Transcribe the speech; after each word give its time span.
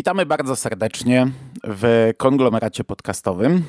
Witamy 0.00 0.26
bardzo 0.26 0.56
serdecznie 0.56 1.26
w 1.64 2.10
konglomeracie 2.16 2.84
podcastowym 2.84 3.62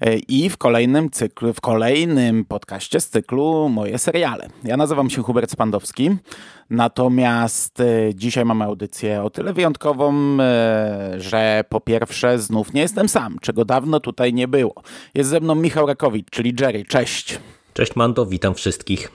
e, 0.00 0.16
i 0.16 0.50
w 0.50 0.56
kolejnym 0.56 1.10
cyklu, 1.10 1.52
w 1.52 1.60
kolejnym 1.60 2.44
podcaście 2.44 3.00
z 3.00 3.08
cyklu 3.08 3.68
Moje 3.68 3.98
seriale. 3.98 4.48
Ja 4.64 4.76
nazywam 4.76 5.10
się 5.10 5.22
Hubert 5.22 5.50
Spandowski, 5.50 6.10
natomiast 6.70 7.80
e, 7.80 8.14
dzisiaj 8.14 8.44
mamy 8.44 8.64
audycję 8.64 9.22
o 9.22 9.30
tyle 9.30 9.52
wyjątkową, 9.52 10.14
e, 10.40 11.14
że 11.16 11.64
po 11.68 11.80
pierwsze 11.80 12.38
znów 12.38 12.72
nie 12.72 12.80
jestem 12.80 13.08
sam, 13.08 13.36
czego 13.40 13.64
dawno 13.64 14.00
tutaj 14.00 14.34
nie 14.34 14.48
było. 14.48 14.74
Jest 15.14 15.30
ze 15.30 15.40
mną 15.40 15.54
Michał 15.54 15.86
Rakowicz, 15.86 16.30
czyli 16.30 16.54
Jerry. 16.60 16.84
Cześć. 16.84 17.38
Cześć 17.72 17.96
Mando, 17.96 18.26
witam 18.26 18.54
wszystkich. 18.54 19.12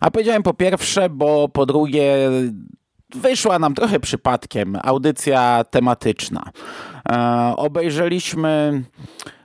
A 0.00 0.10
powiedziałem 0.10 0.42
po 0.42 0.54
pierwsze, 0.54 1.10
bo 1.10 1.48
po 1.48 1.66
drugie 1.66 2.30
wyszła 3.14 3.58
nam 3.58 3.74
trochę 3.74 4.00
przypadkiem 4.00 4.78
audycja 4.82 5.64
tematyczna. 5.70 6.50
E, 7.08 7.54
obejrzeliśmy 7.56 8.82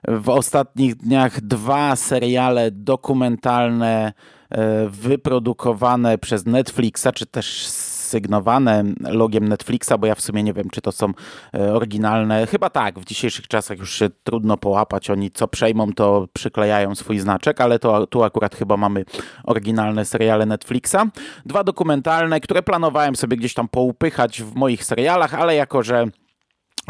w 0.08 0.30
ostatnich 0.30 0.96
dniach 0.96 1.42
dwa 1.42 1.96
seriale 1.96 2.72
dokumentalne 2.72 4.14
e, 4.50 4.90
wyprodukowane 4.90 6.18
przez 6.18 6.46
Netflixa, 6.46 7.08
czy 7.16 7.26
też 7.26 7.68
sygnowane 8.10 8.84
logiem 9.02 9.48
Netflixa, 9.48 9.94
bo 10.00 10.08
ja 10.08 10.16
w 10.16 10.22
sumie 10.22 10.44
nie 10.44 10.54
wiem, 10.54 10.70
czy 10.70 10.82
to 10.82 10.92
są 10.92 11.12
e, 11.54 11.74
oryginalne. 11.74 12.48
Chyba 12.48 12.70
tak, 12.70 13.00
w 13.00 13.06
dzisiejszych 13.06 13.48
czasach 13.48 13.78
już 13.78 13.94
się 13.94 14.10
trudno 14.24 14.58
połapać. 14.58 15.10
Oni 15.10 15.32
co 15.32 15.48
przejmą, 15.48 15.94
to 15.94 16.28
przyklejają 16.34 16.96
swój 16.96 17.20
znaczek, 17.20 17.62
ale 17.62 17.80
to, 17.80 18.08
tu 18.08 18.24
akurat 18.24 18.56
chyba 18.56 18.78
mamy 18.78 19.06
oryginalne 19.44 20.06
seriale 20.06 20.46
Netflixa. 20.46 20.98
Dwa 21.46 21.64
dokumentalne, 21.64 22.40
które 22.40 22.64
planowałem 22.64 23.16
sobie 23.16 23.38
gdzieś 23.38 23.54
tam 23.54 23.68
poupychać 23.68 24.42
w 24.42 24.56
moich 24.56 24.84
serialach, 24.84 25.34
ale 25.34 25.56
jako, 25.56 25.84
że 25.84 26.08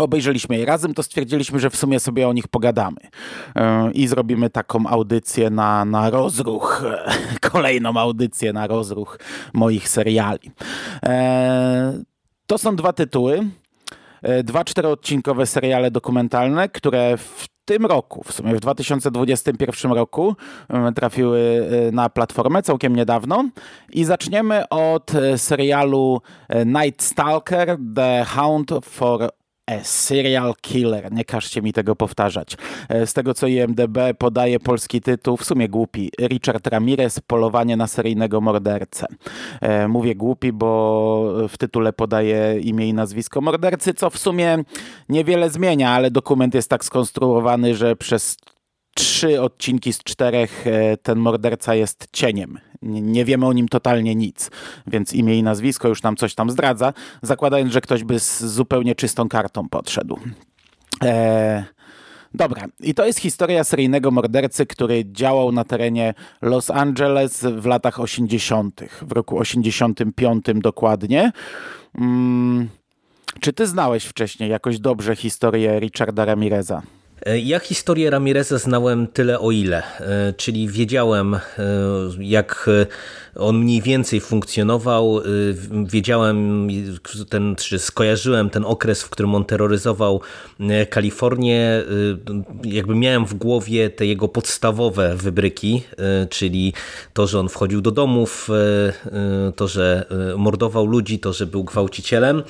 obejrzeliśmy 0.01 0.57
je 0.57 0.65
razem, 0.65 0.93
to 0.93 1.03
stwierdziliśmy, 1.03 1.59
że 1.59 1.69
w 1.69 1.75
sumie 1.75 1.99
sobie 1.99 2.27
o 2.27 2.33
nich 2.33 2.47
pogadamy. 2.47 2.97
E, 3.55 3.91
i 3.91 4.07
zrobimy 4.07 4.49
taką 4.49 4.87
audycję 4.87 5.49
na, 5.49 5.85
na 5.85 6.09
rozruch, 6.09 6.83
kolejną 7.51 7.97
audycję 7.97 8.53
na 8.53 8.67
rozruch 8.67 9.19
moich 9.53 9.89
seriali. 9.89 10.51
E, 11.03 12.03
to 12.47 12.57
są 12.57 12.75
dwa 12.75 12.93
tytuły, 12.93 13.47
e, 14.21 14.43
dwa 14.43 14.65
czteroodcinkowe 14.65 15.45
seriale 15.45 15.91
dokumentalne, 15.91 16.69
które 16.69 17.17
w 17.17 17.47
tym 17.65 17.85
roku, 17.85 18.23
w 18.23 18.33
sumie 18.33 18.55
w 18.55 18.59
2021 18.59 19.91
roku 19.91 20.35
trafiły 20.95 21.69
na 21.91 22.09
platformę 22.09 22.63
całkiem 22.63 22.95
niedawno. 22.95 23.49
I 23.91 24.05
zaczniemy 24.05 24.69
od 24.69 25.11
serialu 25.37 26.21
Night 26.65 27.03
Stalker 27.03 27.77
The 27.95 28.25
Hound 28.25 28.71
for 28.81 29.29
serial 29.83 30.53
killer. 30.61 31.11
Nie 31.11 31.25
każcie 31.25 31.61
mi 31.61 31.73
tego 31.73 31.95
powtarzać. 31.95 32.57
E, 32.89 33.07
z 33.07 33.13
tego 33.13 33.33
co 33.33 33.47
IMDB 33.47 33.97
podaje 34.17 34.59
polski 34.59 35.01
tytuł, 35.01 35.37
w 35.37 35.45
sumie 35.45 35.69
głupi. 35.69 36.11
Richard 36.21 36.67
Ramirez, 36.67 37.19
Polowanie 37.19 37.77
na 37.77 37.87
seryjnego 37.87 38.41
mordercę. 38.41 39.07
E, 39.61 39.87
mówię 39.87 40.15
głupi, 40.15 40.51
bo 40.53 41.33
w 41.49 41.57
tytule 41.57 41.93
podaje 41.93 42.59
imię 42.59 42.87
i 42.87 42.93
nazwisko 42.93 43.41
mordercy, 43.41 43.93
co 43.93 44.09
w 44.09 44.17
sumie 44.17 44.57
niewiele 45.09 45.49
zmienia, 45.49 45.91
ale 45.91 46.11
dokument 46.11 46.53
jest 46.53 46.69
tak 46.69 46.85
skonstruowany, 46.85 47.75
że 47.75 47.95
przez 47.95 48.37
trzy 48.95 49.41
odcinki 49.41 49.93
z 49.93 50.03
czterech 50.03 50.67
e, 50.67 50.97
ten 50.97 51.19
morderca 51.19 51.75
jest 51.75 52.07
cieniem. 52.11 52.59
Nie 52.81 53.25
wiemy 53.25 53.45
o 53.45 53.53
nim 53.53 53.67
totalnie 53.67 54.15
nic, 54.15 54.51
więc 54.87 55.13
imię 55.13 55.37
i 55.37 55.43
nazwisko 55.43 55.87
już 55.87 56.03
nam 56.03 56.15
coś 56.15 56.35
tam 56.35 56.49
zdradza, 56.49 56.93
zakładając, 57.21 57.73
że 57.73 57.81
ktoś 57.81 58.03
by 58.03 58.19
z 58.19 58.43
zupełnie 58.43 58.95
czystą 58.95 59.29
kartą 59.29 59.69
podszedł. 59.69 60.19
Eee, 61.01 61.63
Dobra, 62.33 62.65
i 62.79 62.93
to 62.93 63.05
jest 63.05 63.19
historia 63.19 63.63
seryjnego 63.63 64.11
mordercy, 64.11 64.65
który 64.65 65.05
działał 65.05 65.51
na 65.51 65.63
terenie 65.63 66.13
Los 66.41 66.69
Angeles 66.69 67.43
w 67.43 67.65
latach 67.65 67.99
80., 67.99 68.81
w 69.01 69.11
roku 69.11 69.39
85 69.39 70.45
dokładnie. 70.55 71.31
Hmm. 71.97 72.69
Czy 73.39 73.53
ty 73.53 73.67
znałeś 73.67 74.05
wcześniej 74.05 74.49
jakoś 74.49 74.79
dobrze 74.79 75.15
historię 75.15 75.79
Richarda 75.79 76.25
Ramireza? 76.25 76.81
E, 77.25 77.39
ja 77.39 77.59
historię 77.59 78.09
Ramireza 78.09 78.57
znałem 78.57 79.07
tyle 79.07 79.39
o 79.39 79.51
ile, 79.51 79.83
e, 79.99 80.33
czyli 80.33 80.67
wiedziałem 80.67 81.33
e, 81.35 81.39
jak 82.19 82.69
on 83.35 83.57
mniej 83.57 83.81
więcej 83.81 84.21
funkcjonował, 84.21 85.21
wiedziałem 85.85 86.67
ten, 87.29 87.55
czy 87.55 87.79
skojarzyłem 87.79 88.49
ten 88.49 88.65
okres, 88.65 89.03
w 89.03 89.09
którym 89.09 89.35
on 89.35 89.45
terroryzował 89.45 90.21
Kalifornię, 90.89 91.83
jakby 92.63 92.95
miałem 92.95 93.25
w 93.25 93.33
głowie 93.33 93.89
te 93.89 94.05
jego 94.05 94.27
podstawowe 94.27 95.15
wybryki, 95.15 95.83
czyli 96.29 96.73
to, 97.13 97.27
że 97.27 97.39
on 97.39 97.49
wchodził 97.49 97.81
do 97.81 97.91
domów, 97.91 98.49
to, 99.55 99.67
że 99.67 100.05
mordował 100.37 100.85
ludzi, 100.85 101.19
to, 101.19 101.33
że 101.33 101.45
był 101.45 101.63
gwałcicielem. 101.63 102.43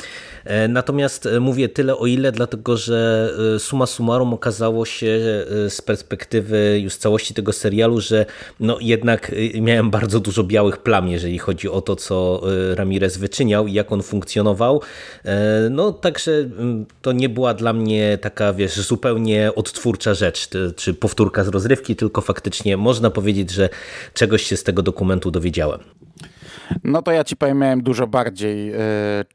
Natomiast 0.69 1.30
mówię 1.40 1.69
tyle 1.69 1.97
o 1.97 2.06
ile, 2.06 2.31
dlatego 2.31 2.78
że 2.78 3.30
suma 3.59 3.86
summarum 3.86 4.34
okazało 4.34 4.59
okazało 4.59 4.86
się 4.86 5.08
e, 5.66 5.70
z 5.70 5.81
perspektywy 5.81 6.80
już 6.84 6.96
całości 6.96 7.34
tego 7.34 7.53
serialu, 7.53 8.02
że 8.02 8.25
no 8.59 8.78
jednak 8.81 9.31
e, 9.56 9.62
miałem 9.62 9.90
bardzo 9.90 10.20
dużo 10.20 10.44
białych 10.44 10.78
plam, 10.78 11.08
jeżeli 11.08 11.38
chodzi 11.38 11.70
o 11.70 11.81
to, 11.81 11.96
co 11.96 12.42
e, 12.72 12.75
Ramirez 12.75 13.18
wyczyniał 13.18 13.68
i 13.68 13.74
jak 13.74 13.92
on 13.92 14.03
funkcjonował. 14.03 14.81
No 15.69 15.92
także 15.92 16.31
mm, 16.31 16.86
to 17.02 17.12
nie 17.12 17.30
była 17.30 17.53
dla 17.53 17.74
mnie 17.74 18.18
taka, 18.22 18.53
wiesz, 18.53 18.75
zupełnie 18.80 19.52
odtwórcza 19.56 20.14
rzecz, 20.14 20.50
czy 20.75 20.94
powtórka 20.94 21.44
z 21.44 21.48
rozrywki, 21.48 21.96
tylko 21.96 22.22
faktycznie 22.22 22.78
można 22.78 23.09
powiedzieć, 23.09 23.52
że 23.52 23.69
czegoś 24.14 24.44
się 24.44 24.58
z 24.58 24.64
tego 24.64 24.81
dokumentu 24.81 25.31
dowiedziałem. 25.31 25.80
No 26.84 27.02
to 27.02 27.12
ja 27.12 27.24
ci 27.24 27.36
powiem, 27.36 27.58
miałem 27.58 27.84
dużo 27.84 28.08
bardziej 28.08 28.74
y, 28.74 28.78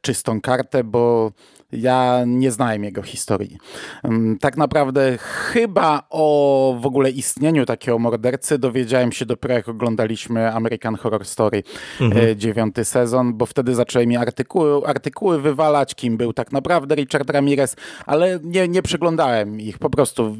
czystą 0.01 0.41
kartę, 0.41 0.83
bo 0.83 1.31
ja 1.71 2.23
nie 2.27 2.51
znałem 2.51 2.83
jego 2.83 3.01
historii. 3.01 3.57
Mm, 4.03 4.37
tak 4.37 4.57
naprawdę 4.57 5.17
chyba 5.17 6.03
o 6.09 6.77
w 6.81 6.85
ogóle 6.85 7.09
istnieniu 7.09 7.65
takiego 7.65 7.99
mordercy 7.99 8.59
dowiedziałem 8.59 9.11
się 9.11 9.25
dopiero 9.25 9.53
jak 9.53 9.69
oglądaliśmy 9.69 10.53
American 10.53 10.95
Horror 10.95 11.25
Story 11.25 11.63
mhm. 12.01 12.27
E, 12.27 12.35
dziewiąty 12.35 12.85
sezon, 12.85 13.33
bo 13.33 13.45
wtedy 13.45 13.75
zaczęły 13.75 14.07
mi 14.07 14.17
artykuły, 14.17 14.87
artykuły 14.87 15.41
wywalać, 15.41 15.95
kim 15.95 16.17
był 16.17 16.33
tak 16.33 16.51
naprawdę 16.51 16.95
Richard 16.95 17.29
Ramirez, 17.29 17.75
ale 18.05 18.39
nie, 18.43 18.67
nie 18.67 18.81
przeglądałem 18.81 19.59
ich. 19.59 19.79
Po 19.79 19.89
prostu 19.89 20.37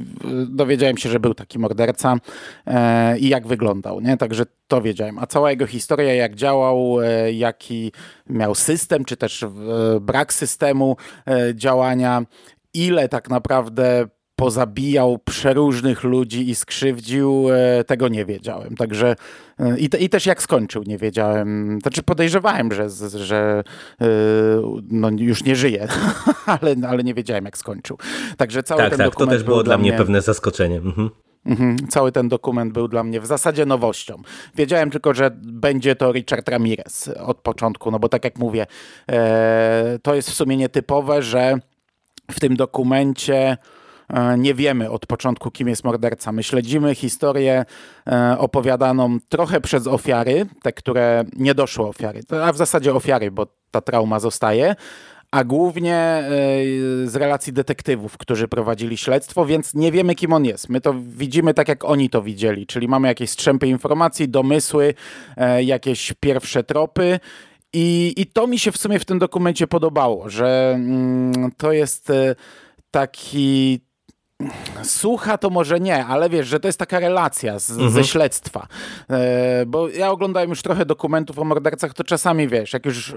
dowiedziałem 0.47 0.97
się, 0.97 1.09
że 1.09 1.19
był 1.19 1.33
taki 1.33 1.59
morderca 1.59 2.15
e, 2.67 3.19
i 3.19 3.29
jak 3.29 3.47
wyglądał. 3.47 4.01
Nie? 4.01 4.17
Także 4.17 4.45
to 4.67 4.81
wiedziałem. 4.81 5.19
A 5.19 5.27
cała 5.27 5.51
jego 5.51 5.67
historia, 5.67 6.13
jak 6.13 6.35
działał, 6.35 7.01
e, 7.01 7.33
jaki 7.33 7.91
miał 8.29 8.55
system, 8.55 9.05
czy 9.05 9.17
też 9.17 9.45
brak 10.01 10.33
systemu, 10.33 10.95
E, 11.27 11.55
działania, 11.55 12.25
ile 12.73 13.09
tak 13.09 13.29
naprawdę 13.29 14.07
pozabijał 14.35 15.17
przeróżnych 15.17 16.03
ludzi 16.03 16.49
i 16.49 16.55
skrzywdził, 16.55 17.47
e, 17.51 17.83
tego 17.83 18.07
nie 18.07 18.25
wiedziałem. 18.25 18.75
Także 18.75 19.15
e, 19.59 19.77
i, 19.77 19.89
te, 19.89 19.97
i 19.97 20.09
też 20.09 20.25
jak 20.25 20.41
skończył 20.41 20.83
nie 20.83 20.97
wiedziałem. 20.97 21.79
Znaczy 21.81 22.03
podejrzewałem, 22.03 22.71
że, 22.73 22.89
że 23.09 23.63
no 24.89 25.09
już 25.17 25.43
nie 25.43 25.55
żyje, 25.55 25.87
ale, 26.45 26.75
ale 26.89 27.03
nie 27.03 27.13
wiedziałem 27.13 27.45
jak 27.45 27.57
skończył. 27.57 27.97
Także 28.37 28.63
cały 28.63 28.81
tak, 28.81 28.89
ten 28.89 28.97
tak, 28.97 29.07
dokument 29.07 29.31
to 29.31 29.35
też 29.37 29.43
było 29.43 29.63
dla 29.63 29.77
mnie 29.77 29.93
pewne 29.93 30.21
zaskoczenie. 30.21 30.77
Mhm. 30.77 31.09
Mhm. 31.45 31.77
Cały 31.89 32.11
ten 32.11 32.29
dokument 32.29 32.73
był 32.73 32.87
dla 32.87 33.03
mnie 33.03 33.21
w 33.21 33.25
zasadzie 33.25 33.65
nowością. 33.65 34.21
Wiedziałem 34.55 34.91
tylko, 34.91 35.13
że 35.13 35.31
będzie 35.41 35.95
to 35.95 36.11
Richard 36.11 36.49
Ramirez 36.49 37.07
od 37.07 37.37
początku, 37.37 37.91
no 37.91 37.99
bo 37.99 38.09
tak 38.09 38.23
jak 38.23 38.37
mówię, 38.37 38.65
e, 39.11 39.99
to 40.01 40.15
jest 40.15 40.29
w 40.29 40.33
sumie 40.33 40.57
nietypowe, 40.57 41.21
że 41.21 41.59
w 42.31 42.39
tym 42.39 42.55
dokumencie 42.55 43.57
e, 44.09 44.37
nie 44.37 44.53
wiemy 44.53 44.91
od 44.91 45.05
początku, 45.05 45.51
kim 45.51 45.67
jest 45.67 45.83
morderca. 45.83 46.31
My 46.31 46.43
śledzimy 46.43 46.95
historię 46.95 47.65
e, 48.07 48.35
opowiadaną 48.39 49.17
trochę 49.29 49.61
przez 49.61 49.87
ofiary, 49.87 50.45
te, 50.61 50.73
które 50.73 51.23
nie 51.33 51.55
doszły 51.55 51.87
ofiary, 51.87 52.21
a 52.43 52.53
w 52.53 52.57
zasadzie 52.57 52.93
ofiary, 52.93 53.31
bo 53.31 53.47
ta 53.71 53.81
trauma 53.81 54.19
zostaje, 54.19 54.75
a 55.35 55.43
głównie 55.43 55.95
e, 55.95 56.27
z 57.05 57.15
relacji 57.15 57.53
detektywów, 57.53 58.17
którzy 58.17 58.47
prowadzili 58.47 58.97
śledztwo, 58.97 59.45
więc 59.45 59.73
nie 59.73 59.91
wiemy, 59.91 60.15
kim 60.15 60.33
on 60.33 60.45
jest. 60.45 60.69
My 60.69 60.81
to 60.81 60.95
widzimy 61.07 61.53
tak, 61.53 61.67
jak 61.67 61.85
oni 61.85 62.09
to 62.09 62.21
widzieli, 62.21 62.67
czyli 62.67 62.87
mamy 62.87 63.07
jakieś 63.07 63.29
strzępy 63.29 63.67
informacji, 63.67 64.29
domysły, 64.29 64.93
e, 65.37 65.63
jakieś 65.63 66.13
pierwsze 66.19 66.63
tropy. 66.63 67.19
I, 67.73 68.13
I 68.17 68.25
to 68.25 68.47
mi 68.47 68.59
się 68.59 68.71
w 68.71 68.77
sumie 68.77 68.99
w 68.99 69.05
tym 69.05 69.19
dokumencie 69.19 69.67
podobało, 69.67 70.29
że 70.29 70.71
mm, 70.75 71.51
to 71.57 71.71
jest 71.71 72.09
e, 72.09 72.35
taki 72.91 73.79
słucha 74.83 75.37
to 75.37 75.49
może 75.49 75.79
nie, 75.79 76.05
ale 76.05 76.29
wiesz, 76.29 76.47
że 76.47 76.59
to 76.59 76.67
jest 76.67 76.79
taka 76.79 76.99
relacja 76.99 77.59
z, 77.59 77.69
mhm. 77.69 77.91
ze 77.91 78.03
śledztwa. 78.03 78.67
E, 79.09 79.65
bo 79.67 79.89
ja 79.89 80.11
oglądałem 80.11 80.49
już 80.49 80.61
trochę 80.61 80.85
dokumentów 80.85 81.39
o 81.39 81.43
mordercach, 81.43 81.93
to 81.93 82.03
czasami 82.03 82.47
wiesz, 82.47 82.73
jak 82.73 82.85
już 82.85 83.13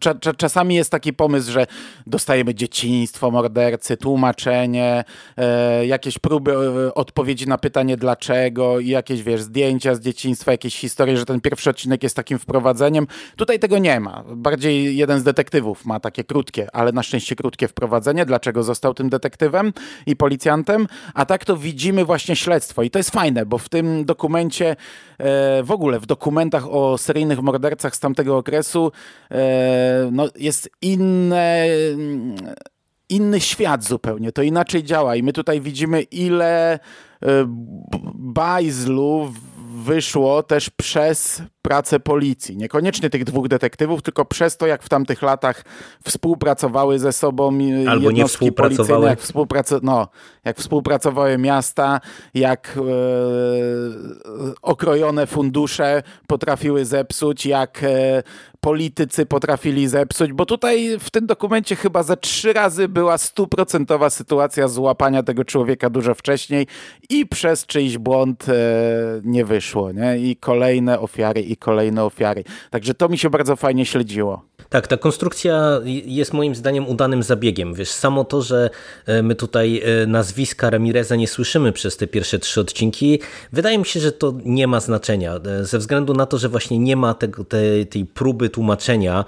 cza, 0.00 0.14
cza, 0.14 0.34
czasami 0.34 0.74
jest 0.74 0.90
taki 0.90 1.12
pomysł, 1.12 1.52
że 1.52 1.66
dostajemy 2.06 2.54
dzieciństwo 2.54 3.30
mordercy, 3.30 3.96
tłumaczenie, 3.96 5.04
e, 5.36 5.86
jakieś 5.86 6.18
próby 6.18 6.52
e, 6.52 6.94
odpowiedzi 6.94 7.48
na 7.48 7.58
pytanie 7.58 7.96
dlaczego 7.96 8.78
i 8.80 8.88
jakieś 8.88 9.22
wiesz, 9.22 9.42
zdjęcia 9.42 9.94
z 9.94 10.00
dzieciństwa, 10.00 10.52
jakieś 10.52 10.76
historie, 10.76 11.16
że 11.16 11.26
ten 11.26 11.40
pierwszy 11.40 11.70
odcinek 11.70 12.02
jest 12.02 12.16
takim 12.16 12.38
wprowadzeniem. 12.38 13.06
Tutaj 13.36 13.58
tego 13.58 13.78
nie 13.78 14.00
ma. 14.00 14.24
Bardziej 14.26 14.96
jeden 14.96 15.20
z 15.20 15.22
detektywów 15.22 15.84
ma 15.84 16.00
takie 16.00 16.24
krótkie, 16.24 16.68
ale 16.72 16.92
na 16.92 17.02
szczęście 17.02 17.36
krótkie 17.36 17.68
wprowadzenie, 17.68 18.26
dlaczego 18.26 18.62
został 18.62 18.94
tym 18.94 19.10
detektywem 19.10 19.72
i 20.06 20.16
policjantem, 20.30 20.86
a 21.14 21.26
tak 21.26 21.44
to 21.44 21.56
widzimy 21.56 22.04
właśnie 22.04 22.36
śledztwo. 22.36 22.82
I 22.82 22.90
to 22.90 22.98
jest 22.98 23.10
fajne, 23.10 23.46
bo 23.46 23.58
w 23.58 23.68
tym 23.68 24.04
dokumencie, 24.04 24.76
e, 25.18 25.62
w 25.62 25.70
ogóle 25.70 26.00
w 26.00 26.06
dokumentach 26.06 26.66
o 26.70 26.98
seryjnych 26.98 27.42
mordercach 27.42 27.96
z 27.96 28.00
tamtego 28.00 28.36
okresu 28.36 28.92
e, 29.30 30.08
no, 30.12 30.28
jest 30.36 30.70
inne 30.82 31.66
inny 33.08 33.40
świat 33.40 33.84
zupełnie, 33.84 34.32
to 34.32 34.42
inaczej 34.42 34.84
działa 34.84 35.16
i 35.16 35.22
my 35.22 35.32
tutaj 35.32 35.60
widzimy 35.60 36.02
ile 36.02 36.72
e, 36.72 36.78
bajzlu 38.14 39.32
wyszło 39.84 40.42
też 40.42 40.70
przez 40.70 41.42
pracę 41.62 42.00
policji. 42.00 42.56
Niekoniecznie 42.56 43.10
tych 43.10 43.24
dwóch 43.24 43.48
detektywów, 43.48 44.02
tylko 44.02 44.24
przez 44.24 44.56
to, 44.56 44.66
jak 44.66 44.82
w 44.82 44.88
tamtych 44.88 45.22
latach 45.22 45.64
współpracowały 46.04 46.98
ze 46.98 47.12
sobą 47.12 47.58
Albo 47.88 48.10
nie 48.10 48.26
współpracowały. 48.26 49.06
Jak, 49.06 49.20
współpraco 49.20 49.80
no, 49.82 50.08
jak 50.44 50.58
współpracowały 50.58 51.38
miasta, 51.38 52.00
jak 52.34 52.78
e, 52.78 52.80
okrojone 54.62 55.26
fundusze 55.26 56.02
potrafiły 56.26 56.84
zepsuć, 56.84 57.46
jak 57.46 57.82
e, 57.82 58.22
politycy 58.60 59.26
potrafili 59.26 59.88
zepsuć, 59.88 60.32
bo 60.32 60.46
tutaj 60.46 60.98
w 61.00 61.10
tym 61.10 61.26
dokumencie 61.26 61.76
chyba 61.76 62.02
za 62.02 62.16
trzy 62.16 62.52
razy 62.52 62.88
była 62.88 63.18
stuprocentowa 63.18 64.10
sytuacja 64.10 64.68
złapania 64.68 65.22
tego 65.22 65.44
człowieka 65.44 65.90
dużo 65.90 66.14
wcześniej 66.14 66.66
i 67.10 67.26
przez 67.26 67.66
czyjś 67.66 67.98
błąd 67.98 68.48
e, 68.48 68.52
nie 69.24 69.44
wyszło. 69.44 69.92
Nie? 69.92 70.18
I 70.18 70.36
kolejne 70.36 71.00
ofiary, 71.00 71.40
i 71.50 71.56
kolejne 71.56 72.04
ofiary. 72.04 72.44
Także 72.70 72.94
to 72.94 73.08
mi 73.08 73.18
się 73.18 73.30
bardzo 73.30 73.56
fajnie 73.56 73.86
śledziło. 73.86 74.49
Tak, 74.70 74.86
ta 74.86 74.96
konstrukcja 74.96 75.80
jest 76.04 76.32
moim 76.32 76.54
zdaniem 76.54 76.88
udanym 76.88 77.22
zabiegiem. 77.22 77.74
Wiesz, 77.74 77.90
samo 77.90 78.24
to, 78.24 78.42
że 78.42 78.70
e, 79.06 79.22
my 79.22 79.34
tutaj 79.34 79.82
e, 80.02 80.06
nazwiska 80.06 80.70
Ramireza 80.70 81.16
nie 81.16 81.28
słyszymy 81.28 81.72
przez 81.72 81.96
te 81.96 82.06
pierwsze 82.06 82.38
trzy 82.38 82.60
odcinki, 82.60 83.20
wydaje 83.52 83.78
mi 83.78 83.86
się, 83.86 84.00
że 84.00 84.12
to 84.12 84.34
nie 84.44 84.66
ma 84.66 84.80
znaczenia. 84.80 85.34
E, 85.34 85.64
ze 85.64 85.78
względu 85.78 86.14
na 86.14 86.26
to, 86.26 86.38
że 86.38 86.48
właśnie 86.48 86.78
nie 86.78 86.96
ma 86.96 87.14
tego, 87.14 87.44
tej, 87.44 87.86
tej 87.86 88.06
próby 88.06 88.48
tłumaczenia 88.48 89.24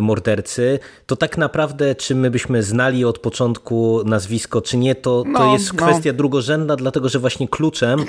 mordercy, 0.00 0.78
to 1.06 1.16
tak 1.16 1.38
naprawdę, 1.38 1.94
czy 1.94 2.14
my 2.14 2.30
byśmy 2.30 2.62
znali 2.62 3.04
od 3.04 3.18
początku 3.18 4.02
nazwisko, 4.04 4.60
czy 4.60 4.76
nie, 4.76 4.94
to, 4.94 5.22
to 5.22 5.28
no, 5.28 5.52
jest 5.52 5.72
no. 5.72 5.86
kwestia 5.86 6.12
drugorzędna, 6.12 6.76
dlatego 6.76 7.08
że 7.08 7.18
właśnie 7.18 7.48
kluczem 7.48 8.04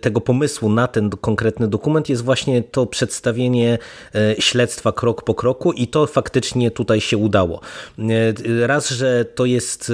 tego 0.00 0.20
pomysłu 0.20 0.68
na 0.68 0.86
ten 0.88 1.10
konkretny 1.10 1.68
dokument 1.68 2.08
jest 2.08 2.24
właśnie 2.24 2.62
to 2.62 2.86
przedstawienie 2.86 3.78
śledztwa 4.38 4.92
krok 4.92 5.23
po 5.24 5.34
kroku 5.34 5.72
i 5.72 5.88
to 5.88 6.06
faktycznie 6.06 6.70
tutaj 6.70 7.00
się 7.00 7.16
udało. 7.16 7.60
E, 7.98 8.66
raz, 8.66 8.90
że 8.90 9.24
to 9.24 9.44
jest 9.44 9.92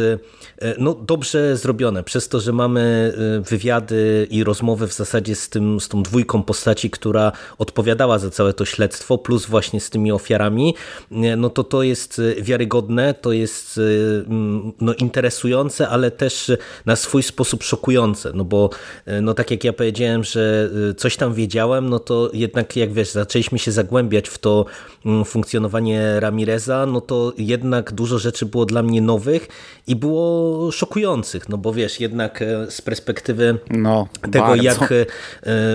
e, 0.62 0.74
no, 0.78 0.94
dobrze 0.94 1.56
zrobione, 1.56 2.02
przez 2.02 2.28
to, 2.28 2.40
że 2.40 2.52
mamy 2.52 3.12
e, 3.38 3.40
wywiady 3.40 4.26
i 4.30 4.44
rozmowy 4.44 4.86
w 4.86 4.92
zasadzie 4.92 5.34
z, 5.34 5.48
tym, 5.48 5.80
z 5.80 5.88
tą 5.88 6.02
dwójką 6.02 6.42
postaci, 6.42 6.90
która 6.90 7.32
odpowiadała 7.58 8.18
za 8.18 8.30
całe 8.30 8.52
to 8.52 8.64
śledztwo, 8.64 9.18
plus 9.18 9.46
właśnie 9.46 9.80
z 9.80 9.90
tymi 9.90 10.12
ofiarami, 10.12 10.74
no 11.36 11.50
to 11.50 11.64
to 11.64 11.82
jest 11.82 12.20
wiarygodne, 12.40 13.14
to 13.14 13.32
jest 13.32 13.80
no, 14.80 14.94
interesujące, 14.94 15.88
ale 15.88 16.10
też 16.10 16.52
na 16.86 16.96
swój 16.96 17.22
sposób 17.22 17.62
szokujące, 17.62 18.32
no 18.34 18.44
bo 18.44 18.70
no, 19.22 19.34
tak 19.34 19.50
jak 19.50 19.64
ja 19.64 19.72
powiedziałem, 19.72 20.24
że 20.24 20.70
coś 20.96 21.16
tam 21.16 21.34
wiedziałem, 21.34 21.90
no 21.90 21.98
to 21.98 22.30
jednak 22.32 22.76
jak 22.76 22.92
wiesz, 22.92 23.10
zaczęliśmy 23.10 23.58
się 23.58 23.72
zagłębiać 23.72 24.28
w 24.28 24.38
to, 24.38 24.66
funkcjonowanie 25.24 26.20
Ramireza, 26.20 26.86
no 26.86 27.00
to 27.00 27.32
jednak 27.38 27.92
dużo 27.92 28.18
rzeczy 28.18 28.46
było 28.46 28.66
dla 28.66 28.82
mnie 28.82 29.02
nowych 29.02 29.48
i 29.86 29.96
było 29.96 30.72
szokujących, 30.72 31.48
no 31.48 31.58
bo 31.58 31.72
wiesz, 31.72 32.00
jednak 32.00 32.42
e, 32.42 32.70
z 32.70 32.80
perspektywy 32.80 33.58
no, 33.70 34.08
tego, 34.30 34.46
bardzo. 34.46 34.64
jak 34.64 34.92
e, 34.92 35.06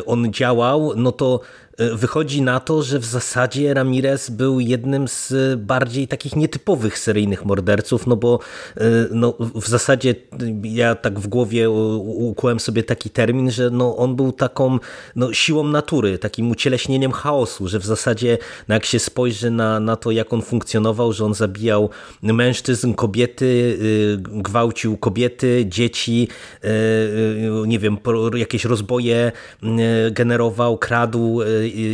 on 0.06 0.34
działał, 0.34 0.94
no 0.96 1.12
to 1.12 1.40
E, 1.65 1.65
wychodzi 1.78 2.42
na 2.42 2.60
to, 2.60 2.84
że 2.84 3.00
w 3.00 3.06
zasadzie 3.06 3.74
Ramirez 3.74 4.30
był 4.30 4.60
jednym 4.60 5.08
z 5.08 5.34
bardziej 5.60 6.08
takich 6.08 6.36
nietypowych 6.36 7.00
seryjnych 7.00 7.46
morderców, 7.46 8.08
no 8.08 8.16
bo 8.16 8.40
e, 8.78 8.82
no, 9.12 9.34
w 9.40 9.68
zasadzie 9.68 10.16
ja 10.64 10.96
tak 10.96 11.20
w 11.20 11.28
głowie 11.28 11.70
ukułem 11.70 12.60
sobie 12.60 12.84
taki 12.84 13.10
termin, 13.10 13.52
że 13.52 13.70
no, 13.70 13.98
on 13.98 14.16
był 14.16 14.32
taką 14.32 14.80
no, 15.16 15.34
siłą 15.34 15.64
natury, 15.64 16.18
takim 16.18 16.52
ucieleśnieniem 16.52 17.12
chaosu, 17.12 17.68
że 17.68 17.80
w 17.80 17.86
zasadzie 17.86 18.38
no, 18.68 18.76
jak 18.76 18.86
się 18.86 19.00
spojrzy 19.00 19.52
na, 19.52 19.80
na 19.80 19.96
to, 19.96 20.12
jak 20.12 20.34
on 20.34 20.42
funkcjonował, 20.42 21.14
że 21.14 21.26
on 21.26 21.34
zabijał 21.34 21.90
mężczyzn, 22.22 22.94
kobiety, 22.94 23.46
y, 23.46 24.18
gwałcił 24.20 24.98
kobiety, 24.98 25.66
dzieci, 25.68 26.28
y, 26.64 26.68
y, 26.68 27.68
nie 27.68 27.80
wiem, 27.80 27.98
jakieś 28.36 28.66
rozboje 28.66 29.32
generował, 30.12 30.78
kradł 30.78 31.42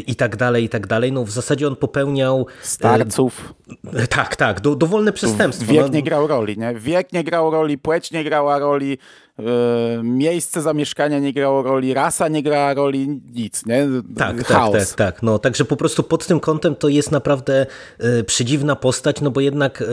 i 0.07 0.15
tak 0.15 0.35
dalej, 0.35 0.63
i 0.63 0.69
tak 0.69 0.87
dalej. 0.87 1.11
No 1.11 1.23
w 1.23 1.31
zasadzie 1.31 1.67
on 1.67 1.75
popełniał... 1.75 2.47
Starców. 2.61 3.53
E, 3.93 4.07
tak, 4.07 4.35
tak, 4.35 4.59
do, 4.59 4.75
dowolne 4.75 5.13
przestępstwo. 5.13 5.73
Wiek 5.73 5.81
no. 5.81 5.87
nie 5.87 6.03
grał 6.03 6.27
roli, 6.27 6.57
nie? 6.57 6.73
Wiek 6.75 7.13
nie 7.13 7.23
grał 7.23 7.51
roli, 7.51 7.77
płeć 7.77 8.11
nie 8.11 8.23
grała 8.23 8.59
roli, 8.59 8.97
miejsce 10.03 10.61
zamieszkania 10.61 11.19
nie 11.19 11.33
grało 11.33 11.63
roli, 11.63 11.93
rasa 11.93 12.27
nie 12.27 12.43
grała 12.43 12.73
roli, 12.73 13.21
nic, 13.33 13.65
nie? 13.65 13.87
Tak, 14.17 14.37
tak 14.37 14.47
Chaos. 14.47 14.71
tak, 14.71 14.87
tak, 14.87 14.95
tak. 14.95 15.23
No, 15.23 15.39
także 15.39 15.65
po 15.65 15.77
prostu 15.77 16.03
pod 16.03 16.27
tym 16.27 16.39
kątem 16.39 16.75
to 16.75 16.87
jest 16.87 17.11
naprawdę 17.11 17.65
e, 17.99 18.23
przedziwna 18.23 18.75
postać, 18.75 19.21
no 19.21 19.31
bo 19.31 19.41
jednak 19.41 19.81
e, 19.81 19.85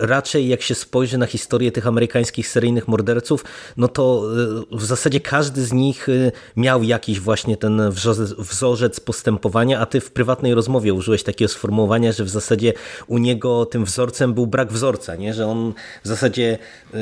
raczej 0.00 0.48
jak 0.48 0.62
się 0.62 0.74
spojrzy 0.74 1.18
na 1.18 1.26
historię 1.26 1.72
tych 1.72 1.86
amerykańskich 1.86 2.48
seryjnych 2.48 2.88
morderców, 2.88 3.44
no 3.76 3.88
to 3.88 4.22
w 4.72 4.84
zasadzie 4.84 5.20
każdy 5.20 5.64
z 5.64 5.72
nich 5.72 6.06
miał 6.56 6.82
jakiś 6.82 7.20
właśnie 7.20 7.56
ten 7.56 7.82
wzorzec 8.38 9.00
postępowania, 9.00 9.80
a 9.80 9.86
ty 9.86 10.00
w 10.00 10.12
prywatnej 10.12 10.54
rozmowie 10.54 10.94
użyłeś 10.94 11.22
takiego 11.22 11.48
sformułowania, 11.48 12.12
że 12.12 12.24
w 12.24 12.28
zasadzie 12.28 12.72
u 13.06 13.18
niego 13.18 13.66
tym 13.66 13.84
wzorcem 13.84 14.34
był 14.34 14.46
brak 14.46 14.72
wzorca, 14.72 15.16
nie? 15.16 15.34
że 15.34 15.46
on 15.46 15.72
w 16.04 16.08
zasadzie 16.08 16.58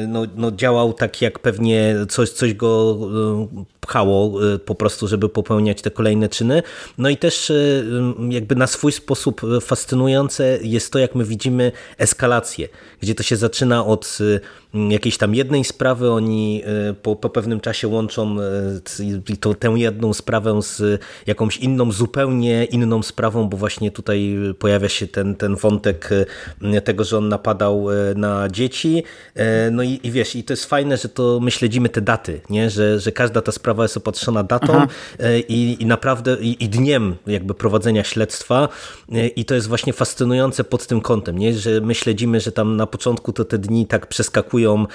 no, 0.09 0.23
no 0.37 0.51
działał 0.51 0.93
tak 0.93 1.23
jak 1.23 1.39
pewnie 1.39 1.80
coś, 2.09 2.31
coś 2.31 2.55
go 2.55 2.99
pchało 3.81 4.45
e, 4.55 4.59
po 4.59 4.75
prostu, 4.75 5.09
żeby 5.09 5.29
popełniać 5.29 5.83
te 5.83 5.91
kolejne 5.91 6.29
czyny. 6.29 6.63
No 6.99 7.09
i 7.09 7.17
też 7.17 7.51
e, 7.51 7.55
jakby 8.29 8.55
na 8.55 8.67
swój 8.67 8.93
sposób 8.93 9.41
fascynujące 9.61 10.59
jest 10.63 10.93
to, 10.93 10.99
jak 10.99 11.15
my 11.15 11.25
widzimy 11.25 11.73
eskalację, 11.99 12.69
gdzie 13.01 13.15
to 13.15 13.23
się 13.23 13.37
zaczyna 13.37 13.87
od 13.87 14.19
jakiejś 14.89 15.19
tam 15.19 15.35
jednej 15.35 15.65
sprawy, 15.65 16.11
oni 16.11 16.63
po, 17.03 17.17
po 17.17 17.31
pewnym 17.31 17.61
czasie 17.61 17.89
łączą 17.89 18.37
to, 19.41 19.55
tę 19.55 19.69
jedną 19.69 20.15
sprawę 20.15 20.63
z 20.63 21.03
jakąś 21.27 21.57
inną, 21.57 21.93
zupełnie 21.93 22.65
inną 22.65 23.03
sprawą, 23.03 23.49
bo 23.49 23.57
właśnie 23.57 23.91
tutaj 23.91 24.37
pojawia 24.59 24.89
się 24.89 25.07
ten, 25.07 25.37
ten 25.37 25.57
wątek 25.57 26.11
tego, 26.85 27.05
że 27.05 27.19
on 27.19 27.29
napadał 27.29 27.87
na 28.17 28.49
dzieci. 28.49 29.03
No 29.71 29.83
i, 29.83 30.01
i 30.03 30.11
wiesz, 30.11 30.37
i 30.37 30.45
to 30.45 30.53
jest 30.53 30.65
fajne, 30.65 30.97
że 30.97 31.09
to 31.09 31.41
my 31.41 31.51
śledzimy 31.51 31.89
te 31.89 32.01
daty, 32.01 32.41
nie? 32.51 32.71
Że, 32.71 33.01
że 33.01 33.13
każda 33.13 33.43
ta 33.43 33.53
sprawa 33.53 33.70
jest 33.79 33.97
opatrzona 33.97 34.43
datą 34.43 34.87
i, 35.49 35.77
i 35.81 35.87
naprawdę 35.87 36.37
i, 36.41 36.65
i, 36.65 36.69
dniem 36.69 37.17
jakby 37.27 37.55
prowadzenia 37.55 38.05
śledztwa 38.05 38.69
i 39.37 39.45
to 39.45 39.55
jest 39.55 39.69
właśnie 39.69 39.93
fascynujące 39.93 40.65
pod 40.65 40.87
tym 40.87 41.01
kątem, 41.01 41.39
nie? 41.39 41.55
Że 41.55 41.81
my 41.81 41.95
śledzimy, 41.95 42.41
że 42.41 42.53
tam 42.53 42.77
na 42.77 42.87
początku 42.87 43.33
to 43.33 43.45
te 43.45 43.59
dni 43.59 43.87
tak 43.87 44.07
przeskakują 44.07 44.87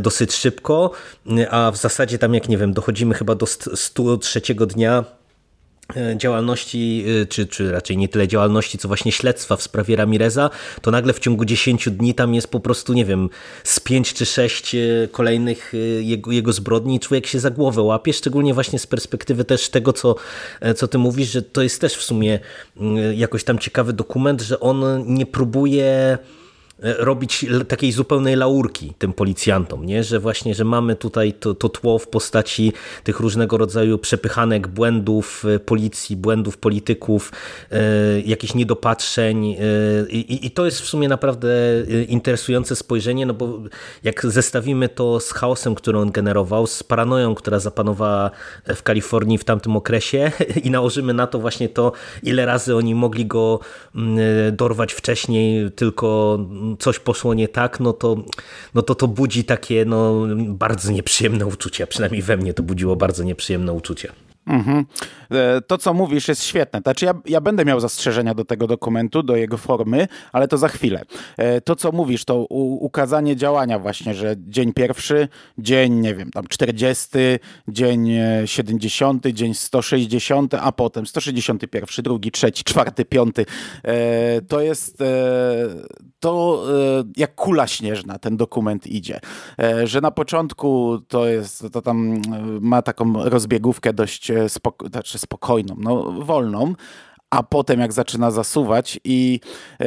dosyć 0.00 0.32
szybko, 0.32 0.90
a 1.50 1.70
w 1.70 1.76
zasadzie 1.76 2.18
tam 2.18 2.34
jak 2.34 2.48
nie 2.48 2.58
wiem, 2.58 2.72
dochodzimy 2.72 3.14
chyba 3.14 3.34
do 3.34 3.46
103 3.46 4.40
dnia 4.54 5.04
E, 5.04 5.21
działalności, 6.16 7.04
e, 7.22 7.26
czy, 7.26 7.46
czy 7.46 7.72
raczej 7.72 7.96
nie 7.96 8.08
tyle 8.08 8.28
działalności, 8.28 8.78
co 8.78 8.88
właśnie 8.88 9.12
śledztwa 9.12 9.56
w 9.56 9.62
sprawie 9.62 9.96
Ramireza, 9.96 10.50
to 10.82 10.90
nagle 10.90 11.12
w 11.12 11.18
ciągu 11.18 11.44
10 11.44 11.88
dni 11.90 12.14
tam 12.14 12.34
jest 12.34 12.48
po 12.48 12.60
prostu, 12.60 12.92
nie 12.92 13.04
wiem, 13.04 13.28
z 13.64 13.80
5 13.80 14.14
czy 14.14 14.26
6 14.26 14.74
e, 14.74 14.78
kolejnych 15.12 15.72
jego, 16.00 16.32
jego 16.32 16.52
zbrodni 16.52 16.96
i 16.96 17.00
człowiek 17.00 17.26
się 17.26 17.40
za 17.40 17.50
głowę 17.50 17.82
łapie, 17.82 18.12
szczególnie 18.12 18.54
właśnie 18.54 18.78
z 18.78 18.86
perspektywy 18.86 19.44
też 19.44 19.68
tego, 19.68 19.92
co, 19.92 20.14
co 20.76 20.88
ty 20.88 20.98
mówisz, 20.98 21.30
że 21.30 21.42
to 21.42 21.62
jest 21.62 21.80
też 21.80 21.94
w 21.94 22.02
sumie 22.02 22.40
jakoś 23.14 23.44
tam 23.44 23.58
ciekawy 23.58 23.92
dokument, 23.92 24.42
że 24.42 24.60
on 24.60 25.04
nie 25.06 25.26
próbuje 25.26 26.18
robić 26.82 27.46
takiej 27.68 27.92
zupełnej 27.92 28.36
laurki 28.36 28.92
tym 28.98 29.12
policjantom, 29.12 29.86
nie? 29.86 30.04
że 30.04 30.20
właśnie, 30.20 30.54
że 30.54 30.64
mamy 30.64 30.96
tutaj 30.96 31.32
to, 31.32 31.54
to 31.54 31.68
tło 31.68 31.98
w 31.98 32.08
postaci 32.08 32.72
tych 33.04 33.20
różnego 33.20 33.58
rodzaju 33.58 33.98
przepychanek 33.98 34.68
błędów 34.68 35.44
policji, 35.66 36.16
błędów 36.16 36.58
polityków, 36.58 37.32
jakichś 38.24 38.54
niedopatrzeń 38.54 39.44
i, 40.08 40.46
i 40.46 40.50
to 40.50 40.64
jest 40.64 40.80
w 40.80 40.84
sumie 40.84 41.08
naprawdę 41.08 41.48
interesujące 42.08 42.76
spojrzenie, 42.76 43.26
no 43.26 43.34
bo 43.34 43.58
jak 44.02 44.26
zestawimy 44.26 44.88
to 44.88 45.20
z 45.20 45.32
chaosem, 45.32 45.74
który 45.74 45.98
on 45.98 46.10
generował, 46.10 46.66
z 46.66 46.82
paranoją, 46.82 47.34
która 47.34 47.58
zapanowała 47.58 48.30
w 48.66 48.82
Kalifornii 48.82 49.38
w 49.38 49.44
tamtym 49.44 49.76
okresie 49.76 50.32
i 50.64 50.70
nałożymy 50.70 51.14
na 51.14 51.26
to 51.26 51.38
właśnie 51.38 51.68
to, 51.68 51.92
ile 52.22 52.46
razy 52.46 52.76
oni 52.76 52.94
mogli 52.94 53.26
go 53.26 53.60
mm, 53.94 54.16
dorwać 54.56 54.92
wcześniej, 54.92 55.70
tylko 55.70 56.38
coś 56.78 56.98
poszło 56.98 57.34
nie 57.34 57.48
tak, 57.48 57.80
no 57.80 57.92
to 57.92 58.16
no 58.74 58.82
to, 58.82 58.94
to 58.94 59.08
budzi 59.08 59.44
takie 59.44 59.84
no, 59.84 60.26
bardzo 60.48 60.92
nieprzyjemne 60.92 61.46
uczucia. 61.46 61.86
Przynajmniej 61.86 62.22
we 62.22 62.36
mnie 62.36 62.54
to 62.54 62.62
budziło 62.62 62.96
bardzo 62.96 63.24
nieprzyjemne 63.24 63.72
uczucie. 63.72 64.12
Mhm. 64.46 64.86
E, 65.30 65.60
to, 65.60 65.78
co 65.78 65.94
mówisz, 65.94 66.28
jest 66.28 66.44
świetne. 66.44 66.80
Znaczy, 66.80 67.04
ja, 67.04 67.14
ja 67.26 67.40
będę 67.40 67.64
miał 67.64 67.80
zastrzeżenia 67.80 68.34
do 68.34 68.44
tego 68.44 68.66
dokumentu, 68.66 69.22
do 69.22 69.36
jego 69.36 69.56
formy, 69.56 70.08
ale 70.32 70.48
to 70.48 70.58
za 70.58 70.68
chwilę. 70.68 71.02
E, 71.36 71.60
to, 71.60 71.76
co 71.76 71.92
mówisz, 71.92 72.24
to 72.24 72.44
ukazanie 72.80 73.36
działania 73.36 73.78
właśnie, 73.78 74.14
że 74.14 74.34
dzień 74.38 74.72
pierwszy, 74.72 75.28
dzień, 75.58 75.94
nie 75.94 76.14
wiem, 76.14 76.30
tam 76.30 76.46
40, 76.46 77.08
dzień 77.68 78.10
70, 78.44 79.26
e, 79.26 79.32
dzień 79.32 79.54
160, 79.54 80.54
a 80.54 80.72
potem 80.72 81.06
161, 81.06 82.02
drugi, 82.02 82.30
trzeci, 82.30 82.64
czwarty, 82.64 83.04
piąty. 83.04 83.46
To 84.48 84.60
jest 84.60 85.02
to 86.20 86.64
jak 87.16 87.34
kula 87.34 87.66
śnieżna 87.66 88.18
ten 88.18 88.36
dokument 88.36 88.86
idzie. 88.86 89.20
Że 89.84 90.00
na 90.00 90.10
początku 90.10 90.98
to 91.08 91.26
jest, 91.26 91.64
to 91.72 91.82
tam 91.82 92.22
ma 92.60 92.82
taką 92.82 93.24
rozbiegówkę 93.24 93.92
dość 93.92 94.31
spoko 94.48 94.88
znaczy 94.88 95.18
spokojną, 95.18 95.74
no 95.78 96.12
wolną, 96.12 96.74
a 97.32 97.42
potem 97.42 97.80
jak 97.80 97.92
zaczyna 97.92 98.30
zasuwać 98.30 99.00
i 99.04 99.40
e, 99.80 99.84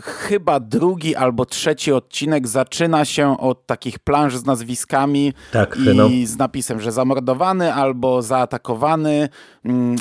chyba 0.00 0.60
drugi 0.60 1.16
albo 1.16 1.44
trzeci 1.44 1.92
odcinek 1.92 2.48
zaczyna 2.48 3.04
się 3.04 3.38
od 3.38 3.66
takich 3.66 3.98
planż 3.98 4.36
z 4.36 4.44
nazwiskami 4.44 5.32
tak, 5.52 5.76
i 5.76 5.96
no. 5.96 6.08
z 6.24 6.36
napisem, 6.36 6.80
że 6.80 6.92
zamordowany 6.92 7.74
albo 7.74 8.22
zaatakowany 8.22 9.28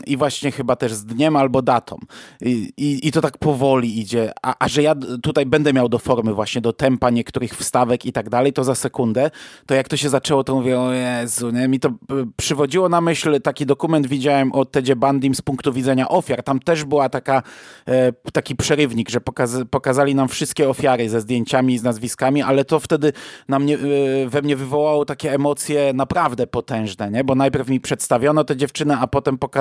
i 0.08 0.18
właśnie 0.18 0.52
chyba 0.52 0.76
też 0.76 0.94
z 0.94 1.06
dniem 1.06 1.36
albo 1.36 1.62
datą. 1.62 1.98
I, 2.42 2.74
i, 2.78 3.08
i 3.08 3.12
to 3.12 3.22
tak 3.22 3.38
powoli 3.38 4.00
idzie, 4.00 4.32
a, 4.42 4.56
a, 4.60 4.68
że 4.68 4.82
ja 4.82 4.96
tutaj 5.24 5.46
będę 5.46 5.74
miał 5.74 5.90
do 5.90 6.00
formy 6.00 6.34
właśnie, 6.34 6.62
do 6.62 6.74
tempa 6.74 7.10
niektórych 7.10 7.54
wstawek 7.54 8.06
i 8.06 8.12
tak 8.12 8.30
dalej, 8.30 8.54
to 8.54 8.64
za 8.64 8.76
sekundę, 8.76 9.32
to 9.66 9.76
jak 9.76 9.88
to 9.88 9.98
się 9.98 10.10
zaczęło, 10.10 10.44
to 10.44 10.56
mówię, 10.56 10.80
o 10.80 10.94
Jezu, 10.94 11.50
nie? 11.50 11.68
mi 11.68 11.80
to 11.80 11.90
e, 11.90 11.94
przywodziło 12.38 12.90
na 12.90 13.02
myśl, 13.02 13.42
taki 13.42 13.66
dokument 13.66 14.08
widziałem 14.08 14.52
o 14.52 14.66
Tedzie 14.66 14.96
Bandim 14.96 15.36
z 15.36 15.42
punktu 15.42 15.74
widzenia 15.74 16.10
ofiar, 16.10 16.44
tam 16.44 16.60
też 16.60 16.84
była 16.84 17.10
taka, 17.10 17.44
e, 17.88 18.14
taki 18.34 18.56
przerywnik, 18.56 19.10
że 19.10 19.22
pokaz, 19.22 19.58
pokazali 19.70 20.16
nam 20.16 20.28
wszystkie 20.28 20.70
ofiary 20.70 21.10
ze 21.10 21.22
zdjęciami 21.22 21.74
i 21.74 21.78
z 21.78 21.84
nazwiskami, 21.84 22.42
ale 22.42 22.66
to 22.66 22.80
wtedy 22.80 23.14
na 23.48 23.60
mnie, 23.60 23.76
e, 23.76 24.30
we 24.30 24.42
mnie 24.42 24.56
wywołało 24.56 25.06
takie 25.06 25.34
emocje 25.34 25.94
naprawdę 25.94 26.48
potężne, 26.48 27.12
nie? 27.12 27.24
bo 27.24 27.36
najpierw 27.36 27.70
mi 27.70 27.80
przedstawiono 27.80 28.44
te 28.44 28.56
dziewczyny, 28.56 28.96
a 29.00 29.08
potem 29.08 29.38
pokazano 29.38 29.57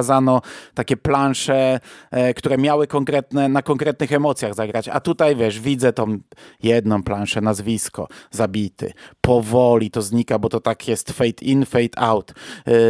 takie 0.75 0.97
plansze, 0.97 1.81
e, 2.11 2.35
które 2.35 2.59
miały 2.59 2.87
konkretne, 2.87 3.49
na 3.49 3.63
konkretnych 3.63 4.13
emocjach 4.13 4.55
zagrać, 4.55 4.89
a 4.89 5.01
tutaj 5.01 5.37
wiesz, 5.37 5.61
widzę 5.61 5.93
tą 5.93 6.19
jedną 6.63 7.03
planszę, 7.03 7.41
nazwisko, 7.41 8.09
zabity, 8.31 8.93
powoli 9.21 9.91
to 9.91 10.03
znika, 10.03 10.39
bo 10.39 10.49
to 10.49 10.61
tak 10.61 10.89
jest 10.89 11.13
fade 11.13 11.43
in, 11.43 11.67
fade 11.67 11.99
out, 11.99 12.35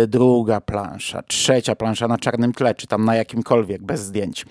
druga 0.09 0.61
plansza, 0.61 1.23
trzecia 1.23 1.75
plansza 1.75 2.09
na 2.09 2.19
czarnym 2.19 2.53
tle, 2.53 2.75
czy 2.75 2.87
tam 2.87 3.05
na 3.05 3.17
jakimkolwiek, 3.17 3.83
bez 3.83 4.01
zdjęć. 4.01 4.45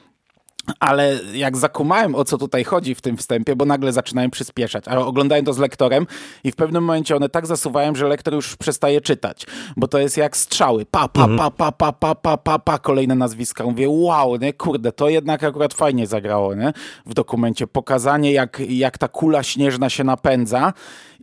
Ale 0.79 1.19
jak 1.33 1.57
zakumałem, 1.57 2.15
o 2.15 2.25
co 2.25 2.37
tutaj 2.37 2.63
chodzi 2.63 2.95
w 2.95 3.01
tym 3.01 3.17
wstępie, 3.17 3.55
bo 3.55 3.65
nagle 3.65 3.93
zaczynają 3.93 4.29
przyspieszać, 4.29 4.87
ale 4.87 5.05
oglądają 5.05 5.43
to 5.43 5.53
z 5.53 5.57
lektorem 5.57 6.07
i 6.43 6.51
w 6.51 6.55
pewnym 6.55 6.83
momencie 6.83 7.15
one 7.15 7.29
tak 7.29 7.47
zasuwają, 7.47 7.95
że 7.95 8.07
lektor 8.07 8.33
już 8.33 8.55
przestaje 8.55 9.01
czytać, 9.01 9.45
bo 9.77 9.87
to 9.87 9.99
jest 9.99 10.17
jak 10.17 10.37
strzały. 10.37 10.85
Pa, 10.85 11.07
pa, 11.07 11.27
pa, 11.27 11.51
pa, 11.51 11.71
pa, 11.71 11.91
pa, 11.91 12.15
pa, 12.15 12.37
pa, 12.37 12.59
pa, 12.59 12.79
kolejne 12.79 13.15
nazwiska. 13.15 13.63
Mówię, 13.63 13.89
wow, 13.89 14.35
nie, 14.35 14.53
kurde, 14.53 14.91
to 14.91 15.09
jednak 15.09 15.43
akurat 15.43 15.73
fajnie 15.73 16.07
zagrało, 16.07 16.55
nie? 16.55 16.73
W 17.05 17.13
dokumencie. 17.13 17.67
Pokazanie, 17.67 18.31
jak, 18.31 18.61
jak 18.69 18.97
ta 18.97 19.07
kula 19.07 19.43
śnieżna 19.43 19.89
się 19.89 20.03
napędza 20.03 20.73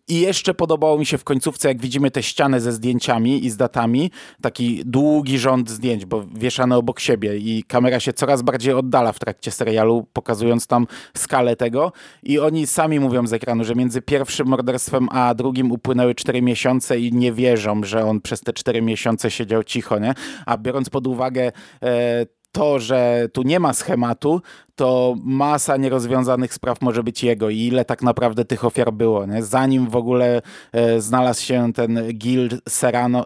i 0.09 0.21
jeszcze 0.21 0.55
podobało 0.55 0.99
mi 0.99 1.07
się 1.07 1.19
w 1.19 1.25
końcówce, 1.25 1.69
jak 1.69 1.81
widzimy 1.81 2.11
tę 2.11 2.23
ścianę 2.23 2.61
ze 2.61 2.73
zdjęciami 2.73 3.45
i 3.45 3.51
z 3.51 3.57
datami, 3.57 4.11
taki 4.41 4.83
długi 4.85 5.39
rząd 5.39 5.71
zdjęć, 5.71 6.07
bo 6.07 6.25
wieszane 6.35 6.77
obok 6.77 7.01
siebie 7.01 7.37
i 7.37 7.65
kamera 7.69 8.01
się 8.01 8.13
coraz 8.13 8.43
bardziej 8.43 8.75
oddala 8.75 9.13
w 9.13 9.19
trakcie 9.19 9.51
serialu, 9.51 10.07
pokazując 10.13 10.67
tam 10.67 10.87
skalę 11.17 11.57
tego. 11.57 11.93
I 12.23 12.39
oni 12.39 12.67
sami 12.67 13.01
mówią 13.01 13.27
z 13.27 13.33
ekranu, 13.33 13.65
że 13.65 13.75
między 13.75 14.03
pierwszym 14.03 14.47
morderstwem 14.47 15.09
a 15.11 15.35
drugim 15.35 15.73
upłynęły 15.73 16.15
cztery 16.15 16.43
miesiące 16.43 16.99
i 16.99 17.13
nie 17.13 17.33
wierzą, 17.33 17.85
że 17.85 18.05
on 18.05 18.21
przez 18.21 18.41
te 18.41 18.53
cztery 18.53 18.83
miesiące 18.83 19.31
siedział 19.31 19.65
cicho, 19.65 19.99
nie? 19.99 20.15
A 20.47 20.59
biorąc 20.59 20.91
pod 20.91 21.07
uwagę 21.07 21.53
e, 21.83 22.27
to, 22.53 22.79
że 22.79 23.29
tu 23.33 23.43
nie 23.43 23.61
ma 23.61 23.73
schematu, 23.73 24.43
to 24.77 25.15
masa 25.25 25.77
nierozwiązanych 25.77 26.55
spraw 26.55 26.81
może 26.81 27.03
być 27.03 27.25
jego 27.25 27.51
i 27.51 27.59
ile 27.59 27.85
tak 27.85 28.03
naprawdę 28.03 28.45
tych 28.45 28.65
ofiar 28.65 28.93
było. 28.93 29.27
Nie? 29.27 29.43
Zanim 29.43 29.91
w 29.91 29.97
ogóle 29.97 30.43
e, 30.73 31.01
znalazł 31.01 31.43
się 31.43 31.73
ten 31.73 32.13
Gil 32.15 32.49
Serrano, 32.69 33.25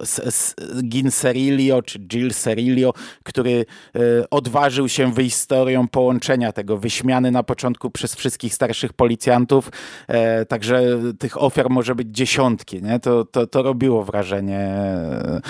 Gin 0.82 1.10
Serilio, 1.10 1.82
czy 1.82 1.98
Gil 1.98 2.34
Serilio, 2.34 2.92
który 3.22 3.66
e, 3.94 4.00
odważył 4.30 4.88
się 4.88 5.12
wyjść 5.12 5.36
z 5.36 5.46
teorią 5.46 5.88
połączenia 5.88 6.52
tego, 6.52 6.78
wyśmiany 6.78 7.30
na 7.30 7.42
początku 7.42 7.90
przez 7.90 8.14
wszystkich 8.14 8.54
starszych 8.54 8.92
policjantów, 8.92 9.70
e, 10.08 10.46
także 10.46 10.82
tych 11.18 11.42
ofiar 11.42 11.70
może 11.70 11.94
być 11.94 12.08
dziesiątki. 12.10 12.82
Nie? 12.82 13.00
To, 13.00 13.24
to, 13.24 13.46
to 13.46 13.62
robiło 13.62 14.04
wrażenie, 14.04 14.58
e, 14.58 15.40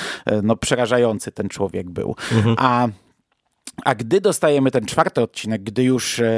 no 0.42 0.56
przerażający 0.56 1.33
ten 1.33 1.49
człowiek 1.49 1.90
był. 1.90 2.16
Mhm. 2.33 2.56
A 2.59 2.88
a 3.85 3.95
gdy 3.95 4.21
dostajemy 4.21 4.71
ten 4.71 4.87
czwarty 4.87 5.23
odcinek, 5.23 5.62
gdy 5.62 5.83
już 5.85 6.21
e, 6.21 6.33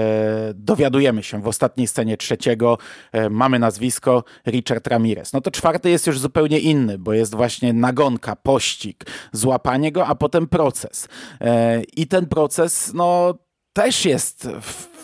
dowiadujemy 0.55 1.23
się 1.23 1.43
w 1.43 1.49
ostatniej 1.49 1.87
scenie 1.87 2.17
trzeciego, 2.17 2.79
e, 3.13 3.31
mamy 3.31 3.59
nazwisko 3.59 4.25
Richard 4.47 4.87
Ramirez, 4.87 5.33
no 5.33 5.41
to 5.41 5.51
czwarty 5.51 5.91
jest 5.91 6.07
już 6.07 6.19
zupełnie 6.19 6.59
inny, 6.59 6.99
bo 6.99 7.13
jest 7.13 7.35
właśnie 7.35 7.73
nagonka, 7.73 8.37
pościg, 8.37 9.05
złapanie 9.33 9.93
go, 9.93 10.07
a 10.07 10.15
potem 10.15 10.47
proces. 10.47 11.09
E, 11.41 11.83
I 11.97 12.07
ten 12.07 12.27
proces, 12.27 12.93
no 12.95 13.35
też 13.73 14.05
jest 14.05 14.49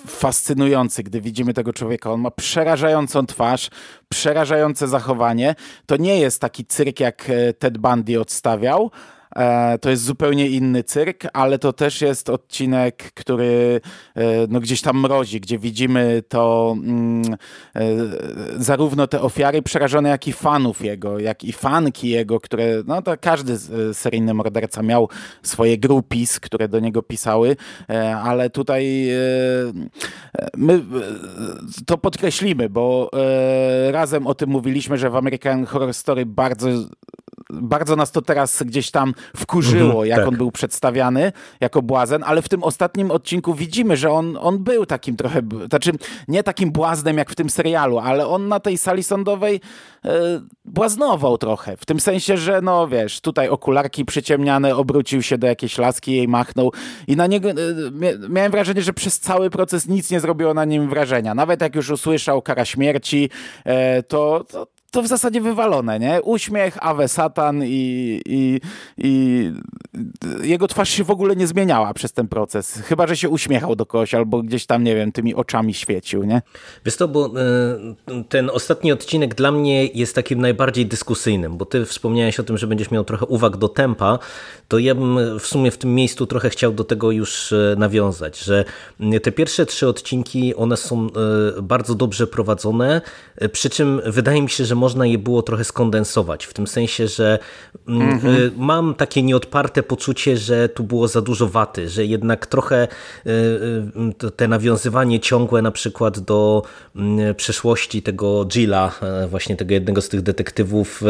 fascynujący, 0.06 1.02
gdy 1.02 1.20
widzimy 1.20 1.54
tego 1.54 1.72
człowieka. 1.72 2.12
On 2.12 2.20
ma 2.20 2.30
przerażającą 2.30 3.26
twarz, 3.26 3.70
przerażające 4.08 4.88
zachowanie. 4.88 5.54
To 5.86 5.96
nie 5.96 6.20
jest 6.20 6.40
taki 6.40 6.64
cyrk, 6.64 7.00
jak 7.00 7.30
e, 7.30 7.52
Ted 7.52 7.78
Bundy 7.78 8.20
odstawiał, 8.20 8.90
to 9.80 9.90
jest 9.90 10.02
zupełnie 10.02 10.48
inny 10.48 10.84
cyrk, 10.84 11.24
ale 11.32 11.58
to 11.58 11.72
też 11.72 12.00
jest 12.00 12.30
odcinek, 12.30 13.12
który 13.14 13.80
e, 14.14 14.22
no, 14.48 14.60
gdzieś 14.60 14.82
tam 14.82 15.00
mrozi, 15.00 15.40
gdzie 15.40 15.58
widzimy 15.58 16.22
to 16.28 16.74
mm, 16.78 17.24
e, 17.76 17.80
zarówno 18.56 19.06
te 19.06 19.20
ofiary 19.20 19.62
przerażone, 19.62 20.08
jak 20.08 20.28
i 20.28 20.32
fanów 20.32 20.84
jego, 20.84 21.18
jak 21.18 21.44
i 21.44 21.52
fanki 21.52 22.08
jego, 22.08 22.40
które, 22.40 22.82
no 22.86 23.02
to 23.02 23.16
każdy 23.20 23.58
seryjny 23.92 24.34
morderca 24.34 24.82
miał 24.82 25.08
swoje 25.42 25.78
grupis, 25.78 26.40
które 26.40 26.68
do 26.68 26.80
niego 26.80 27.02
pisały, 27.02 27.56
ale 28.22 28.50
tutaj 28.50 29.08
my 30.56 30.82
to 31.86 31.98
podkreślimy, 31.98 32.68
bo 32.68 33.10
razem 33.90 34.26
o 34.26 34.34
tym 34.34 34.50
mówiliśmy, 34.50 34.98
że 34.98 35.10
w 35.10 35.16
American 35.16 35.66
Horror 35.66 35.94
Story 35.94 36.26
bardzo 36.26 36.68
bardzo 37.50 37.96
nas 37.96 38.12
to 38.12 38.22
teraz 38.22 38.62
gdzieś 38.62 38.90
tam 38.90 39.14
wkurzyło, 39.36 39.90
mhm, 39.90 40.08
jak 40.08 40.18
tak. 40.18 40.28
on 40.28 40.36
był 40.36 40.50
przedstawiany 40.50 41.32
jako 41.60 41.82
błazen, 41.82 42.24
ale 42.26 42.42
w 42.42 42.48
tym 42.48 42.62
ostatnim 42.62 43.10
odcinku 43.10 43.54
widzimy, 43.54 43.96
że 43.96 44.10
on, 44.10 44.38
on 44.40 44.64
był 44.64 44.86
takim 44.86 45.16
trochę, 45.16 45.42
znaczy 45.68 45.92
nie 46.28 46.42
takim 46.42 46.72
błaznem 46.72 47.18
jak 47.18 47.30
w 47.30 47.34
tym 47.34 47.50
serialu, 47.50 47.98
ale 47.98 48.26
on 48.26 48.48
na 48.48 48.60
tej 48.60 48.78
sali 48.78 49.02
sądowej 49.02 49.60
e, 50.04 50.40
błaznował 50.64 51.38
trochę. 51.38 51.76
W 51.76 51.86
tym 51.86 52.00
sensie, 52.00 52.36
że 52.36 52.60
no 52.62 52.88
wiesz, 52.88 53.20
tutaj 53.20 53.48
okularki 53.48 54.04
przyciemniane, 54.04 54.76
obrócił 54.76 55.22
się 55.22 55.38
do 55.38 55.46
jakiejś 55.46 55.78
laski, 55.78 56.16
jej 56.16 56.28
machnął 56.28 56.72
i 57.06 57.16
na 57.16 57.26
niego, 57.26 57.50
e, 57.50 57.54
miałem 58.28 58.52
wrażenie, 58.52 58.82
że 58.82 58.92
przez 58.92 59.20
cały 59.20 59.50
proces 59.50 59.88
nic 59.88 60.10
nie 60.10 60.20
zrobiło 60.20 60.54
na 60.54 60.64
nim 60.64 60.88
wrażenia. 60.88 61.34
Nawet 61.34 61.60
jak 61.60 61.74
już 61.74 61.90
usłyszał 61.90 62.42
kara 62.42 62.64
śmierci, 62.64 63.30
e, 63.64 64.02
to, 64.02 64.44
to 64.48 64.73
to 64.94 65.02
w 65.02 65.06
zasadzie 65.06 65.40
wywalone, 65.40 66.00
nie? 66.00 66.22
Uśmiech, 66.22 66.76
Awe 66.80 67.08
Satan 67.08 67.62
i, 67.64 68.20
i, 68.26 68.60
i 68.98 69.52
jego 70.42 70.68
twarz 70.68 70.90
się 70.90 71.04
w 71.04 71.10
ogóle 71.10 71.36
nie 71.36 71.46
zmieniała 71.46 71.94
przez 71.94 72.12
ten 72.12 72.28
proces. 72.28 72.82
Chyba, 72.84 73.06
że 73.06 73.16
się 73.16 73.28
uśmiechał 73.28 73.76
do 73.76 73.86
kogoś 73.86 74.14
albo 74.14 74.42
gdzieś 74.42 74.66
tam, 74.66 74.84
nie 74.84 74.94
wiem, 74.94 75.12
tymi 75.12 75.34
oczami 75.34 75.74
świecił, 75.74 76.24
nie? 76.24 76.42
Wiesz 76.84 76.96
to, 76.96 77.08
bo 77.08 77.26
y, 77.26 78.24
ten 78.28 78.50
ostatni 78.50 78.92
odcinek 78.92 79.34
dla 79.34 79.52
mnie 79.52 79.86
jest 79.86 80.14
takim 80.14 80.40
najbardziej 80.40 80.86
dyskusyjnym, 80.86 81.56
bo 81.56 81.64
ty 81.64 81.84
wspomniałeś 81.84 82.40
o 82.40 82.42
tym, 82.42 82.58
że 82.58 82.66
będziesz 82.66 82.90
miał 82.90 83.04
trochę 83.04 83.26
uwag 83.26 83.56
do 83.56 83.68
tempa, 83.68 84.18
to 84.68 84.78
ja 84.78 84.94
bym 84.94 85.38
w 85.38 85.46
sumie 85.46 85.70
w 85.70 85.78
tym 85.78 85.94
miejscu 85.94 86.26
trochę 86.26 86.50
chciał 86.50 86.72
do 86.72 86.84
tego 86.84 87.10
już 87.10 87.52
e, 87.52 87.76
nawiązać, 87.78 88.38
że 88.38 88.64
te 89.22 89.32
pierwsze 89.32 89.66
trzy 89.66 89.88
odcinki, 89.88 90.54
one 90.54 90.76
są 90.76 91.06
e, 91.06 91.62
bardzo 91.62 91.94
dobrze 91.94 92.26
prowadzone, 92.26 93.00
e, 93.36 93.48
przy 93.48 93.70
czym 93.70 94.00
wydaje 94.06 94.42
mi 94.42 94.50
się, 94.50 94.64
że 94.64 94.74
można 94.84 95.06
je 95.06 95.18
było 95.18 95.42
trochę 95.42 95.64
skondensować, 95.64 96.44
w 96.44 96.54
tym 96.54 96.66
sensie, 96.66 97.08
że 97.08 97.38
mm, 97.88 98.10
mhm. 98.10 98.50
mam 98.56 98.94
takie 98.94 99.22
nieodparte 99.22 99.82
poczucie, 99.82 100.36
że 100.36 100.68
tu 100.68 100.84
było 100.84 101.08
za 101.08 101.20
dużo 101.20 101.48
waty, 101.48 101.88
że 101.88 102.04
jednak 102.04 102.46
trochę 102.46 102.88
te 104.36 104.48
nawiązywanie 104.48 105.20
ciągłe 105.20 105.62
na 105.62 105.70
przykład 105.70 106.20
do 106.20 106.62
mm, 106.96 107.34
przeszłości 107.34 108.02
tego 108.02 108.44
Gilla, 108.44 108.92
właśnie 109.28 109.56
tego 109.56 109.74
jednego 109.74 110.02
z 110.02 110.08
tych 110.08 110.22
detektywów, 110.22 111.02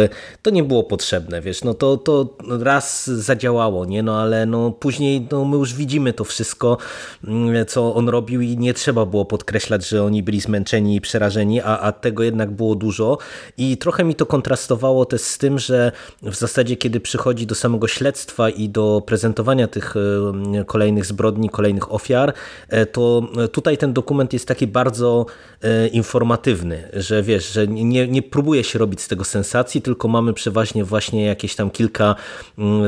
to 0.42 0.50
nie 0.50 0.64
było 0.64 0.84
potrzebne, 0.84 1.40
wiesz, 1.40 1.64
no 1.64 1.74
to, 1.74 1.96
to 1.96 2.36
raz 2.60 3.06
zadziałało, 3.06 3.84
nie, 3.84 4.02
no 4.02 4.20
ale 4.20 4.46
no 4.46 4.70
później 4.70 5.28
no, 5.32 5.44
my 5.44 5.56
już 5.56 5.74
widzimy 5.74 6.12
to 6.12 6.24
wszystko, 6.24 6.78
mm, 7.24 7.66
co 7.66 7.94
on 7.94 8.08
robił 8.08 8.40
i 8.40 8.56
nie 8.56 8.74
trzeba 8.74 9.06
było 9.06 9.24
podkreślać, 9.24 9.88
że 9.88 10.04
oni 10.04 10.22
byli 10.22 10.40
zmęczeni 10.40 10.96
i 10.96 11.00
przerażeni, 11.00 11.60
a, 11.60 11.78
a 11.78 11.92
tego 11.92 12.22
jednak 12.22 12.50
było 12.50 12.74
dużo 12.74 13.18
i 13.58 13.63
trochę 13.80 14.04
mi 14.04 14.14
to 14.14 14.26
kontrastowało 14.26 15.04
też 15.04 15.20
z 15.20 15.38
tym, 15.38 15.58
że 15.58 15.92
w 16.22 16.34
zasadzie 16.34 16.76
kiedy 16.76 17.00
przychodzi 17.00 17.46
do 17.46 17.54
samego 17.54 17.88
śledztwa 17.88 18.50
i 18.50 18.68
do 18.68 19.02
prezentowania 19.06 19.68
tych 19.68 19.94
e, 19.96 20.64
kolejnych 20.64 21.06
zbrodni, 21.06 21.50
kolejnych 21.50 21.92
ofiar, 21.92 22.32
e, 22.68 22.86
to 22.86 23.22
tutaj 23.52 23.78
ten 23.78 23.92
dokument 23.92 24.32
jest 24.32 24.48
taki 24.48 24.66
bardzo 24.66 25.26
e, 25.62 25.88
informatywny, 25.88 26.88
że 26.92 27.22
wiesz, 27.22 27.52
że 27.52 27.66
nie, 27.68 28.08
nie 28.08 28.22
próbuje 28.22 28.64
się 28.64 28.78
robić 28.78 29.00
z 29.00 29.08
tego 29.08 29.24
sensacji, 29.24 29.82
tylko 29.82 30.08
mamy 30.08 30.32
przeważnie 30.32 30.84
właśnie 30.84 31.24
jakieś 31.24 31.54
tam 31.54 31.70
kilka 31.70 32.14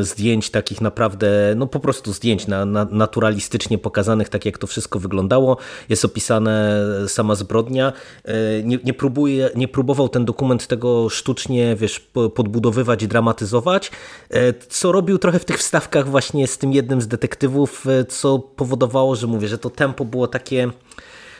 zdjęć 0.00 0.50
takich 0.50 0.80
naprawdę, 0.80 1.54
no 1.56 1.66
po 1.66 1.80
prostu 1.80 2.12
zdjęć 2.12 2.46
na, 2.46 2.64
na, 2.64 2.86
naturalistycznie 2.90 3.78
pokazanych, 3.78 4.28
tak 4.28 4.44
jak 4.44 4.58
to 4.58 4.66
wszystko 4.66 4.98
wyglądało. 4.98 5.56
Jest 5.88 6.04
opisane 6.04 6.80
sama 7.08 7.34
zbrodnia. 7.34 7.92
E, 8.24 8.62
nie, 8.62 8.78
nie, 8.84 8.94
próbuje, 8.94 9.50
nie 9.54 9.68
próbował 9.68 10.08
ten 10.08 10.24
dokument 10.24 10.55
tego 10.58 11.08
sztucznie, 11.08 11.76
wiesz, 11.76 12.00
podbudowywać, 12.34 13.06
dramatyzować, 13.06 13.90
e, 14.30 14.52
co 14.52 14.92
robił 14.92 15.18
trochę 15.18 15.38
w 15.38 15.44
tych 15.44 15.58
wstawkach 15.58 16.08
właśnie 16.08 16.46
z 16.46 16.58
tym 16.58 16.72
jednym 16.72 17.00
z 17.00 17.08
detektywów, 17.08 17.86
e, 17.86 18.04
co 18.04 18.38
powodowało, 18.38 19.16
że 19.16 19.26
mówię, 19.26 19.48
że 19.48 19.58
to 19.58 19.70
tempo 19.70 20.04
było 20.04 20.28
takie 20.28 20.70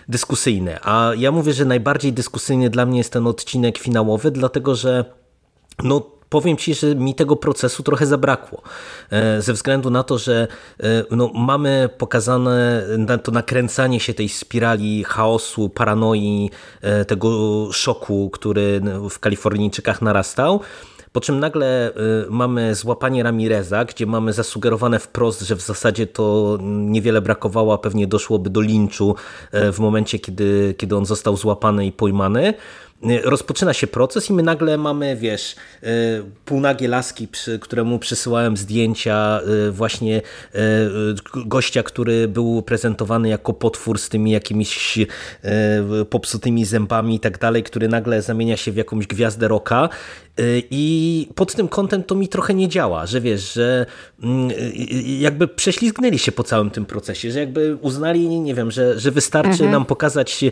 dyskusyjne. 0.09 0.81
A 0.83 1.13
ja 1.17 1.33
mówię, 1.33 1.53
że 1.53 1.65
najbardziej 1.65 2.13
dyskusyjny 2.13 2.71
dla 2.71 2.87
mnie 2.87 2.99
jest 2.99 3.13
ten 3.13 3.27
odcinek 3.27 3.79
finałowy, 3.79 4.31
dlatego 4.31 4.75
że 4.75 5.05
no 5.83 6.16
powiem 6.41 6.57
Ci, 6.57 6.75
że 6.75 6.95
mi 6.95 7.15
tego 7.15 7.37
procesu 7.37 7.83
trochę 7.83 8.07
zabrakło. 8.07 8.63
E, 9.11 9.43
ze 9.43 9.53
względu 9.53 9.91
na 9.91 10.03
to, 10.03 10.19
że 10.19 10.49
e, 10.81 10.87
no, 11.11 11.31
mamy 11.35 11.89
pokazane 11.99 12.83
to 13.23 13.33
nakręcanie 13.33 14.01
się 14.01 14.15
tej 14.15 14.29
spirali 14.29 15.05
chaosu, 15.05 15.69
paranoi, 15.69 16.51
e, 16.83 17.05
tego 17.05 17.29
szoku, 17.73 18.31
który 18.31 18.81
w 19.11 19.19
Kalifornijczykach 19.19 20.03
narastał. 20.03 20.61
Po 21.13 21.21
czym 21.21 21.41
nagle 21.41 21.93
mamy 22.31 22.75
złapanie 22.75 23.23
Ramireza, 23.23 23.85
gdzie 23.85 24.07
mamy 24.07 24.33
zasugerowane 24.33 24.99
wprost, 24.99 25.41
że 25.41 25.57
w 25.57 25.61
zasadzie 25.63 26.07
to 26.07 26.59
niewiele 26.63 27.21
brakowało, 27.21 27.75
a 27.75 27.79
pewnie 27.79 28.07
doszłoby 28.07 28.51
do 28.51 28.61
linczu 28.61 29.15
w 29.53 29.79
momencie, 29.79 30.19
kiedy, 30.19 30.75
kiedy 30.79 30.97
on 30.97 31.07
został 31.07 31.37
złapany 31.37 31.87
i 31.87 31.93
pojmany. 31.93 32.55
Y, 33.05 33.21
rozpoczyna 33.25 33.73
się 33.73 33.87
proces 33.87 34.31
i 34.31 34.33
my 34.33 34.43
nagle 34.43 34.79
mamy, 34.79 35.17
wiesz, 35.17 35.57
y, 35.83 35.87
półnagie 36.45 36.89
laski, 36.89 37.29
któremu 37.61 37.99
przysyłałem 37.99 38.57
zdjęcia 38.57 39.41
y, 39.69 39.71
właśnie 39.71 40.23
gościa, 41.35 41.83
który 41.83 42.29
był 42.29 42.63
prezentowany 42.63 43.29
jako 43.29 43.53
potwór 43.53 43.99
z 43.99 44.09
tymi 44.09 44.31
jakimiś 44.31 44.99
popsutymi 46.11 46.65
zębami 46.65 47.15
i 47.15 47.21
tak 47.21 47.39
dalej, 47.39 47.63
który 47.63 47.89
nagle 47.89 48.23
zamienia 48.23 48.57
się 48.57 48.73
w 48.73 48.77
jakąś 48.77 49.07
gwiazdę 49.07 49.49
roka 49.49 49.89
i 50.71 51.29
pod 51.35 51.55
tym 51.55 51.69
kątem 51.69 52.03
to 52.03 52.15
mi 52.15 52.29
trochę 52.29 52.55
nie 52.55 52.69
działa, 52.69 53.07
że 53.07 53.21
wiesz, 53.21 53.53
że 53.53 53.87
mm, 54.23 54.51
jakby 55.19 55.49
prześlizgnęli 55.49 56.19
się 56.19 56.33
po 56.33 56.43
całym 56.43 56.71
tym 56.71 56.87
procesie, 56.87 57.31
że 57.31 57.41
jakby 57.41 57.77
uznali, 57.81 58.29
nie 58.29 58.55
wiem, 58.55 58.71
że, 58.71 59.01
że 59.01 59.11
wystarczy 59.11 59.51
mhm. 59.51 59.71
nam 59.71 59.85
pokazać, 59.85 60.45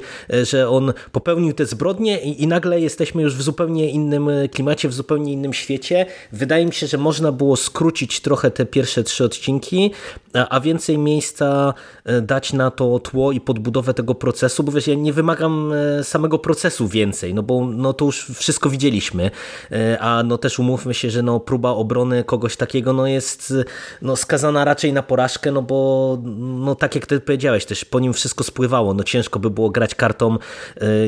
że 0.43 0.69
on 0.69 0.93
popełnił 1.13 1.53
te 1.53 1.67
zbrodnie 1.67 2.21
i, 2.23 2.43
i 2.43 2.47
nagle 2.47 2.81
jesteśmy 2.81 3.23
już 3.23 3.35
w 3.35 3.43
zupełnie 3.43 3.91
innym 3.91 4.29
klimacie, 4.53 4.89
w 4.89 4.95
zupełnie 4.95 5.33
innym 5.33 5.53
świecie. 5.53 6.07
Wydaje 6.33 6.67
mi 6.67 6.73
się, 6.73 6.87
że 6.87 6.99
można 6.99 7.33
było 7.33 7.57
skrócić 7.57 8.21
trochę 8.21 8.51
te 8.51 8.67
pierwsze 8.67 9.03
trzy 9.03 9.25
odcinki, 9.25 9.91
a, 10.51 10.61
więcej 10.61 10.99
miejsca 10.99 11.75
dać 12.23 12.53
na 12.53 12.71
to 12.71 12.99
tło 12.99 13.33
i 13.33 13.41
podbudowę 13.41 13.95
tego 13.95 14.15
procesu, 14.15 14.63
bo 14.63 14.73
wiesz, 14.73 14.87
ja 14.87 14.95
nie 14.95 15.13
wymagam 15.13 15.73
samego 16.03 16.39
procesu 16.39 16.89
więcej, 16.89 17.35
no 17.35 17.43
bo 17.43 17.67
no 17.67 17.93
to 17.93 18.05
już 18.05 18.27
wszystko 18.35 18.71
widzieliśmy, 18.71 19.31
a 20.01 20.23
no 20.27 20.39
też 20.39 20.59
umówmy 20.59 20.95
się, 20.95 21.11
że 21.11 21.23
no 21.23 21.41
próba 21.41 21.71
obrony 21.71 22.25
kogoś 22.25 22.57
takiego 22.57 22.93
no 22.93 23.07
jest 23.07 23.55
no 24.03 24.17
skazana 24.17 24.65
raczej 24.65 24.93
na 24.93 25.03
porażkę, 25.03 25.53
no 25.53 25.63
bo 25.63 26.19
no 26.39 26.75
tak 26.75 26.95
jak 26.95 27.07
ty 27.07 27.21
powiedziałeś, 27.21 27.65
też 27.65 27.85
po 27.85 28.01
nim 28.01 28.13
wszystko 28.13 28.45
spływało, 28.45 28.95
no 28.95 29.05
ciężko 29.05 29.39
by 29.39 29.51
było 29.51 29.71
grać 29.71 29.95
kartą, 29.95 30.39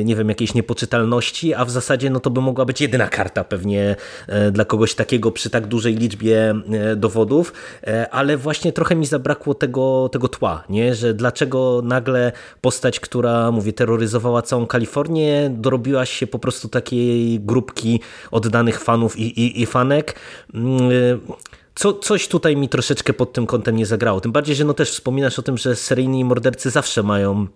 nie 0.04 0.16
wiem, 0.16 0.28
jakiejś 0.28 0.54
niepoczytalności, 0.54 1.54
a 1.54 1.64
w 1.64 1.70
zasadzie 1.70 2.10
no 2.10 2.20
to 2.20 2.30
by 2.30 2.40
mogła 2.40 2.64
być 2.64 2.80
jedyna 2.80 3.08
karta 3.08 3.44
pewnie 3.44 3.96
dla 4.52 4.64
kogoś 4.64 4.94
takiego 4.94 5.32
przy 5.32 5.50
tak 5.50 5.66
dużej 5.66 5.96
liczbie 5.96 6.54
dowodów, 6.96 7.52
ale 8.10 8.36
właśnie 8.36 8.72
trochę 8.72 8.96
mi 8.96 9.06
zabrakło 9.06 9.54
tego, 9.54 10.08
tego 10.12 10.28
tła, 10.28 10.64
nie? 10.68 10.94
że 10.94 11.14
dlaczego 11.14 11.82
nagle 11.84 12.32
postać, 12.60 13.00
która, 13.00 13.50
mówię, 13.50 13.72
terroryzowała 13.72 14.42
całą 14.42 14.66
Kalifornię, 14.66 15.50
dorobiła 15.54 16.06
się 16.06 16.26
po 16.26 16.38
prostu 16.38 16.68
takiej 16.68 17.40
grupki 17.40 18.00
oddanych 18.56 18.80
fanów 18.80 19.18
i, 19.18 19.40
i, 19.40 19.62
i 19.62 19.66
fanek. 19.66 20.14
Mm, 20.54 20.80
co, 21.74 21.92
coś 21.92 22.28
tutaj 22.28 22.56
mi 22.56 22.68
troszeczkę 22.68 23.12
pod 23.12 23.32
tym 23.32 23.46
kątem 23.46 23.76
nie 23.76 23.86
zagrało. 23.86 24.20
Tym 24.20 24.32
bardziej, 24.32 24.56
że 24.56 24.64
no 24.64 24.74
też 24.74 24.90
wspominasz 24.90 25.38
o 25.38 25.42
tym, 25.42 25.58
że 25.58 25.76
seryjni 25.76 26.24
mordercy 26.24 26.70
zawsze 26.70 27.02
mają 27.02 27.46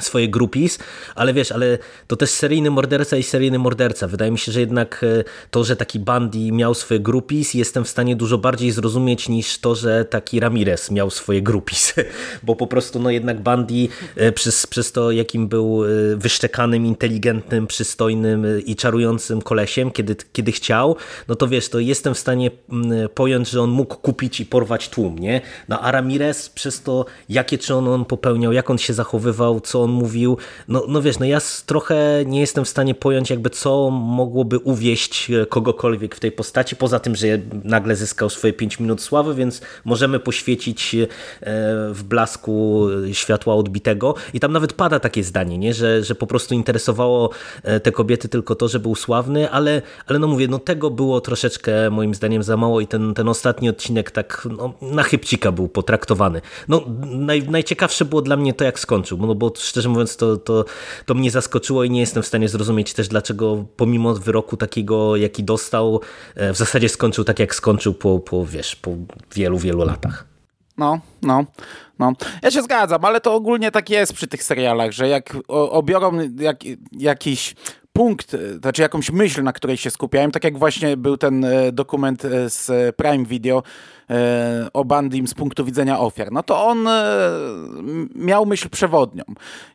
swoje 0.00 0.28
grupis, 0.28 0.78
ale 1.14 1.34
wiesz, 1.34 1.52
ale 1.52 1.78
to 2.06 2.16
też 2.16 2.30
seryjny 2.30 2.70
morderca 2.70 3.16
i 3.16 3.22
seryjny 3.22 3.58
morderca. 3.58 4.08
Wydaje 4.08 4.30
mi 4.30 4.38
się, 4.38 4.52
że 4.52 4.60
jednak 4.60 5.04
e, 5.04 5.24
to, 5.50 5.64
że 5.64 5.76
taki 5.76 5.98
Bandy 6.00 6.52
miał 6.52 6.74
swoje 6.74 7.00
grupis, 7.00 7.54
jestem 7.54 7.84
w 7.84 7.88
stanie 7.88 8.16
dużo 8.16 8.38
bardziej 8.38 8.70
zrozumieć 8.70 9.28
niż 9.28 9.58
to, 9.58 9.74
że 9.74 10.04
taki 10.04 10.40
Ramirez 10.40 10.90
miał 10.90 11.10
swoje 11.10 11.42
grupis, 11.42 11.94
bo 12.42 12.56
po 12.56 12.66
prostu 12.66 13.00
no 13.00 13.10
jednak 13.10 13.42
Bandy 13.42 13.88
e, 14.16 14.32
przez, 14.32 14.66
przez 14.66 14.92
to, 14.92 15.10
jakim 15.10 15.48
był 15.48 15.84
e, 15.84 15.88
wyszczekanym, 16.16 16.86
inteligentnym, 16.86 17.66
przystojnym 17.66 18.46
i 18.66 18.76
czarującym 18.76 19.42
kolesiem, 19.42 19.90
kiedy, 19.90 20.16
kiedy 20.32 20.52
chciał, 20.52 20.96
no 21.28 21.34
to 21.34 21.48
wiesz, 21.48 21.68
to 21.68 21.78
jestem 21.78 22.14
w 22.14 22.18
stanie 22.18 22.50
mm, 22.70 23.08
pojąć, 23.08 23.50
że 23.50 23.62
on 23.62 23.70
mógł 23.70 23.96
kupić 23.96 24.40
i 24.40 24.46
porwać 24.46 24.88
tłum, 24.88 25.18
nie? 25.18 25.40
No 25.68 25.80
a 25.80 25.90
Ramirez 25.90 26.48
przez 26.48 26.82
to, 26.82 27.04
jakie 27.28 27.58
czyn 27.58 27.88
on 27.88 28.04
popełniał, 28.04 28.52
jak 28.52 28.70
on 28.70 28.78
się 28.78 28.94
zachowywał, 28.94 29.60
co 29.60 29.81
on 29.82 29.90
mówił, 29.90 30.38
no, 30.68 30.84
no 30.88 31.02
wiesz, 31.02 31.18
no 31.18 31.26
ja 31.26 31.38
trochę 31.66 32.24
nie 32.26 32.40
jestem 32.40 32.64
w 32.64 32.68
stanie 32.68 32.94
pojąć 32.94 33.30
jakby 33.30 33.50
co 33.50 33.90
mogłoby 33.90 34.58
uwieść 34.58 35.30
e, 35.30 35.46
kogokolwiek 35.46 36.14
w 36.14 36.20
tej 36.20 36.32
postaci, 36.32 36.76
poza 36.76 36.98
tym, 36.98 37.16
że 37.16 37.26
nagle 37.64 37.96
zyskał 37.96 38.30
swoje 38.30 38.52
5 38.52 38.80
minut 38.80 39.02
sławy, 39.02 39.34
więc 39.34 39.60
możemy 39.84 40.20
poświecić 40.20 40.94
e, 40.94 41.08
w 41.92 42.02
blasku 42.02 42.86
światła 43.12 43.54
odbitego 43.54 44.14
i 44.34 44.40
tam 44.40 44.52
nawet 44.52 44.72
pada 44.72 45.00
takie 45.00 45.24
zdanie, 45.24 45.58
nie? 45.58 45.74
Że, 45.74 46.04
że 46.04 46.14
po 46.14 46.26
prostu 46.26 46.54
interesowało 46.54 47.30
e, 47.62 47.80
te 47.80 47.92
kobiety 47.92 48.28
tylko 48.28 48.54
to, 48.54 48.68
że 48.68 48.80
był 48.80 48.94
sławny, 48.94 49.50
ale, 49.50 49.82
ale 50.06 50.18
no 50.18 50.26
mówię, 50.26 50.48
no 50.48 50.58
tego 50.58 50.90
było 50.90 51.20
troszeczkę 51.20 51.90
moim 51.90 52.14
zdaniem 52.14 52.42
za 52.42 52.56
mało 52.56 52.80
i 52.80 52.86
ten, 52.86 53.14
ten 53.14 53.28
ostatni 53.28 53.68
odcinek 53.68 54.10
tak 54.10 54.48
no, 54.58 54.74
na 54.82 55.02
chybcika 55.02 55.52
był 55.52 55.68
potraktowany. 55.68 56.40
No 56.68 56.84
naj, 57.06 57.48
najciekawsze 57.48 58.04
było 58.04 58.22
dla 58.22 58.36
mnie 58.36 58.54
to, 58.54 58.64
jak 58.64 58.80
skończył, 58.80 59.18
no 59.18 59.34
bo 59.34 59.50
szczerze 59.72 59.88
mówiąc 59.88 60.16
to, 60.16 60.36
to, 60.36 60.64
to 61.06 61.14
mnie 61.14 61.30
zaskoczyło 61.30 61.84
i 61.84 61.90
nie 61.90 62.00
jestem 62.00 62.22
w 62.22 62.26
stanie 62.26 62.48
zrozumieć 62.48 62.94
też, 62.94 63.08
dlaczego 63.08 63.64
pomimo 63.76 64.14
wyroku 64.14 64.56
takiego, 64.56 65.16
jaki 65.16 65.44
dostał, 65.44 66.00
e, 66.34 66.52
w 66.52 66.56
zasadzie 66.56 66.88
skończył 66.88 67.24
tak, 67.24 67.38
jak 67.38 67.54
skończył 67.54 67.94
po, 67.94 68.18
po 68.18 68.46
wiesz, 68.46 68.76
po 68.76 68.90
wielu, 69.34 69.58
wielu 69.58 69.84
latach. 69.84 70.24
No, 70.76 71.00
no, 71.22 71.44
no. 71.98 72.12
Ja 72.42 72.50
się 72.50 72.62
zgadzam, 72.62 73.04
ale 73.04 73.20
to 73.20 73.34
ogólnie 73.34 73.70
tak 73.70 73.90
jest 73.90 74.12
przy 74.12 74.26
tych 74.26 74.42
serialach, 74.42 74.92
że 74.92 75.08
jak 75.08 75.36
obiorą 75.48 76.18
jak, 76.38 76.56
jakiś 76.92 77.54
punkt, 77.92 78.36
znaczy 78.60 78.82
jakąś 78.82 79.10
myśl, 79.10 79.42
na 79.42 79.52
której 79.52 79.76
się 79.76 79.90
skupiałem, 79.90 80.30
tak 80.30 80.44
jak 80.44 80.58
właśnie 80.58 80.96
był 80.96 81.16
ten 81.16 81.46
dokument 81.72 82.22
z 82.48 82.96
Prime 82.96 83.24
Video, 83.24 83.62
E, 84.01 84.01
o 84.72 84.84
Bandim 84.84 85.26
z 85.26 85.34
punktu 85.34 85.64
widzenia 85.64 86.00
ofiar, 86.00 86.32
no 86.32 86.42
to 86.42 86.66
on 86.66 86.88
e, 86.88 87.12
miał 88.14 88.46
myśl 88.46 88.68
przewodnią 88.68 89.24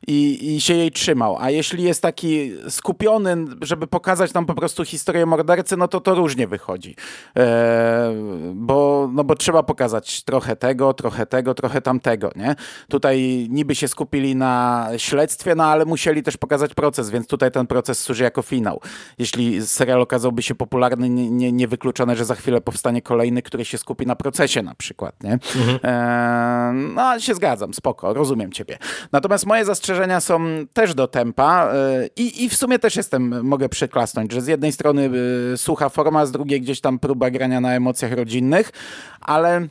i, 0.07 0.55
i 0.55 0.61
się 0.61 0.73
jej 0.73 0.91
trzymał. 0.91 1.37
A 1.39 1.49
jeśli 1.49 1.83
jest 1.83 2.01
taki 2.01 2.51
skupiony, 2.69 3.35
żeby 3.61 3.87
pokazać 3.87 4.33
nam 4.33 4.45
po 4.45 4.53
prostu 4.53 4.85
historię 4.85 5.25
mordercy, 5.25 5.77
no 5.77 5.87
to 5.87 5.99
to 5.99 6.15
różnie 6.15 6.47
wychodzi. 6.47 6.95
E, 7.37 8.13
bo, 8.53 9.09
no 9.13 9.23
bo 9.23 9.35
trzeba 9.35 9.63
pokazać 9.63 10.23
trochę 10.23 10.55
tego, 10.55 10.93
trochę 10.93 11.25
tego, 11.25 11.53
trochę 11.53 11.81
tamtego, 11.81 12.31
nie? 12.35 12.55
Tutaj 12.89 13.47
niby 13.49 13.75
się 13.75 13.87
skupili 13.87 14.35
na 14.35 14.87
śledztwie, 14.97 15.55
no 15.55 15.63
ale 15.63 15.85
musieli 15.85 16.23
też 16.23 16.37
pokazać 16.37 16.73
proces, 16.73 17.09
więc 17.09 17.27
tutaj 17.27 17.51
ten 17.51 17.67
proces 17.67 17.99
służy 17.99 18.23
jako 18.23 18.41
finał. 18.41 18.81
Jeśli 19.17 19.67
serial 19.67 20.01
okazałby 20.01 20.43
się 20.43 20.55
popularny, 20.55 21.09
niewykluczone, 21.09 22.11
nie, 22.11 22.15
nie 22.15 22.17
że 22.17 22.25
za 22.25 22.35
chwilę 22.35 22.61
powstanie 22.61 23.01
kolejny, 23.01 23.41
który 23.41 23.65
się 23.65 23.77
skupi 23.77 24.05
na 24.05 24.15
procesie 24.15 24.26
na 24.63 24.75
przykład, 24.75 25.23
nie? 25.23 25.33
Mhm. 25.33 25.79
E, 25.83 26.93
no, 26.95 27.19
się 27.19 27.35
zgadzam, 27.35 27.73
spoko, 27.73 28.13
rozumiem 28.13 28.51
ciebie. 28.51 28.77
Natomiast 29.11 29.45
moje 29.45 29.65
zastrzeżenia 29.65 30.19
są 30.19 30.39
też 30.73 30.93
do 30.93 31.07
tempa 31.07 31.71
e, 31.73 32.07
i, 32.15 32.43
i 32.43 32.49
w 32.49 32.55
sumie 32.55 32.79
też 32.79 32.95
jestem, 32.95 33.45
mogę 33.47 33.69
przyklasnąć, 33.69 34.31
że 34.31 34.41
z 34.41 34.47
jednej 34.47 34.71
strony 34.71 35.09
e, 35.53 35.57
sucha 35.57 35.89
forma, 35.89 36.25
z 36.25 36.31
drugiej 36.31 36.61
gdzieś 36.61 36.81
tam 36.81 36.99
próba 36.99 37.29
grania 37.29 37.61
na 37.61 37.75
emocjach 37.75 38.11
rodzinnych, 38.11 38.71
ale 39.21 39.67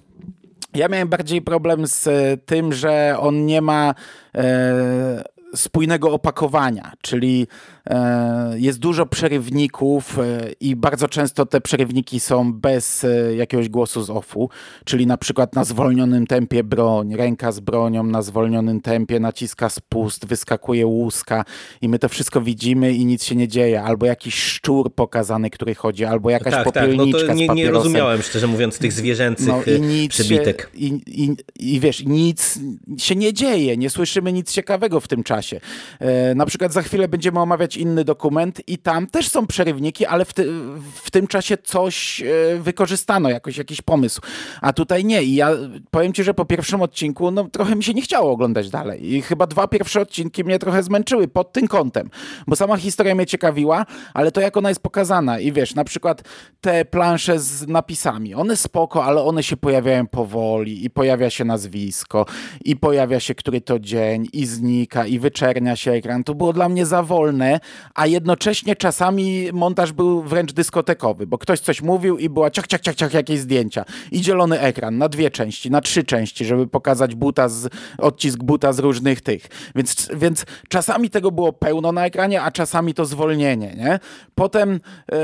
ja 0.75 0.88
miałem 0.88 1.09
bardziej 1.09 1.42
problem 1.42 1.87
z 1.87 2.09
tym, 2.47 2.73
że 2.73 3.16
on 3.21 3.47
nie 3.47 3.61
ma 3.61 3.95
e, 4.35 5.36
spójnego 5.55 6.13
opakowania, 6.13 6.93
czyli 7.03 7.47
E, 7.91 8.55
jest 8.59 8.79
dużo 8.79 9.07
przerywników 9.07 10.19
e, 10.19 10.23
i 10.61 10.77
bardzo 10.77 11.09
często 11.09 11.47
te 11.47 11.61
przerywniki 11.61 12.21
są 12.21 12.53
bez 12.53 13.05
e, 13.05 13.35
jakiegoś 13.37 13.69
głosu 13.69 14.03
z 14.03 14.11
offu, 14.11 14.51
czyli 14.85 15.07
na 15.07 15.17
przykład 15.17 15.55
na 15.55 15.65
zwolnionym 15.65 16.27
tempie 16.27 16.65
broń, 16.65 17.15
ręka 17.15 17.53
z 17.53 17.61
bronią 17.61 18.03
na 18.03 18.23
zwolnionym 18.23 18.81
tempie 18.81 19.21
naciska 19.21 19.69
spust, 19.69 20.27
wyskakuje 20.27 20.87
łuska 20.87 21.45
i 21.83 21.89
my 21.89 21.99
to 21.99 22.09
wszystko 22.09 22.41
widzimy 22.41 22.93
i 22.93 23.07
nic 23.07 23.25
się 23.25 23.37
nie 23.37 23.49
dzieje, 23.49 23.83
albo 23.83 24.07
jakiś 24.07 24.35
szczur 24.35 24.95
pokazany, 24.95 25.51
który 25.51 25.75
chodzi, 25.75 26.05
albo 26.05 26.31
jakaś 26.31 26.53
tak, 26.53 26.65
popielniczka 26.65 27.19
tak. 27.19 27.29
no 27.29 27.47
to 27.47 27.55
nie, 27.55 27.65
nie 27.65 27.71
rozumiałem 27.71 28.23
szczerze 28.23 28.47
mówiąc 28.47 28.79
tych 28.79 28.93
zwierzęcych 28.93 29.47
no, 29.47 29.63
i 29.77 29.81
nic 29.81 30.11
przebitek. 30.11 30.71
Się, 30.73 30.79
i, 30.79 31.01
i, 31.07 31.37
I 31.75 31.81
wiesz, 31.81 32.05
nic 32.05 32.59
się 32.99 33.17
nie 33.17 33.33
dzieje, 33.33 33.77
nie 33.77 33.91
słyszymy 33.91 34.33
nic 34.33 34.53
ciekawego 34.53 35.01
w 35.01 35.09
tym 35.09 35.23
czasie. 35.23 35.36
E, 36.01 36.35
na 36.35 36.46
przykład 36.46 36.72
za 36.72 36.83
chwilę 36.83 37.09
będziemy 37.09 37.40
omawiać 37.40 37.77
inny 37.77 38.05
dokument 38.05 38.68
i 38.68 38.79
tam 38.79 39.07
też 39.07 39.29
są 39.29 39.46
przerywniki, 39.46 40.07
ale 40.07 40.25
w, 40.25 40.33
ty, 40.33 40.44
w 41.03 41.11
tym 41.11 41.27
czasie 41.27 41.57
coś 41.59 42.22
e, 42.22 42.59
wykorzystano, 42.59 43.31
jakoś 43.31 43.57
jakiś 43.57 43.83
pomysł. 43.83 44.20
A 44.61 44.72
tutaj 44.72 45.05
nie. 45.05 45.22
I 45.22 45.35
ja 45.35 45.51
powiem 45.90 46.12
ci, 46.12 46.25
że 46.25 46.35
po 46.35 46.44
pierwszym 46.44 46.83
odcinku 46.83 47.31
no, 47.31 47.44
trochę 47.44 47.77
mi 47.77 47.85
się 47.85 47.94
nie 47.94 48.03
chciało 48.03 48.31
oglądać 48.31 48.70
dalej. 48.70 49.14
I 49.14 49.22
chyba 49.22 49.46
dwa 49.46 49.68
pierwsze 49.68 50.01
odcinki 50.01 50.44
mnie 50.44 50.59
trochę 50.59 50.83
zmęczyły 50.83 51.29
pod 51.29 51.53
tym 51.53 51.68
kątem, 51.68 52.11
bo 52.46 52.57
sama 52.57 52.77
historia 52.77 53.14
mnie 53.14 53.27
ciekawiła, 53.27 53.87
ale 54.14 54.33
to 54.33 54.40
jak 54.40 54.57
ona 54.57 54.68
jest 54.68 54.81
pokazana. 54.81 55.38
I 55.38 55.53
wiesz, 55.53 55.75
na 55.75 55.85
przykład 55.85 56.22
te 56.61 56.85
plansze 56.85 57.38
z 57.38 57.68
napisami, 57.68 58.35
one 58.35 58.57
spoko, 58.57 59.05
ale 59.05 59.22
one 59.22 59.42
się 59.42 59.57
pojawiają 59.57 60.07
powoli 60.07 60.85
i 60.85 60.90
pojawia 60.90 61.31
się 61.31 61.44
nazwisko 61.44 62.27
i 62.64 62.77
pojawia 62.77 63.20
się 63.20 63.35
który 63.35 63.61
to 63.61 63.79
dzień 63.79 64.29
i 64.33 64.46
znika 64.46 65.07
i 65.07 65.18
wyczernia 65.27 65.77
się 65.77 65.93
ekran. 65.93 66.25
To 66.25 66.35
było 66.35 66.53
dla 66.53 66.69
mnie 66.69 66.87
za 66.87 67.03
wolne, 67.03 67.61
a 67.95 68.07
jednocześnie 68.07 68.77
czasami 68.77 69.49
montaż 69.53 69.93
był 69.93 70.23
wręcz 70.23 70.53
dyskotekowy, 70.53 71.27
bo 71.27 71.39
ktoś 71.39 71.61
coś 71.61 71.83
mówił 71.83 72.19
i 72.19 72.29
była 72.29 72.51
ciach, 72.51 72.67
ciach, 72.67 72.81
ciach, 72.81 72.95
ciach 72.95 73.15
jakieś 73.15 73.41
zdjęcia 73.41 73.85
i 74.12 74.25
zielony 74.25 74.61
ekran 74.61 74.99
na 74.99 75.09
dwie 75.09 75.31
części, 75.31 75.71
na 75.71 75.81
trzy 75.81 76.05
części, 76.05 76.45
żeby 76.45 76.67
pokazać 76.67 77.15
buta 77.15 77.49
z, 77.49 77.69
odcisk 77.99 78.39
buta 78.39 78.73
z 78.73 78.79
różnych 78.79 79.21
tych. 79.21 79.47
Więc, 79.75 80.09
więc 80.15 80.45
czasami 80.69 81.11
tego 81.11 81.31
było 81.31 81.53
pełno 81.53 81.93
na 81.93 82.07
ekranie, 82.07 82.43
a 82.43 82.51
czasami 82.51 82.95
to 82.95 83.05
zwolnienie, 83.05 83.75
nie? 83.77 83.99
Potem 84.35 84.71
yy, 84.73 85.19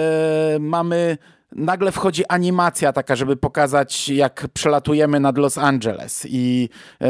mamy 0.61 1.19
nagle 1.57 1.93
wchodzi 1.93 2.27
animacja 2.29 2.93
taka, 2.93 3.17
żeby 3.17 3.37
pokazać, 3.37 4.09
jak 4.09 4.49
przelatujemy 4.55 5.21
nad 5.21 5.39
Los 5.39 5.59
Angeles 5.59 6.27
i 6.29 6.69
e, 7.01 7.09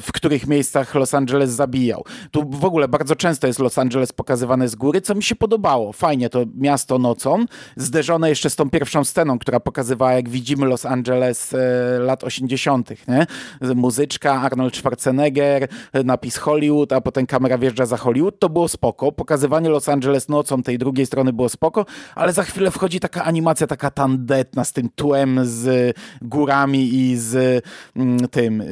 w 0.00 0.12
których 0.12 0.46
miejscach 0.46 0.94
Los 0.94 1.14
Angeles 1.14 1.50
zabijał. 1.50 2.04
Tu 2.30 2.50
w 2.50 2.64
ogóle 2.64 2.88
bardzo 2.88 3.16
często 3.16 3.46
jest 3.46 3.58
Los 3.58 3.78
Angeles 3.78 4.12
pokazywane 4.12 4.68
z 4.68 4.74
góry, 4.74 5.00
co 5.00 5.14
mi 5.14 5.22
się 5.22 5.36
podobało. 5.36 5.92
Fajnie 5.92 6.30
to 6.30 6.44
miasto 6.56 6.98
nocą, 6.98 7.44
zderzone 7.76 8.28
jeszcze 8.28 8.50
z 8.50 8.56
tą 8.56 8.70
pierwszą 8.70 9.04
sceną, 9.04 9.38
która 9.38 9.60
pokazywała, 9.60 10.12
jak 10.12 10.28
widzimy 10.28 10.66
Los 10.66 10.86
Angeles 10.86 11.54
e, 11.54 11.98
lat 11.98 12.24
80., 12.24 12.90
nie? 13.08 13.26
Muzyczka, 13.74 14.40
Arnold 14.40 14.76
Schwarzenegger, 14.76 15.68
napis 16.04 16.36
Hollywood, 16.36 16.92
a 16.92 17.00
potem 17.00 17.26
kamera 17.26 17.58
wjeżdża 17.58 17.86
za 17.86 17.96
Hollywood. 17.96 18.38
To 18.38 18.48
było 18.48 18.68
spoko. 18.68 19.12
Pokazywanie 19.12 19.68
Los 19.68 19.88
Angeles 19.88 20.28
nocą 20.28 20.62
tej 20.62 20.78
drugiej 20.78 21.06
strony 21.06 21.32
było 21.32 21.48
spoko, 21.48 21.86
ale 22.14 22.32
za 22.32 22.42
chwilę 22.42 22.70
wchodzi 22.70 23.00
taka 23.00 23.24
animacja, 23.24 23.66
taka 23.66 23.83
tandetna 23.90 24.64
z 24.64 24.72
tym 24.72 24.88
tłem, 24.94 25.40
z 25.42 25.96
górami 26.22 26.94
i 26.94 27.16
z 27.16 27.64
mm, 27.96 28.28
tym 28.28 28.60
y, 28.60 28.66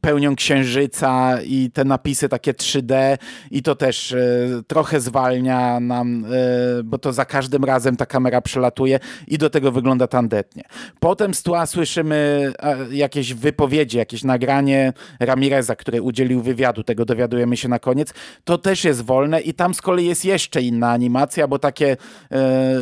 pełnią 0.00 0.36
księżyca 0.36 1.38
i 1.42 1.70
te 1.70 1.84
napisy 1.84 2.28
takie 2.28 2.52
3D 2.52 3.18
i 3.50 3.62
to 3.62 3.74
też 3.74 4.12
y, 4.12 4.62
trochę 4.66 5.00
zwalnia 5.00 5.80
nam, 5.80 6.24
y, 6.24 6.84
bo 6.84 6.98
to 6.98 7.12
za 7.12 7.24
każdym 7.24 7.64
razem 7.64 7.96
ta 7.96 8.06
kamera 8.06 8.40
przelatuje 8.40 9.00
i 9.26 9.38
do 9.38 9.50
tego 9.50 9.72
wygląda 9.72 10.06
tandetnie. 10.06 10.62
Potem 11.00 11.34
z 11.34 11.42
tła 11.42 11.66
słyszymy 11.66 12.52
jakieś 12.90 13.34
wypowiedzi, 13.34 13.98
jakieś 13.98 14.24
nagranie 14.24 14.92
Ramireza, 15.20 15.76
który 15.76 16.02
udzielił 16.02 16.42
wywiadu, 16.42 16.82
tego 16.82 17.04
dowiadujemy 17.04 17.56
się 17.56 17.68
na 17.68 17.78
koniec. 17.78 18.14
To 18.44 18.58
też 18.58 18.84
jest 18.84 19.02
wolne 19.02 19.40
i 19.40 19.54
tam 19.54 19.74
z 19.74 19.82
kolei 19.82 20.06
jest 20.06 20.24
jeszcze 20.24 20.62
inna 20.62 20.90
animacja, 20.90 21.48
bo 21.48 21.58
takie 21.58 21.96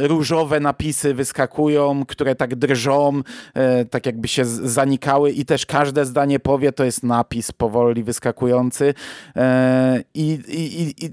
różowe 0.01 0.61
napisy 0.61 1.15
wyskakują 1.15 1.66
które 2.09 2.35
tak 2.35 2.55
drżą, 2.55 3.23
e, 3.55 3.85
tak 3.85 4.07
jakby 4.07 4.29
się 4.29 4.45
zanikały 4.45 5.31
i 5.31 5.45
też 5.45 5.67
każde 5.67 6.07
zdanie 6.07 6.41
powie, 6.41 6.73
to 6.73 6.85
jest 6.85 7.03
napis 7.03 7.53
powoli 7.53 8.05
wyskakujący. 8.05 8.95
E, 9.37 10.03
i, 10.15 10.39
i, 10.49 11.05
i 11.05 11.11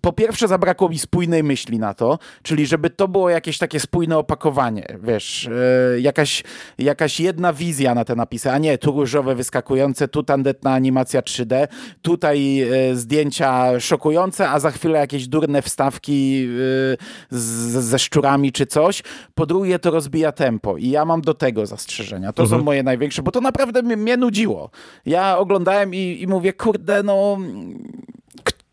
po 0.00 0.12
pierwsze 0.12 0.48
zabrakło 0.48 0.88
mi 0.88 0.98
spójnej 0.98 1.42
myśli 1.42 1.78
na 1.78 1.94
to, 1.94 2.18
czyli 2.42 2.66
żeby 2.66 2.90
to 2.90 3.08
było 3.08 3.30
jakieś 3.30 3.58
takie 3.58 3.80
spójne 3.80 4.18
opakowanie, 4.18 4.86
wiesz, 5.02 5.48
yy, 5.92 6.00
jakaś, 6.00 6.44
jakaś 6.78 7.20
jedna 7.20 7.52
wizja 7.52 7.94
na 7.94 8.04
te 8.04 8.16
napisy, 8.16 8.50
a 8.50 8.58
nie 8.58 8.78
tu 8.78 8.92
różowe 8.92 9.34
wyskakujące, 9.34 10.08
tu 10.08 10.22
tandetna 10.22 10.72
animacja 10.72 11.20
3D, 11.20 11.68
tutaj 12.02 12.54
yy, 12.54 12.96
zdjęcia 12.96 13.80
szokujące, 13.80 14.50
a 14.50 14.60
za 14.60 14.70
chwilę 14.70 14.98
jakieś 14.98 15.28
durne 15.28 15.62
wstawki 15.62 16.32
yy, 16.32 16.96
z, 17.30 17.38
ze 17.84 17.98
szczurami 17.98 18.52
czy 18.52 18.66
coś. 18.66 19.02
Po 19.34 19.46
drugie 19.46 19.78
to 19.78 19.90
rozbija 19.90 20.32
tempo 20.32 20.76
i 20.76 20.90
ja 20.90 21.04
mam 21.04 21.20
do 21.20 21.34
tego 21.34 21.66
zastrzeżenia. 21.66 22.32
To 22.32 22.42
mhm. 22.42 22.60
są 22.60 22.64
moje 22.64 22.82
największe, 22.82 23.22
bo 23.22 23.30
to 23.30 23.40
naprawdę 23.40 23.82
mnie, 23.82 23.96
mnie 23.96 24.16
nudziło. 24.16 24.70
Ja 25.06 25.38
oglądałem 25.38 25.94
i, 25.94 26.18
i 26.20 26.26
mówię, 26.26 26.52
kurde, 26.52 27.02
no 27.02 27.38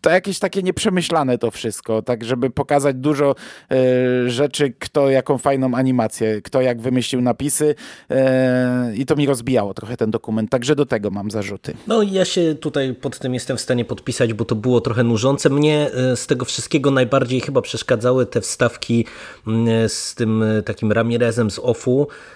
to 0.06 0.12
jakieś 0.12 0.40
takie 0.40 0.64
nieprzemyślane 0.64 1.38
to 1.38 1.52
wszystko, 1.52 2.02
tak 2.02 2.24
żeby 2.24 2.50
pokazać 2.50 2.96
dużo 2.96 3.36
e, 3.72 4.30
rzeczy, 4.30 4.74
kto 4.80 5.10
jaką 5.10 5.38
fajną 5.38 5.76
animację, 5.76 6.42
kto 6.42 6.62
jak 6.62 6.82
wymyślił 6.82 7.22
napisy 7.22 7.76
e, 8.10 8.94
i 8.96 9.06
to 9.06 9.16
mi 9.16 9.26
rozbijało 9.26 9.74
trochę 9.74 9.98
ten 9.98 10.12
dokument, 10.12 10.50
także 10.50 10.76
do 10.76 10.86
tego 10.86 11.12
mam 11.12 11.32
zarzuty. 11.32 11.74
No 11.88 12.04
ja 12.04 12.26
się 12.26 12.56
tutaj 12.56 12.94
pod 12.94 13.20
tym 13.20 13.34
jestem 13.34 13.58
w 13.58 13.62
stanie 13.62 13.86
podpisać, 13.86 14.34
bo 14.34 14.46
to 14.46 14.56
było 14.56 14.82
trochę 14.82 15.04
nużące. 15.04 15.50
Mnie 15.50 15.92
e, 15.94 16.16
z 16.16 16.28
tego 16.28 16.46
wszystkiego 16.46 16.92
najbardziej 16.92 17.42
chyba 17.42 17.62
przeszkadzały 17.62 18.26
te 18.26 18.42
wstawki 18.42 19.06
mm, 19.48 19.90
z 19.90 20.16
tym 20.16 20.44
e, 20.44 20.62
takim 20.62 20.92
Ramirezem 20.92 21.52
z 21.52 21.60
OFU, 21.60 22.08
e, 22.08 22.35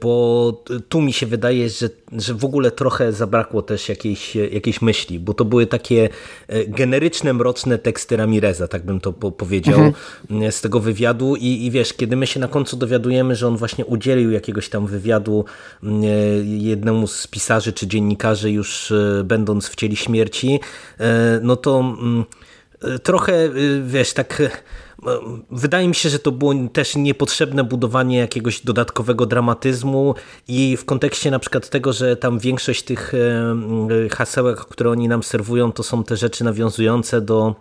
bo 0.00 0.64
tu 0.88 1.00
mi 1.00 1.12
się 1.12 1.26
wydaje, 1.26 1.70
że, 1.70 1.88
że 2.12 2.34
w 2.34 2.44
ogóle 2.44 2.70
trochę 2.70 3.12
zabrakło 3.12 3.62
też 3.62 3.88
jakiejś, 3.88 4.34
jakiejś 4.34 4.82
myśli, 4.82 5.18
bo 5.18 5.34
to 5.34 5.44
były 5.44 5.66
takie 5.66 6.08
generyczne 6.68 7.10
liryczne, 7.10 7.34
mroczne 7.34 7.78
teksty 7.78 8.16
Ramireza, 8.16 8.68
tak 8.68 8.84
bym 8.84 9.00
to 9.00 9.12
powiedział, 9.12 9.80
mhm. 9.80 10.52
z 10.52 10.60
tego 10.60 10.80
wywiadu 10.80 11.36
I, 11.36 11.66
i 11.66 11.70
wiesz, 11.70 11.92
kiedy 11.92 12.16
my 12.16 12.26
się 12.26 12.40
na 12.40 12.48
końcu 12.48 12.76
dowiadujemy, 12.76 13.36
że 13.36 13.48
on 13.48 13.56
właśnie 13.56 13.86
udzielił 13.86 14.30
jakiegoś 14.30 14.68
tam 14.68 14.86
wywiadu 14.86 15.44
mm, 15.82 16.02
jednemu 16.44 17.06
z 17.06 17.26
pisarzy 17.26 17.72
czy 17.72 17.86
dziennikarzy 17.86 18.50
już 18.50 18.92
e, 18.92 19.24
będąc 19.24 19.68
w 19.68 19.74
cieli 19.74 19.96
śmierci, 19.96 20.60
e, 21.00 21.40
no 21.42 21.56
to 21.56 21.80
mm, 21.80 22.24
e, 22.82 22.98
trochę, 22.98 23.50
wiesz, 23.86 24.12
tak 24.12 24.42
Wydaje 25.50 25.88
mi 25.88 25.94
się, 25.94 26.08
że 26.08 26.18
to 26.18 26.32
było 26.32 26.54
też 26.72 26.96
niepotrzebne 26.96 27.64
budowanie 27.64 28.18
jakiegoś 28.18 28.60
dodatkowego 28.60 29.26
dramatyzmu 29.26 30.14
i 30.48 30.76
w 30.76 30.84
kontekście 30.84 31.30
na 31.30 31.38
przykład 31.38 31.68
tego, 31.68 31.92
że 31.92 32.16
tam 32.16 32.38
większość 32.38 32.82
tych 32.82 33.12
hasełek, 34.10 34.58
które 34.58 34.90
oni 34.90 35.08
nam 35.08 35.22
serwują, 35.22 35.72
to 35.72 35.82
są 35.82 36.04
te 36.04 36.16
rzeczy 36.16 36.44
nawiązujące 36.44 37.20
do 37.20 37.54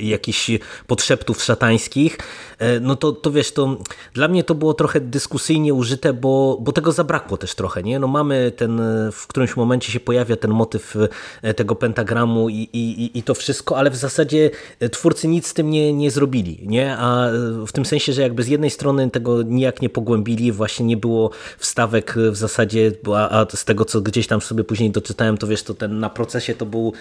jakichś 0.00 0.50
podszeptów 0.86 1.42
szatańskich, 1.42 2.18
e, 2.58 2.80
no 2.80 2.96
to, 2.96 3.12
to 3.12 3.30
wiesz, 3.30 3.52
to 3.52 3.78
dla 4.14 4.28
mnie 4.28 4.44
to 4.44 4.54
było 4.54 4.74
trochę 4.74 5.00
dyskusyjnie 5.00 5.74
użyte, 5.74 6.12
bo, 6.12 6.58
bo 6.60 6.72
tego 6.72 6.92
zabrakło 6.92 7.36
też 7.36 7.54
trochę, 7.54 7.82
nie? 7.82 7.98
No 7.98 8.06
mamy 8.06 8.52
ten, 8.56 8.80
w 9.12 9.26
którymś 9.26 9.56
momencie 9.56 9.92
się 9.92 10.00
pojawia 10.00 10.36
ten 10.36 10.50
motyw 10.50 10.96
e, 11.42 11.54
tego 11.54 11.74
pentagramu 11.74 12.48
i, 12.48 12.68
i, 12.72 13.18
i 13.18 13.22
to 13.22 13.34
wszystko, 13.34 13.76
ale 13.76 13.90
w 13.90 13.96
zasadzie 13.96 14.50
e, 14.80 14.88
twórcy 14.88 15.28
nic 15.28 15.46
z 15.46 15.54
tym 15.54 15.70
nie, 15.70 15.92
nie 15.92 16.10
zrobili, 16.10 16.58
nie? 16.66 16.96
A 16.96 17.28
w 17.66 17.72
tym 17.72 17.84
sensie, 17.84 18.12
że 18.12 18.22
jakby 18.22 18.42
z 18.42 18.48
jednej 18.48 18.70
strony 18.70 19.10
tego 19.10 19.42
nijak 19.42 19.82
nie 19.82 19.88
pogłębili, 19.88 20.52
właśnie 20.52 20.86
nie 20.86 20.96
było 20.96 21.30
wstawek 21.58 22.14
w 22.30 22.36
zasadzie, 22.36 22.92
a, 23.14 23.40
a 23.40 23.46
z 23.56 23.64
tego, 23.64 23.84
co 23.84 24.00
gdzieś 24.00 24.26
tam 24.26 24.40
sobie 24.40 24.64
później 24.64 24.90
doczytałem, 24.90 25.38
to 25.38 25.46
wiesz, 25.46 25.62
to 25.62 25.74
ten 25.74 26.00
na 26.00 26.10
procesie 26.10 26.54
to 26.54 26.66
był 26.66 26.92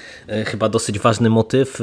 chyba 0.46 0.70
dosyć 0.70 1.00
ważny 1.00 1.30
motyw, 1.30 1.80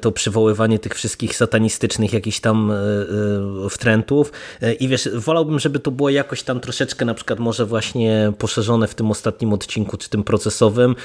to 0.00 0.12
przywoływanie 0.12 0.78
tych 0.78 0.94
wszystkich 0.94 1.36
satanistycznych 1.36 2.12
jakichś 2.12 2.40
tam 2.40 2.70
e, 2.70 2.74
e, 2.74 3.70
wtrętów 3.70 4.32
e, 4.62 4.72
i 4.72 4.88
wiesz, 4.88 5.08
wolałbym, 5.14 5.58
żeby 5.58 5.78
to 5.78 5.90
było 5.90 6.10
jakoś 6.10 6.42
tam 6.42 6.60
troszeczkę 6.60 7.04
na 7.04 7.14
przykład 7.14 7.38
może 7.38 7.66
właśnie 7.66 8.32
poszerzone 8.38 8.88
w 8.88 8.94
tym 8.94 9.10
ostatnim 9.10 9.52
odcinku, 9.52 9.96
czy 9.96 10.10
tym 10.10 10.24
procesowym, 10.24 10.96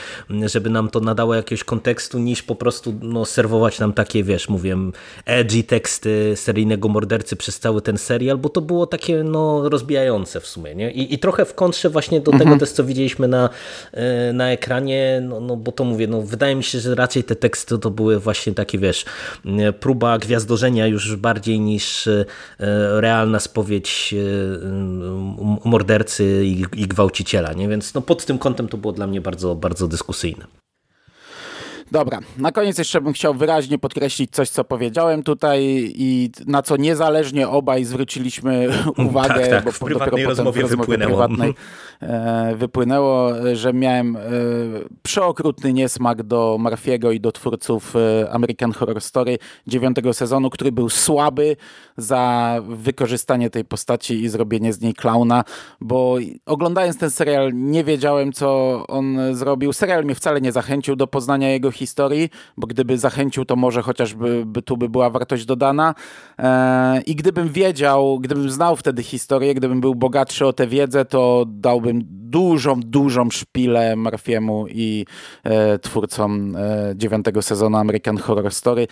żeby 0.45 0.69
nam 0.69 0.89
to 0.89 0.99
nadało 0.99 1.35
jakiegoś 1.35 1.63
kontekstu, 1.63 2.19
niż 2.19 2.43
po 2.43 2.55
prostu 2.55 2.93
no, 3.01 3.25
serwować 3.25 3.79
nam 3.79 3.93
takie, 3.93 4.23
wiesz, 4.23 4.49
mówię, 4.49 4.77
edgy 5.25 5.63
teksty 5.63 6.33
seryjnego 6.35 6.89
mordercy 6.89 7.35
przez 7.35 7.59
cały 7.59 7.81
ten 7.81 7.97
serial, 7.97 8.37
bo 8.37 8.49
to 8.49 8.61
było 8.61 8.87
takie 8.87 9.23
no, 9.23 9.69
rozbijające 9.69 10.39
w 10.39 10.47
sumie, 10.47 10.75
nie? 10.75 10.91
I, 10.91 11.13
i 11.13 11.19
trochę 11.19 11.45
w 11.45 11.53
kontrze 11.53 11.89
właśnie 11.89 12.21
do 12.21 12.31
mhm. 12.31 12.49
tego 12.49 12.59
też, 12.59 12.71
co 12.71 12.83
widzieliśmy 12.83 13.27
na, 13.27 13.49
na 14.33 14.51
ekranie, 14.51 15.21
no, 15.23 15.39
no 15.39 15.55
bo 15.55 15.71
to 15.71 15.83
mówię, 15.83 16.07
no 16.07 16.21
wydaje 16.21 16.55
mi 16.55 16.63
się, 16.63 16.79
że 16.79 16.95
raczej 16.95 17.23
te 17.23 17.35
teksty 17.35 17.79
to 17.79 17.89
były 17.89 18.19
właśnie 18.19 18.53
takie 18.53 18.68
takie, 18.69 18.79
wiesz, 18.79 19.05
próba 19.79 20.17
gwiazdorzenia 20.17 20.87
już 20.87 21.15
bardziej 21.15 21.59
niż 21.59 22.07
e, 22.07 22.25
realna 23.01 23.39
spowiedź 23.39 24.13
e, 24.13 25.69
mordercy 25.69 26.45
i, 26.45 26.65
i 26.75 26.87
gwałciciela, 26.87 27.53
nie? 27.53 27.67
Więc 27.67 27.93
no, 27.93 28.01
pod 28.01 28.25
tym 28.25 28.37
kątem 28.37 28.67
to 28.67 28.77
było 28.77 28.93
dla 28.93 29.07
mnie 29.07 29.21
bardzo, 29.21 29.55
bardzo 29.55 29.87
dyskusyjne. 29.87 30.45
Dobra, 31.91 32.19
na 32.37 32.51
koniec 32.51 32.77
jeszcze 32.77 33.01
bym 33.01 33.13
chciał 33.13 33.33
wyraźnie 33.33 33.77
podkreślić 33.77 34.31
coś, 34.31 34.49
co 34.49 34.63
powiedziałem 34.63 35.23
tutaj 35.23 35.63
i 35.95 36.31
na 36.47 36.61
co 36.61 36.77
niezależnie 36.77 37.47
obaj 37.47 37.85
zwróciliśmy 37.85 38.69
uwagę, 39.09 39.39
tak, 39.39 39.49
tak, 39.49 39.63
bo 39.63 39.71
w 39.71 39.79
prywatnej 39.79 40.25
rozmowie 40.25 40.59
w 40.59 40.61
rozmowie 40.61 40.77
wypłynęło. 40.77 41.11
Prywatnej, 41.11 41.53
e, 42.01 42.55
wypłynęło, 42.55 43.31
że 43.53 43.73
miałem 43.73 44.15
e, 44.15 44.19
przeokrutny 45.03 45.73
niesmak 45.73 46.23
do 46.23 46.57
Marfiego 46.59 47.11
i 47.11 47.19
do 47.19 47.31
twórców 47.31 47.95
e, 47.95 48.31
American 48.31 48.71
Horror 48.71 49.01
Story 49.01 49.37
dziewiątego 49.67 50.13
sezonu, 50.13 50.49
który 50.49 50.71
był 50.71 50.89
słaby 50.89 51.55
za 51.97 52.55
wykorzystanie 52.67 53.49
tej 53.49 53.65
postaci 53.65 54.23
i 54.23 54.29
zrobienie 54.29 54.73
z 54.73 54.81
niej 54.81 54.93
klauna, 54.93 55.43
bo 55.81 56.17
oglądając 56.45 56.97
ten 56.97 57.11
serial 57.11 57.51
nie 57.53 57.83
wiedziałem, 57.83 58.33
co 58.33 58.83
on 58.87 59.17
zrobił. 59.31 59.73
Serial 59.73 60.05
mnie 60.05 60.15
wcale 60.15 60.41
nie 60.41 60.51
zachęcił 60.51 60.95
do 60.95 61.07
poznania 61.07 61.49
jego 61.49 61.71
historii, 61.79 62.29
bo 62.57 62.67
gdyby 62.67 62.97
zachęcił, 62.97 63.45
to 63.45 63.55
może 63.55 63.81
chociażby 63.81 64.45
by, 64.45 64.61
tu 64.61 64.77
by 64.77 64.89
była 64.89 65.09
wartość 65.09 65.45
dodana. 65.45 65.95
E, 66.39 67.01
I 67.01 67.15
gdybym 67.15 67.49
wiedział, 67.49 68.19
gdybym 68.19 68.49
znał 68.49 68.75
wtedy 68.75 69.03
historię, 69.03 69.53
gdybym 69.53 69.81
był 69.81 69.95
bogatszy 69.95 70.45
o 70.45 70.53
tę 70.53 70.67
wiedzę, 70.67 71.05
to 71.05 71.45
dałbym 71.47 72.01
dużą, 72.29 72.79
dużą 72.79 73.29
szpilę 73.29 73.95
Marfiemu 73.95 74.67
i 74.67 75.05
e, 75.43 75.79
twórcom 75.79 76.55
e, 76.55 76.93
dziewiątego 76.95 77.41
sezonu 77.41 77.77
American 77.77 78.17
Horror 78.17 78.53
Story 78.53 78.87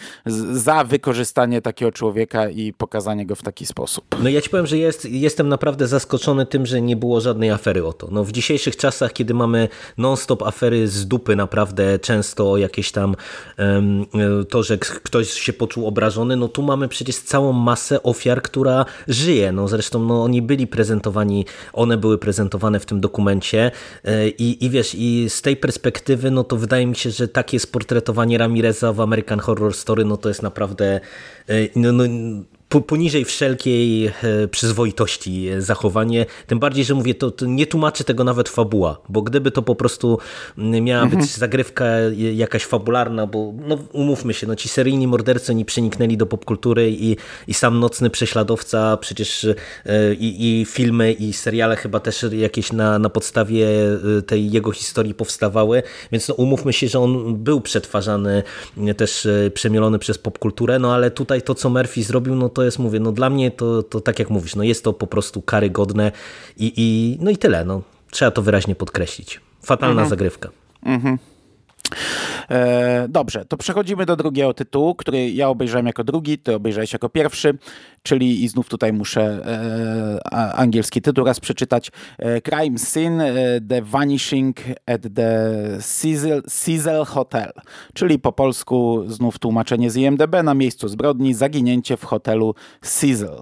za 0.51 0.83
wykorzystanie 0.83 1.61
takiego 1.61 1.91
człowieka 1.91 2.49
i 2.49 2.73
pokazanie 2.73 3.25
go 3.25 3.35
w 3.35 3.41
taki 3.41 3.65
sposób. 3.65 4.05
No 4.23 4.29
ja 4.29 4.41
ci 4.41 4.49
powiem, 4.49 4.67
że 4.67 4.77
jest, 4.77 5.05
jestem 5.05 5.49
naprawdę 5.49 5.87
zaskoczony 5.87 6.45
tym, 6.45 6.65
że 6.65 6.81
nie 6.81 6.95
było 6.95 7.21
żadnej 7.21 7.51
afery 7.51 7.85
o 7.85 7.93
to. 7.93 8.07
No 8.11 8.23
w 8.23 8.31
dzisiejszych 8.31 8.77
czasach, 8.77 9.13
kiedy 9.13 9.33
mamy 9.33 9.67
non-stop 9.97 10.43
afery 10.43 10.87
z 10.87 11.07
dupy 11.07 11.35
naprawdę 11.35 11.99
często 11.99 12.51
o 12.51 12.57
jakieś 12.77 12.91
tam 12.91 13.15
to, 14.49 14.63
że 14.63 14.77
ktoś 14.77 15.29
się 15.29 15.53
poczuł 15.53 15.87
obrażony, 15.87 16.35
no 16.35 16.47
tu 16.47 16.61
mamy 16.61 16.87
przecież 16.87 17.15
całą 17.15 17.53
masę 17.53 18.03
ofiar, 18.03 18.41
która 18.41 18.85
żyje. 19.07 19.51
No 19.51 19.67
zresztą 19.67 19.99
no, 20.03 20.23
oni 20.23 20.41
byli 20.41 20.67
prezentowani, 20.67 21.45
one 21.73 21.97
były 21.97 22.17
prezentowane 22.17 22.79
w 22.79 22.85
tym 22.85 23.01
dokumencie 23.01 23.71
e, 24.03 24.29
i, 24.29 24.65
i 24.65 24.69
wiesz, 24.69 24.95
i 24.95 25.29
z 25.29 25.41
tej 25.41 25.57
perspektywy, 25.57 26.31
no 26.31 26.43
to 26.43 26.57
wydaje 26.57 26.87
mi 26.87 26.95
się, 26.95 27.11
że 27.11 27.27
takie 27.27 27.59
sportretowanie 27.59 28.37
Ramireza 28.37 28.93
w 28.93 29.01
American 29.01 29.39
Horror 29.39 29.73
Story, 29.73 30.05
no 30.05 30.17
to 30.17 30.29
jest 30.29 30.43
naprawdę 30.43 30.99
e, 31.49 31.53
no, 31.75 31.91
no, 31.91 32.03
poniżej 32.69 33.25
wszelkiej 33.25 34.05
e, 34.05 34.13
przyzwoitości 34.51 35.49
zachowanie. 35.57 36.25
Tym 36.47 36.59
bardziej, 36.59 36.85
że 36.85 36.93
mówię, 36.93 37.15
to, 37.15 37.31
to, 37.31 37.45
nie 37.45 37.67
tłumaczy 37.67 38.03
tego 38.03 38.23
nawet 38.23 38.49
fabuła, 38.49 39.01
bo 39.09 39.21
gdyby 39.21 39.51
to 39.51 39.61
po 39.61 39.75
prostu 39.75 40.19
miała 40.57 41.03
mhm. 41.03 41.21
być 41.21 41.31
zagrywka 41.31 41.85
jakaś 42.33 42.65
fabularna, 42.65 43.27
bo 43.27 43.53
no, 43.67 43.77
umówmy 43.91 44.33
się, 44.33 44.47
no, 44.47 44.55
ci 44.55 44.69
seryjni 44.69 45.07
mordercy 45.07 45.55
nie 45.55 45.65
przeniknęli 45.65 46.17
do 46.17 46.25
popkultury 46.25 46.91
i, 46.91 47.17
i 47.47 47.53
sam 47.53 47.79
Nocny 47.79 48.09
Prześladowca, 48.09 48.97
przecież 48.97 49.45
e, 49.45 50.13
i, 50.13 50.61
i 50.61 50.65
filmy 50.65 51.13
i 51.13 51.33
seriale 51.33 51.75
chyba 51.75 51.99
też 51.99 52.25
jakieś 52.31 52.71
na, 52.71 52.99
na 52.99 53.09
podstawie 53.09 53.67
e, 54.17 54.21
tej 54.21 54.51
jego 54.51 54.71
historii 54.71 55.13
powstawały, 55.13 55.83
więc 56.11 56.27
no, 56.27 56.35
umówmy 56.35 56.73
się, 56.73 56.87
że 56.87 56.99
on 56.99 57.35
był 57.35 57.61
przetwarzany, 57.61 58.43
też 58.97 59.27
przemielony 59.53 59.99
przez 59.99 60.17
popkulturę, 60.17 60.79
no 60.79 60.93
ale 60.93 61.11
tutaj 61.11 61.41
to, 61.41 61.55
co 61.55 61.69
Murphy 61.69 62.03
zrobił, 62.03 62.35
no 62.35 62.49
to 62.57 62.63
jest, 62.63 62.79
mówię, 62.79 62.99
no 62.99 63.11
dla 63.11 63.29
mnie 63.29 63.51
to, 63.51 63.83
to 63.83 64.01
tak 64.01 64.19
jak 64.19 64.29
mówisz, 64.29 64.55
no 64.55 64.63
jest 64.63 64.83
to 64.83 64.93
po 64.93 65.07
prostu 65.07 65.41
karygodne 65.41 66.11
i, 66.57 66.73
i 66.77 67.17
no 67.21 67.31
i 67.31 67.37
tyle, 67.37 67.65
no. 67.65 67.81
Trzeba 68.11 68.31
to 68.31 68.41
wyraźnie 68.41 68.75
podkreślić. 68.75 69.41
Fatalna 69.63 69.91
mhm. 69.91 70.09
zagrywka. 70.09 70.49
Mhm. 70.83 71.17
E, 72.49 73.07
dobrze, 73.09 73.45
to 73.45 73.57
przechodzimy 73.57 74.05
do 74.05 74.15
drugiego 74.15 74.53
tytułu, 74.53 74.95
który 74.95 75.31
ja 75.31 75.49
obejrzałem 75.49 75.87
jako 75.87 76.03
drugi, 76.03 76.37
ty 76.37 76.55
obejrzałeś 76.55 76.93
jako 76.93 77.09
pierwszy, 77.09 77.57
czyli 78.03 78.43
i 78.43 78.47
znów 78.47 78.69
tutaj 78.69 78.93
muszę 78.93 79.21
e, 79.21 80.55
angielski 80.55 81.01
tytuł 81.01 81.25
raz 81.25 81.39
przeczytać. 81.39 81.91
E, 82.17 82.41
Crime 82.41 82.77
Scene, 82.77 83.33
The 83.69 83.81
Vanishing 83.81 84.57
at 84.85 85.01
the 85.15 85.51
Cecil 86.47 87.05
Hotel, 87.05 87.51
czyli 87.93 88.19
po 88.19 88.31
polsku 88.31 89.03
znów 89.07 89.39
tłumaczenie 89.39 89.91
z 89.91 89.95
IMDB 89.95 90.43
na 90.43 90.53
miejscu 90.53 90.87
zbrodni, 90.87 91.33
zaginięcie 91.33 91.97
w 91.97 92.03
hotelu 92.03 92.55
Cecil. 92.81 93.41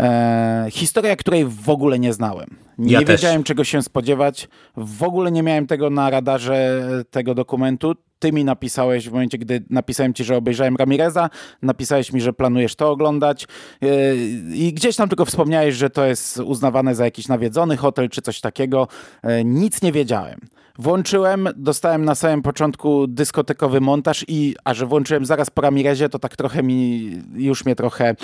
E, 0.00 0.66
historia, 0.70 1.16
której 1.16 1.44
w 1.44 1.68
ogóle 1.70 1.98
nie 1.98 2.12
znałem. 2.12 2.56
Nie 2.78 2.92
ja 2.92 3.00
wiedziałem, 3.00 3.42
też. 3.42 3.48
czego 3.48 3.64
się 3.64 3.82
spodziewać. 3.82 4.48
W 4.76 5.02
ogóle 5.02 5.32
nie 5.32 5.42
miałem 5.42 5.66
tego 5.66 5.90
na 5.90 6.10
radarze 6.10 6.82
tego 7.10 7.34
dokumentu. 7.34 7.94
Ty 8.18 8.32
mi 8.32 8.44
napisałeś 8.44 9.08
w 9.08 9.12
momencie, 9.12 9.38
gdy 9.38 9.64
napisałem 9.70 10.14
ci, 10.14 10.24
że 10.24 10.36
obejrzałem 10.36 10.76
Ramireza, 10.76 11.30
napisałeś 11.62 12.12
mi, 12.12 12.20
że 12.20 12.32
planujesz 12.32 12.76
to 12.76 12.90
oglądać 12.90 13.46
e, 13.82 14.16
i 14.54 14.72
gdzieś 14.72 14.96
tam 14.96 15.08
tylko 15.08 15.24
wspomniałeś, 15.24 15.74
że 15.74 15.90
to 15.90 16.04
jest 16.04 16.38
uznawane 16.38 16.94
za 16.94 17.04
jakiś 17.04 17.28
nawiedzony 17.28 17.76
hotel 17.76 18.08
czy 18.08 18.22
coś 18.22 18.40
takiego. 18.40 18.88
E, 19.22 19.44
nic 19.44 19.82
nie 19.82 19.92
wiedziałem. 19.92 20.40
Włączyłem, 20.78 21.48
dostałem 21.56 22.04
na 22.04 22.14
samym 22.14 22.42
początku 22.42 23.06
dyskotekowy 23.06 23.80
montaż 23.80 24.24
i, 24.28 24.54
a 24.64 24.74
że 24.74 24.86
włączyłem 24.86 25.24
zaraz 25.24 25.50
po 25.50 25.62
Ramirezie, 25.62 26.08
to 26.08 26.18
tak 26.18 26.36
trochę 26.36 26.62
mi, 26.62 27.10
już 27.34 27.64
mnie 27.64 27.76
trochę 27.76 28.14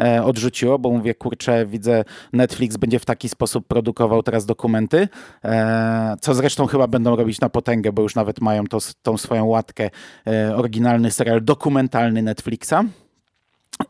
e, 0.00 0.24
odrzuciło, 0.24 0.78
bo 0.78 0.90
mówię, 0.90 1.14
kurczę, 1.14 1.66
widzę 1.66 2.04
Netflix 2.32 2.76
będzie 2.76 2.98
w 2.98 3.04
taki 3.04 3.28
sposób 3.28 3.66
produkował 3.66 4.22
teraz 4.22 4.46
dokumenty, 4.46 5.08
e, 5.44 6.16
co 6.20 6.34
zresztą 6.34 6.66
chyba 6.66 6.86
będą 6.86 7.16
robić 7.16 7.40
na 7.40 7.48
potęgę, 7.48 7.92
bo 7.92 8.02
już 8.02 8.14
nawet 8.14 8.40
mają 8.40 8.66
to, 8.66 8.78
tą 9.02 9.18
swoją 9.18 9.39
łatkę, 9.44 9.90
e, 10.26 10.56
oryginalny 10.56 11.10
serial 11.10 11.44
dokumentalny 11.44 12.22
Netflixa. 12.22 12.84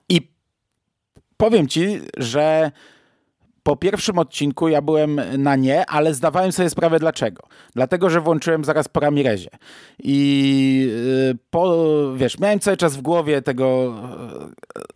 I 0.08 0.30
powiem 1.36 1.68
ci, 1.68 2.00
że 2.16 2.70
po 3.62 3.77
pierwszym 3.77 4.18
odcinku 4.18 4.68
ja 4.68 4.83
byłem 4.83 5.20
na 5.38 5.57
nie, 5.57 5.87
ale 5.87 6.14
zdawałem 6.14 6.53
sobie 6.53 6.70
sprawę 6.70 6.99
dlaczego. 6.99 7.42
Dlatego, 7.75 8.11
że 8.11 8.20
włączyłem 8.20 8.64
zaraz 8.64 8.88
po 8.88 9.01
Ramirezie. 9.01 9.51
I 9.99 10.90
y, 11.31 11.38
po, 11.51 11.77
wiesz, 12.16 12.38
miałem 12.38 12.61
cały 12.61 12.77
czas 12.77 12.96
w 12.96 13.03
głowie 13.03 13.42
tego 13.42 13.94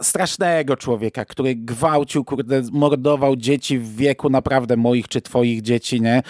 y, 0.01 0.05
strasznego 0.05 0.77
człowieka, 0.77 1.25
który 1.25 1.55
gwałcił, 1.55 2.25
kurde, 2.25 2.63
mordował 2.73 3.37
dzieci 3.37 3.79
w 3.79 3.97
wieku 3.97 4.31
naprawdę 4.31 4.77
moich 4.77 5.09
czy 5.09 5.21
twoich 5.21 5.63
dzieci, 5.63 6.01
nie? 6.01 6.23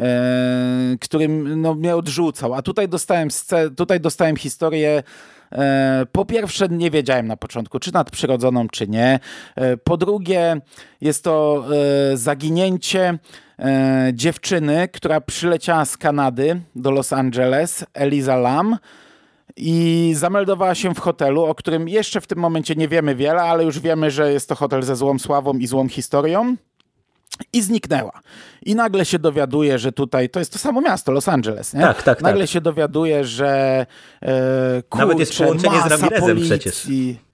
E, 0.00 0.96
którym 1.00 1.60
no, 1.60 1.74
mnie 1.74 1.96
odrzucał. 1.96 2.54
A 2.54 2.62
tutaj 2.62 2.88
dostałem, 2.88 3.28
tutaj 3.76 4.00
dostałem 4.00 4.36
historię 4.36 5.02
po 6.12 6.24
pierwsze, 6.24 6.68
nie 6.68 6.90
wiedziałem 6.90 7.26
na 7.26 7.36
początku, 7.36 7.78
czy 7.78 7.92
nadprzyrodzoną, 7.92 8.68
czy 8.68 8.88
nie. 8.88 9.20
E, 9.56 9.76
po 9.76 9.96
drugie, 9.96 10.60
jest 11.00 11.24
to 11.24 11.64
e, 12.12 12.16
zaginięcie 12.16 13.18
dziewczyny, 14.12 14.88
która 14.88 15.20
przyleciała 15.20 15.84
z 15.84 15.96
Kanady 15.96 16.60
do 16.76 16.90
Los 16.90 17.12
Angeles, 17.12 17.84
Eliza 17.94 18.36
Lam. 18.36 18.78
i 19.56 20.12
zameldowała 20.16 20.74
się 20.74 20.94
w 20.94 20.98
hotelu, 20.98 21.44
o 21.44 21.54
którym 21.54 21.88
jeszcze 21.88 22.20
w 22.20 22.26
tym 22.26 22.38
momencie 22.38 22.74
nie 22.74 22.88
wiemy 22.88 23.14
wiele, 23.14 23.42
ale 23.42 23.64
już 23.64 23.80
wiemy, 23.80 24.10
że 24.10 24.32
jest 24.32 24.48
to 24.48 24.54
hotel 24.54 24.82
ze 24.82 24.96
złą 24.96 25.18
sławą 25.18 25.54
i 25.54 25.66
złą 25.66 25.88
historią 25.88 26.56
i 27.52 27.62
zniknęła. 27.62 28.20
I 28.66 28.74
nagle 28.74 29.04
się 29.04 29.18
dowiaduje, 29.18 29.78
że 29.78 29.92
tutaj, 29.92 30.28
to 30.30 30.38
jest 30.38 30.52
to 30.52 30.58
samo 30.58 30.80
miasto, 30.80 31.12
Los 31.12 31.28
Angeles, 31.28 31.74
nie? 31.74 31.80
Tak, 31.80 32.02
tak, 32.02 32.22
Nagle 32.22 32.40
tak. 32.44 32.50
się 32.50 32.60
dowiaduje, 32.60 33.24
że 33.24 33.86
e, 34.22 34.82
kurczę, 34.88 35.06
Nawet 35.06 35.18
jest 35.18 35.38
połączenie 35.38 35.74
z 35.74 35.82
masa 35.82 35.88
Ramirezem 35.88 36.20
policji. 36.20 36.50
przecież. 36.50 36.86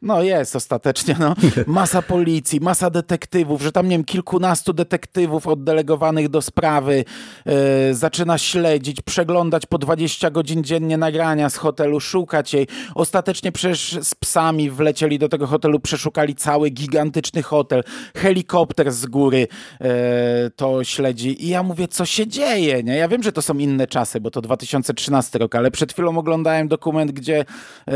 No 0.02 0.22
jest 0.22 0.56
ostatecznie, 0.56 1.16
no. 1.20 1.34
Masa 1.66 2.02
policji, 2.02 2.60
masa 2.60 2.90
detektywów, 2.90 3.62
że 3.62 3.72
tam, 3.72 3.88
nie 3.88 3.96
wiem, 3.96 4.04
kilkunastu 4.04 4.72
detektywów 4.72 5.46
oddelegowanych 5.46 6.28
do 6.28 6.42
sprawy 6.42 7.04
e, 7.46 7.94
zaczyna 7.94 8.38
śledzić, 8.38 9.00
przeglądać 9.00 9.66
po 9.66 9.78
20 9.78 10.30
godzin 10.30 10.64
dziennie 10.64 10.96
nagrania 10.96 11.50
z 11.50 11.56
hotelu, 11.56 12.00
szukać 12.00 12.54
jej. 12.54 12.66
Ostatecznie 12.94 13.52
przecież 13.52 13.98
z 14.02 14.14
psami 14.14 14.70
wlecieli 14.70 15.18
do 15.18 15.28
tego 15.28 15.46
hotelu, 15.46 15.80
przeszukali 15.80 16.34
cały 16.34 16.70
gigantyczny 16.70 17.42
hotel, 17.42 17.82
helikopter 18.16 18.92
z 18.92 19.06
góry 19.06 19.48
e, 19.80 20.50
to 20.56 20.84
śledzi 20.84 21.17
i 21.24 21.48
ja 21.48 21.62
mówię, 21.62 21.88
co 21.88 22.06
się 22.06 22.26
dzieje, 22.26 22.82
nie? 22.82 22.96
Ja 22.96 23.08
wiem, 23.08 23.22
że 23.22 23.32
to 23.32 23.42
są 23.42 23.58
inne 23.58 23.86
czasy, 23.86 24.20
bo 24.20 24.30
to 24.30 24.40
2013 24.40 25.38
rok, 25.38 25.54
ale 25.54 25.70
przed 25.70 25.92
chwilą 25.92 26.18
oglądałem 26.18 26.68
dokument, 26.68 27.12
gdzie, 27.12 27.44
e, 27.88 27.94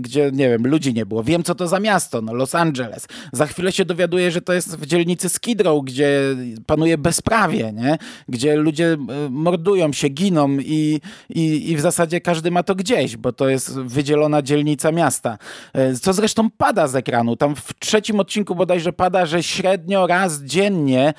gdzie 0.00 0.30
nie 0.32 0.48
wiem, 0.48 0.66
ludzi 0.66 0.94
nie 0.94 1.06
było. 1.06 1.24
Wiem, 1.24 1.42
co 1.42 1.54
to 1.54 1.68
za 1.68 1.80
miasto, 1.80 2.22
no 2.22 2.34
Los 2.34 2.54
Angeles. 2.54 3.06
Za 3.32 3.46
chwilę 3.46 3.72
się 3.72 3.84
dowiaduję, 3.84 4.30
że 4.30 4.40
to 4.40 4.52
jest 4.52 4.76
w 4.76 4.86
dzielnicy 4.86 5.28
Skid 5.28 5.60
Row, 5.60 5.84
gdzie 5.84 6.20
panuje 6.66 6.98
bezprawie, 6.98 7.72
nie? 7.72 7.98
Gdzie 8.28 8.56
ludzie 8.56 8.92
e, 8.92 8.96
mordują 9.30 9.92
się, 9.92 10.08
giną 10.08 10.48
i, 10.50 11.00
i, 11.30 11.70
i 11.70 11.76
w 11.76 11.80
zasadzie 11.80 12.20
każdy 12.20 12.50
ma 12.50 12.62
to 12.62 12.74
gdzieś, 12.74 13.16
bo 13.16 13.32
to 13.32 13.48
jest 13.48 13.80
wydzielona 13.80 14.42
dzielnica 14.42 14.92
miasta. 14.92 15.38
E, 15.72 15.94
Co 15.94 16.12
zresztą 16.12 16.50
pada 16.50 16.88
z 16.88 16.96
ekranu. 16.96 17.36
Tam 17.36 17.56
w 17.56 17.74
trzecim 17.78 18.20
odcinku 18.20 18.54
bodajże 18.54 18.92
pada, 18.92 19.26
że 19.26 19.42
średnio 19.42 20.06
raz 20.06 20.42
dziennie 20.42 21.14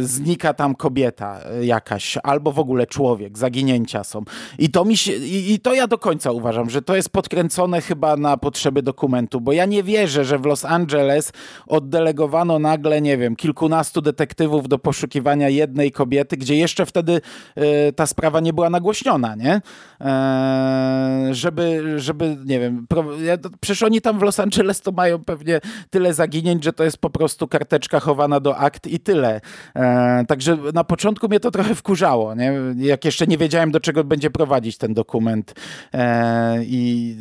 znika 0.00 0.54
tam 0.54 0.69
kobieta 0.74 1.40
e, 1.44 1.64
jakaś, 1.64 2.18
albo 2.22 2.52
w 2.52 2.58
ogóle 2.58 2.86
człowiek, 2.86 3.38
zaginięcia 3.38 4.04
są. 4.04 4.22
I 4.58 4.70
to 4.70 4.84
mi 4.84 4.96
się, 4.96 5.12
i, 5.12 5.52
i 5.52 5.60
to 5.60 5.74
ja 5.74 5.86
do 5.86 5.98
końca 5.98 6.32
uważam, 6.32 6.70
że 6.70 6.82
to 6.82 6.96
jest 6.96 7.10
podkręcone 7.10 7.80
chyba 7.80 8.16
na 8.16 8.36
potrzeby 8.36 8.82
dokumentu, 8.82 9.40
bo 9.40 9.52
ja 9.52 9.66
nie 9.66 9.82
wierzę, 9.82 10.24
że 10.24 10.38
w 10.38 10.44
Los 10.44 10.64
Angeles 10.64 11.32
oddelegowano 11.66 12.58
nagle, 12.58 13.00
nie 13.00 13.18
wiem, 13.18 13.36
kilkunastu 13.36 14.00
detektywów 14.00 14.68
do 14.68 14.78
poszukiwania 14.78 15.48
jednej 15.48 15.92
kobiety, 15.92 16.36
gdzie 16.36 16.56
jeszcze 16.56 16.86
wtedy 16.86 17.20
e, 17.54 17.92
ta 17.92 18.06
sprawa 18.06 18.40
nie 18.40 18.52
była 18.52 18.70
nagłośniona, 18.70 19.34
nie? 19.34 19.60
E, 20.00 21.28
żeby, 21.30 21.94
żeby, 22.00 22.36
nie 22.44 22.60
wiem, 22.60 22.86
pro, 22.88 23.20
ja, 23.20 23.36
przecież 23.60 23.82
oni 23.82 24.00
tam 24.00 24.18
w 24.18 24.22
Los 24.22 24.40
Angeles 24.40 24.80
to 24.80 24.92
mają 24.92 25.24
pewnie 25.24 25.60
tyle 25.90 26.14
zaginięć, 26.14 26.64
że 26.64 26.72
to 26.72 26.84
jest 26.84 26.98
po 26.98 27.10
prostu 27.10 27.48
karteczka 27.48 28.00
chowana 28.00 28.40
do 28.40 28.56
akt 28.56 28.86
i 28.86 29.00
tyle. 29.00 29.40
E, 29.76 30.24
także 30.28 30.58
na 30.74 30.84
początku 30.84 31.28
mnie 31.28 31.40
to 31.40 31.50
trochę 31.50 31.74
wkurzało, 31.74 32.34
nie? 32.34 32.52
Jak 32.76 33.04
jeszcze 33.04 33.26
nie 33.26 33.38
wiedziałem, 33.38 33.70
do 33.70 33.80
czego 33.80 34.04
będzie 34.04 34.30
prowadzić 34.30 34.78
ten 34.78 34.94
dokument. 34.94 35.54
E, 35.94 36.64
I 36.64 37.16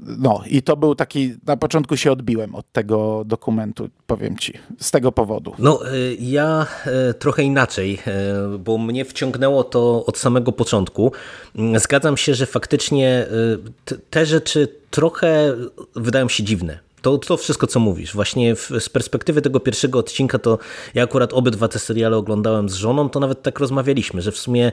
no, 0.00 0.42
i 0.46 0.62
to 0.62 0.76
był 0.76 0.94
taki, 0.94 1.34
na 1.46 1.56
początku 1.56 1.96
się 1.96 2.12
odbiłem 2.12 2.54
od 2.54 2.72
tego 2.72 3.22
dokumentu, 3.26 3.88
powiem 4.06 4.38
ci, 4.38 4.52
z 4.80 4.90
tego 4.90 5.12
powodu. 5.12 5.54
No, 5.58 5.94
y, 5.94 6.16
ja 6.20 6.66
y, 7.10 7.14
trochę 7.14 7.42
inaczej, 7.42 7.98
y, 8.54 8.58
bo 8.58 8.78
mnie 8.78 9.04
wciągnęło 9.04 9.64
to 9.64 10.06
od 10.06 10.18
samego 10.18 10.52
początku. 10.52 11.12
Mm, 11.56 11.80
Zgadzam 11.80 12.16
się, 12.16 12.34
że 12.34 12.46
faktycznie 12.46 13.26
te 14.10 14.26
rzeczy 14.26 14.68
trochę 14.90 15.54
wydają 15.96 16.28
się 16.28 16.42
dziwne. 16.42 16.78
To, 17.04 17.18
to 17.18 17.36
wszystko, 17.36 17.66
co 17.66 17.80
mówisz. 17.80 18.14
Właśnie 18.14 18.56
w, 18.56 18.70
z 18.78 18.88
perspektywy 18.88 19.42
tego 19.42 19.60
pierwszego 19.60 19.98
odcinka, 19.98 20.38
to 20.38 20.58
ja 20.94 21.02
akurat 21.02 21.32
obydwa 21.32 21.68
te 21.68 21.78
seriale 21.78 22.16
oglądałem 22.16 22.68
z 22.68 22.74
żoną, 22.74 23.08
to 23.08 23.20
nawet 23.20 23.42
tak 23.42 23.58
rozmawialiśmy, 23.58 24.22
że 24.22 24.32
w 24.32 24.38
sumie 24.38 24.72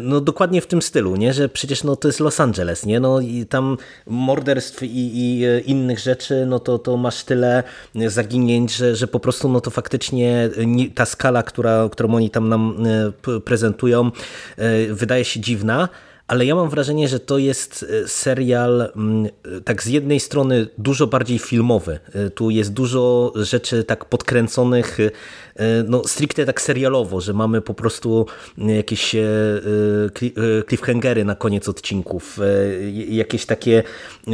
no 0.00 0.20
dokładnie 0.20 0.60
w 0.60 0.66
tym 0.66 0.82
stylu, 0.82 1.16
nie? 1.16 1.32
że 1.32 1.48
przecież 1.48 1.84
no, 1.84 1.96
to 1.96 2.08
jest 2.08 2.20
Los 2.20 2.40
Angeles, 2.40 2.86
nie? 2.86 3.00
No, 3.00 3.20
i 3.20 3.46
tam 3.46 3.76
morderstw 4.06 4.82
i, 4.82 4.88
i 4.88 5.44
innych 5.70 5.98
rzeczy, 5.98 6.46
no 6.46 6.58
to, 6.58 6.78
to 6.78 6.96
masz 6.96 7.24
tyle 7.24 7.62
zaginięć, 8.06 8.76
że, 8.76 8.96
że 8.96 9.06
po 9.06 9.20
prostu 9.20 9.48
no 9.48 9.60
to 9.60 9.70
faktycznie 9.70 10.50
nie, 10.66 10.90
ta 10.90 11.04
skala, 11.04 11.42
która, 11.42 11.88
którą 11.92 12.14
oni 12.14 12.30
tam 12.30 12.48
nam 12.48 12.84
prezentują, 13.44 14.10
wydaje 14.90 15.24
się 15.24 15.40
dziwna, 15.40 15.88
ale 16.26 16.46
ja 16.46 16.54
mam 16.54 16.70
wrażenie, 16.70 17.08
że 17.08 17.20
to 17.20 17.38
jest 17.38 17.86
serial 18.06 18.92
tak 19.64 19.82
z 19.82 19.86
jednej 19.86 20.20
strony 20.20 20.66
dużo 20.78 21.06
bardziej 21.06 21.38
filmowy. 21.38 21.98
Tu 22.34 22.50
jest 22.50 22.72
dużo 22.72 23.32
rzeczy 23.36 23.84
tak 23.84 24.04
podkręconych 24.04 24.98
no 25.88 26.02
stricte 26.04 26.46
tak 26.46 26.60
serialowo, 26.60 27.20
że 27.20 27.32
mamy 27.32 27.60
po 27.60 27.74
prostu 27.74 28.26
jakieś 28.58 29.16
cliffhangery 30.68 31.24
na 31.24 31.34
koniec 31.34 31.68
odcinków, 31.68 32.38
jakieś 33.08 33.46
takie, 33.46 33.82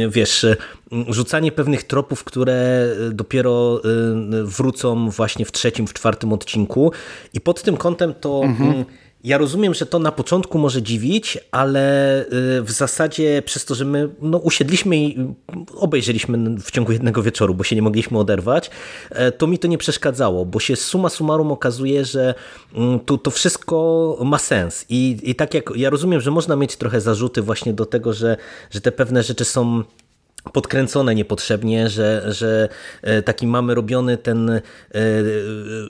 wiesz, 0.09 0.45
rzucanie 1.09 1.51
pewnych 1.51 1.83
tropów, 1.83 2.23
które 2.23 2.87
dopiero 3.11 3.81
wrócą 4.43 5.09
właśnie 5.09 5.45
w 5.45 5.51
trzecim, 5.51 5.87
w 5.87 5.93
czwartym 5.93 6.33
odcinku 6.33 6.91
i 7.33 7.41
pod 7.41 7.61
tym 7.63 7.77
kątem 7.77 8.13
to 8.13 8.41
mhm. 8.43 8.85
Ja 9.23 9.37
rozumiem, 9.37 9.73
że 9.73 9.85
to 9.85 9.99
na 9.99 10.11
początku 10.11 10.57
może 10.57 10.81
dziwić, 10.81 11.37
ale 11.51 12.25
w 12.61 12.71
zasadzie 12.71 13.41
przez 13.45 13.65
to, 13.65 13.75
że 13.75 13.85
my 13.85 14.09
no, 14.21 14.37
usiedliśmy 14.37 14.97
i 14.97 15.17
obejrzeliśmy 15.75 16.59
w 16.59 16.71
ciągu 16.71 16.91
jednego 16.91 17.23
wieczoru, 17.23 17.53
bo 17.53 17.63
się 17.63 17.75
nie 17.75 17.81
mogliśmy 17.81 18.19
oderwać, 18.19 18.69
to 19.37 19.47
mi 19.47 19.59
to 19.59 19.67
nie 19.67 19.77
przeszkadzało, 19.77 20.45
bo 20.45 20.59
się 20.59 20.75
suma 20.75 21.09
summarum 21.09 21.51
okazuje, 21.51 22.05
że 22.05 22.33
to, 23.05 23.17
to 23.17 23.31
wszystko 23.31 24.17
ma 24.25 24.37
sens. 24.37 24.85
I, 24.89 25.19
I 25.23 25.35
tak 25.35 25.53
jak 25.53 25.69
ja 25.75 25.89
rozumiem, 25.89 26.21
że 26.21 26.31
można 26.31 26.55
mieć 26.55 26.75
trochę 26.75 27.01
zarzuty 27.01 27.41
właśnie 27.41 27.73
do 27.73 27.85
tego, 27.85 28.13
że, 28.13 28.37
że 28.71 28.81
te 28.81 28.91
pewne 28.91 29.23
rzeczy 29.23 29.45
są 29.45 29.83
podkręcone 30.51 31.15
niepotrzebnie, 31.15 31.89
że, 31.89 32.25
że 32.27 32.69
taki 33.25 33.47
mamy 33.47 33.75
robiony 33.75 34.17
ten 34.17 34.49
e, 34.49 34.61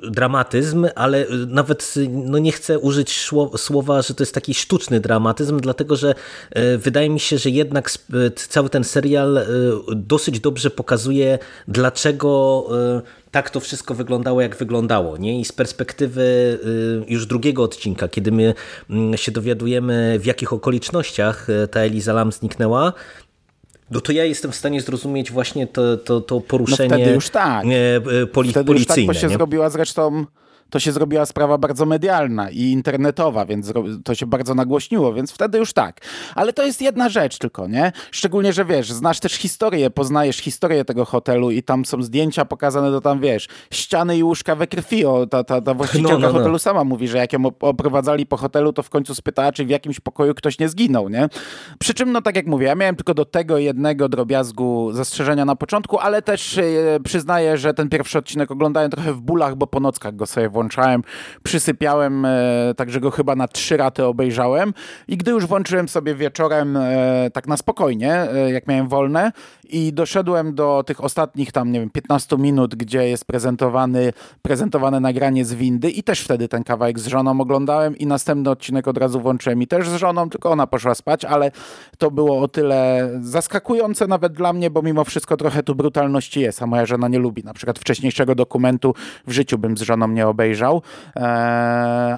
dramatyzm, 0.10 0.88
ale 0.96 1.26
nawet 1.48 1.94
no 2.10 2.38
nie 2.38 2.52
chcę 2.52 2.80
użyć 2.80 3.30
słowa, 3.58 4.02
że 4.02 4.14
to 4.14 4.24
jest 4.24 4.34
taki 4.34 4.54
sztuczny 4.54 5.00
dramatyzm, 5.00 5.60
dlatego 5.60 5.96
że 5.96 6.16
e, 6.52 6.78
wydaje 6.78 7.10
mi 7.10 7.20
się, 7.20 7.38
że 7.38 7.50
jednak 7.50 7.92
cały 8.36 8.70
ten 8.70 8.84
serial 8.84 9.38
e, 9.38 9.46
dosyć 9.96 10.40
dobrze 10.40 10.70
pokazuje, 10.70 11.40
dlaczego 11.68 12.24
tak 13.32 13.50
to 13.50 13.60
wszystko 13.60 13.94
wyglądało, 13.94 14.42
jak 14.42 14.56
wyglądało. 14.56 15.18
Nie? 15.18 15.40
I 15.40 15.46
z 15.46 15.52
perspektywy 15.52 16.60
już 17.08 17.26
drugiego 17.26 17.64
odcinka, 17.64 18.08
kiedy 18.08 18.32
my 18.32 18.54
się 19.16 19.32
dowiadujemy, 19.32 20.20
w 20.20 20.26
jakich 20.26 20.54
okolicznościach 20.54 21.48
ta 21.72 21.80
Eliza 21.80 22.14
Lam 22.14 22.32
zniknęła, 22.32 22.94
no 23.94 24.02
to 24.02 24.12
ja 24.12 24.26
jestem 24.26 24.52
w 24.52 24.56
stanie 24.56 24.82
zrozumieć 24.82 25.32
właśnie 25.32 25.68
to, 25.68 25.98
to, 25.98 26.22
to 26.22 26.42
poruszenie 26.42 26.90
no 26.90 26.96
wtedy 26.96 27.12
już 27.12 27.30
tak. 27.30 27.66
poli 28.32 28.52
wtedy 28.52 28.66
policyjne. 28.66 29.02
Już 29.02 29.08
tak, 29.08 29.16
bo 29.16 29.22
się 29.22 29.28
nie? 29.28 29.34
zrobiła 29.34 29.70
zresztą 29.70 30.26
to 30.74 30.80
się 30.80 30.92
zrobiła 30.92 31.26
sprawa 31.26 31.58
bardzo 31.58 31.86
medialna 31.86 32.50
i 32.50 32.62
internetowa, 32.62 33.46
więc 33.46 33.74
to 34.04 34.16
się 34.16 34.26
bardzo 34.26 34.56
nagłośniło, 34.56 35.14
więc 35.14 35.32
wtedy 35.32 35.58
już 35.58 35.74
tak. 35.74 36.02
Ale 36.36 36.54
to 36.54 36.66
jest 36.66 36.82
jedna 36.82 37.10
rzecz 37.10 37.38
tylko, 37.38 37.68
nie? 37.68 37.92
Szczególnie, 38.12 38.54
że 38.54 38.66
wiesz, 38.66 38.92
znasz 38.92 39.20
też 39.20 39.34
historię, 39.34 39.90
poznajesz 39.90 40.38
historię 40.38 40.86
tego 40.86 41.06
hotelu 41.06 41.52
i 41.52 41.64
tam 41.64 41.86
są 41.86 42.04
zdjęcia 42.04 42.46
pokazane, 42.46 42.92
to 42.92 43.02
tam 43.02 43.20
wiesz, 43.20 43.48
ściany 43.72 44.18
i 44.18 44.24
łóżka 44.24 44.56
we 44.56 44.68
krwi. 44.68 45.06
O, 45.06 45.28
ta, 45.28 45.44
ta, 45.44 45.62
ta 45.62 45.74
właścicielka 45.74 46.14
no, 46.14 46.20
no, 46.20 46.28
no. 46.28 46.34
hotelu 46.34 46.60
sama 46.60 46.84
mówi, 46.84 47.08
że 47.08 47.18
jak 47.18 47.34
ją 47.34 47.44
oprowadzali 47.60 48.26
po 48.26 48.38
hotelu, 48.38 48.74
to 48.74 48.84
w 48.84 48.90
końcu 48.90 49.16
spytała, 49.16 49.52
czy 49.52 49.66
w 49.66 49.70
jakimś 49.70 50.00
pokoju 50.00 50.34
ktoś 50.34 50.60
nie 50.60 50.70
zginął, 50.70 51.10
nie? 51.10 51.30
Przy 51.80 51.94
czym, 51.94 52.12
no 52.12 52.22
tak 52.22 52.36
jak 52.36 52.48
mówię, 52.48 52.68
ja 52.68 52.76
miałem 52.76 52.96
tylko 52.96 53.14
do 53.14 53.26
tego 53.26 53.58
jednego 53.58 54.10
drobiazgu 54.10 54.92
zastrzeżenia 54.92 55.46
na 55.46 55.56
początku, 55.56 56.00
ale 56.00 56.22
też 56.22 56.58
e, 56.58 56.64
przyznaję, 57.04 57.58
że 57.58 57.74
ten 57.74 57.90
pierwszy 57.90 58.18
odcinek 58.18 58.52
oglądałem 58.52 58.92
trochę 58.92 59.14
w 59.14 59.22
bólach, 59.22 59.56
bo 59.56 59.68
po 59.68 59.80
nockach 59.80 60.16
go 60.16 60.26
sobie 60.26 60.50
włączałem, 60.64 61.04
przysypiałem, 61.44 62.26
e, 62.26 62.74
także 62.78 63.00
go 63.00 63.12
chyba 63.12 63.36
na 63.36 63.48
trzy 63.48 63.78
raty 63.78 64.06
obejrzałem 64.06 64.74
i 65.08 65.18
gdy 65.18 65.32
już 65.32 65.46
włączyłem 65.46 65.90
sobie 65.90 66.16
wieczorem 66.16 66.78
e, 66.78 67.30
tak 67.34 67.48
na 67.48 67.58
spokojnie, 67.58 68.14
e, 68.14 68.52
jak 68.52 68.68
miałem 68.68 68.88
wolne 68.88 69.32
i 69.70 69.94
doszedłem 69.94 70.56
do 70.56 70.84
tych 70.88 71.04
ostatnich 71.04 71.52
tam, 71.52 71.72
nie 71.72 71.80
wiem, 71.80 71.90
15 71.90 72.38
minut, 72.38 72.76
gdzie 72.76 73.10
jest 73.10 73.26
prezentowany, 73.26 74.14
prezentowane 74.42 75.00
nagranie 75.00 75.46
z 75.46 75.54
windy 75.54 75.90
i 75.90 76.04
też 76.04 76.22
wtedy 76.22 76.48
ten 76.48 76.64
kawałek 76.64 77.00
z 77.00 77.08
żoną 77.08 77.42
oglądałem 77.42 77.98
i 77.98 78.06
następny 78.06 78.50
odcinek 78.50 78.88
od 78.88 78.98
razu 78.98 79.20
włączyłem 79.20 79.62
i 79.62 79.68
też 79.68 79.90
z 79.90 79.96
żoną, 79.96 80.30
tylko 80.30 80.52
ona 80.52 80.68
poszła 80.68 80.96
spać, 80.96 81.26
ale 81.26 81.52
to 81.98 82.12
było 82.12 82.40
o 82.42 82.48
tyle 82.48 83.10
zaskakujące 83.22 84.08
nawet 84.08 84.34
dla 84.34 84.54
mnie, 84.54 84.70
bo 84.70 84.82
mimo 84.82 85.04
wszystko 85.04 85.38
trochę 85.38 85.64
tu 85.64 85.76
brutalności 85.76 86.40
jest, 86.40 86.62
a 86.62 86.68
moja 86.68 86.86
żona 86.86 87.08
nie 87.08 87.20
lubi. 87.20 87.44
Na 87.44 87.54
przykład 87.54 87.80
wcześniejszego 87.80 88.36
dokumentu 88.36 88.94
w 89.28 89.32
życiu 89.32 89.58
bym 89.58 89.78
z 89.78 89.82
żoną 89.82 90.08
nie 90.08 90.28
obejrzał 90.28 90.53
obejrzał, 90.54 90.82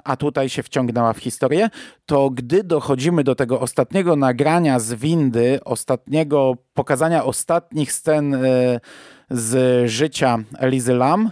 a 0.03 0.15
tutaj 0.19 0.49
się 0.49 0.63
wciągnęła 0.63 1.13
w 1.13 1.17
historię, 1.17 1.69
to 2.05 2.29
gdy 2.29 2.63
dochodzimy 2.63 3.23
do 3.23 3.35
tego 3.35 3.59
ostatniego 3.59 4.15
nagrania 4.15 4.79
z 4.79 4.93
windy, 4.93 5.59
ostatniego 5.65 6.53
pokazania 6.73 7.25
ostatnich 7.25 7.91
scen 7.91 8.37
z 9.29 9.89
życia 9.89 10.37
Elizy 10.59 10.93
Lam, 10.93 11.31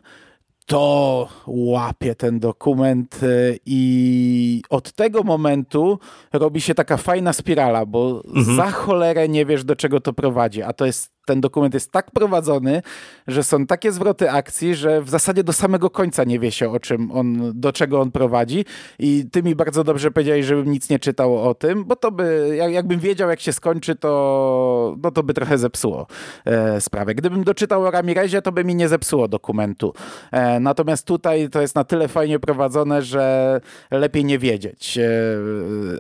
to 0.66 1.28
łapie 1.48 2.16
ten 2.16 2.40
dokument 2.40 3.24
y, 3.24 3.60
i 3.66 4.62
od 4.70 4.92
tego 4.92 5.24
momentu 5.24 6.00
robi 6.34 6.62
się 6.62 6.76
taka 6.76 6.98
fajna 6.98 7.34
spirala, 7.34 7.86
bo 7.86 8.24
mhm. 8.26 8.56
za 8.56 8.72
cholerę 8.72 9.30
nie 9.30 9.46
wiesz 9.46 9.64
do 9.64 9.76
czego 9.76 10.00
to 10.00 10.14
prowadzi, 10.14 10.62
a 10.62 10.74
to 10.74 10.86
jest 10.86 11.13
ten 11.26 11.42
dokument 11.42 11.74
jest 11.74 11.92
tak 11.92 12.12
prowadzony, 12.12 12.82
że 13.28 13.44
są 13.44 13.66
takie 13.66 13.92
zwroty 13.92 14.32
akcji, 14.32 14.76
że 14.76 15.02
w 15.02 15.10
zasadzie 15.10 15.44
do 15.44 15.54
samego 15.54 15.90
końca 15.90 16.24
nie 16.24 16.40
wie 16.40 16.52
się 16.52 16.70
o 16.72 16.80
czym 16.80 17.12
on, 17.12 17.52
do 17.56 17.74
czego 17.74 18.02
on 18.02 18.12
prowadzi 18.12 18.66
i 19.00 19.26
ty 19.32 19.44
mi 19.44 19.56
bardzo 19.56 19.84
dobrze 19.84 20.12
powiedziałeś, 20.12 20.46
żebym 20.46 20.72
nic 20.72 20.90
nie 20.90 21.00
czytał 21.00 21.50
o 21.50 21.56
tym, 21.56 21.86
bo 21.86 21.96
to 21.96 22.12
by, 22.12 22.58
jakbym 22.72 23.00
wiedział 23.00 23.30
jak 23.30 23.40
się 23.40 23.54
skończy, 23.54 23.96
to, 23.96 24.96
no 25.04 25.12
to 25.12 25.24
by 25.24 25.34
trochę 25.34 25.58
zepsuło 25.58 26.08
e, 26.46 26.82
sprawę. 26.82 27.16
Gdybym 27.16 27.44
doczytał 27.44 27.84
o 27.84 27.92
Ramirezie, 27.92 28.42
to 28.42 28.52
by 28.52 28.64
mi 28.64 28.76
nie 28.76 28.90
zepsuło 28.90 29.28
dokumentu. 29.28 29.94
E, 30.32 30.60
natomiast 30.60 31.08
tutaj 31.08 31.50
to 31.50 31.62
jest 31.62 31.76
na 31.76 31.84
tyle 31.84 32.08
fajnie 32.08 32.40
prowadzone, 32.40 33.02
że 33.02 33.62
lepiej 33.92 34.26
nie 34.26 34.40
wiedzieć, 34.40 34.98
e, 34.98 35.04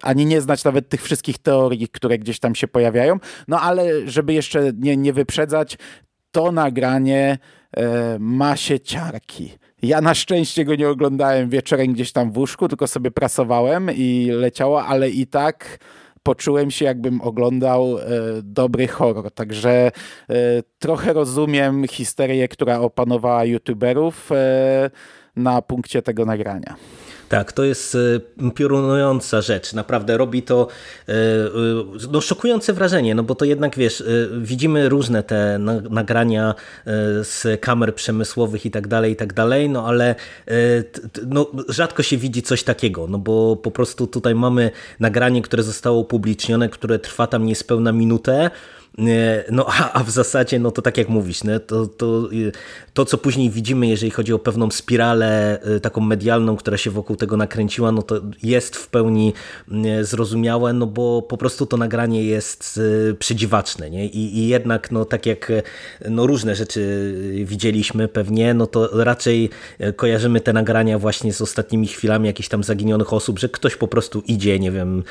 ani 0.01 0.25
nie 0.25 0.41
znać 0.41 0.63
nawet 0.63 0.89
tych 0.89 1.01
wszystkich 1.01 1.37
teorii, 1.37 1.87
które 1.87 2.17
gdzieś 2.17 2.39
tam 2.39 2.55
się 2.55 2.67
pojawiają, 2.67 3.19
no 3.47 3.59
ale 3.59 4.07
żeby 4.07 4.33
jeszcze 4.33 4.71
nie, 4.79 4.97
nie 4.97 5.12
wyprzedzać, 5.13 5.77
to 6.31 6.51
nagranie 6.51 7.37
e, 7.77 8.17
ma 8.19 8.55
się 8.55 8.79
ciarki. 8.79 9.51
Ja 9.81 10.01
na 10.01 10.13
szczęście 10.13 10.65
go 10.65 10.75
nie 10.75 10.89
oglądałem 10.89 11.49
wieczorem 11.49 11.93
gdzieś 11.93 12.11
tam 12.11 12.31
w 12.31 12.37
łóżku, 12.37 12.67
tylko 12.67 12.87
sobie 12.87 13.11
prasowałem 13.11 13.89
i 13.95 14.29
leciało, 14.31 14.85
ale 14.85 15.09
i 15.09 15.27
tak 15.27 15.79
poczułem 16.23 16.71
się 16.71 16.85
jakbym 16.85 17.21
oglądał 17.21 17.97
e, 17.97 18.03
dobry 18.43 18.87
horror. 18.87 19.31
Także 19.31 19.71
e, 19.71 19.91
trochę 20.79 21.13
rozumiem 21.13 21.87
histerię, 21.87 22.47
która 22.47 22.79
opanowała 22.79 23.45
youtuberów 23.45 24.31
e, 24.31 24.89
na 25.35 25.61
punkcie 25.61 26.01
tego 26.01 26.25
nagrania. 26.25 26.75
Tak, 27.33 27.51
to 27.51 27.63
jest 27.63 27.95
e, 27.95 28.51
piorunująca 28.51 29.41
rzecz. 29.41 29.73
Naprawdę 29.73 30.17
robi 30.17 30.43
to 30.43 30.67
e, 31.07 31.11
e, 31.11 31.15
no, 32.11 32.21
szokujące 32.21 32.73
wrażenie, 32.73 33.15
no 33.15 33.23
bo 33.23 33.35
to 33.35 33.45
jednak 33.45 33.77
wiesz, 33.77 34.03
widzimy 34.41 34.89
różne 34.89 35.23
te 35.23 35.59
nagrania 35.89 36.55
z 37.21 37.61
kamer 37.61 37.95
przemysłowych 37.95 38.65
i 38.65 38.71
tak 38.71 38.87
dalej, 38.87 39.11
i 39.11 39.15
tak 39.15 39.33
dalej, 39.33 39.69
no 39.69 39.87
ale 39.87 40.15
no, 41.27 41.47
rzadko 41.69 42.03
się 42.03 42.17
widzi 42.17 42.41
coś 42.41 42.63
takiego, 42.63 43.07
no 43.07 43.17
bo 43.17 43.55
po 43.55 43.71
prostu 43.71 44.07
tutaj 44.07 44.35
mamy 44.35 44.71
nagranie, 44.99 45.41
które 45.41 45.63
zostało 45.63 45.99
upublicznione, 45.99 46.69
które 46.69 46.99
trwa 46.99 47.27
tam 47.27 47.45
niespełna 47.45 47.91
minutę, 47.91 48.49
no 49.51 49.65
a, 49.69 49.93
a 49.93 50.03
w 50.03 50.09
zasadzie, 50.09 50.59
no 50.59 50.71
to 50.71 50.81
tak 50.81 50.97
jak 50.97 51.09
mówisz, 51.09 51.43
nie? 51.43 51.59
To, 51.59 51.87
to, 51.87 52.29
to 52.93 53.05
co 53.05 53.17
później 53.17 53.49
widzimy, 53.49 53.87
jeżeli 53.87 54.11
chodzi 54.11 54.33
o 54.33 54.39
pewną 54.39 54.71
spiralę 54.71 55.59
y, 55.67 55.79
taką 55.79 56.01
medialną, 56.01 56.55
która 56.55 56.77
się 56.77 56.91
wokół 56.91 57.15
tego 57.15 57.37
nakręciła, 57.37 57.91
no 57.91 58.01
to 58.01 58.21
jest 58.43 58.75
w 58.75 58.87
pełni 58.87 59.33
zrozumiałe, 60.01 60.73
no 60.73 60.85
bo 60.85 61.21
po 61.21 61.37
prostu 61.37 61.65
to 61.65 61.77
nagranie 61.77 62.23
jest 62.23 62.77
y, 63.11 63.15
przedziwaczne, 63.19 63.89
nie? 63.89 64.05
I, 64.05 64.37
i 64.37 64.47
jednak, 64.47 64.91
no 64.91 65.05
tak 65.05 65.25
jak 65.25 65.51
no 66.09 66.27
różne 66.27 66.55
rzeczy 66.55 67.13
widzieliśmy 67.45 68.07
pewnie, 68.07 68.53
no 68.53 68.67
to 68.67 69.03
raczej 69.03 69.49
y, 69.81 69.93
kojarzymy 69.93 70.41
te 70.41 70.53
nagrania 70.53 70.99
właśnie 70.99 71.33
z 71.33 71.41
ostatnimi 71.41 71.87
chwilami 71.87 72.27
jakichś 72.27 72.49
tam 72.49 72.63
zaginionych 72.63 73.13
osób, 73.13 73.39
że 73.39 73.49
ktoś 73.49 73.75
po 73.75 73.87
prostu 73.87 74.23
idzie, 74.27 74.59
nie 74.59 74.71
wiem, 74.71 75.03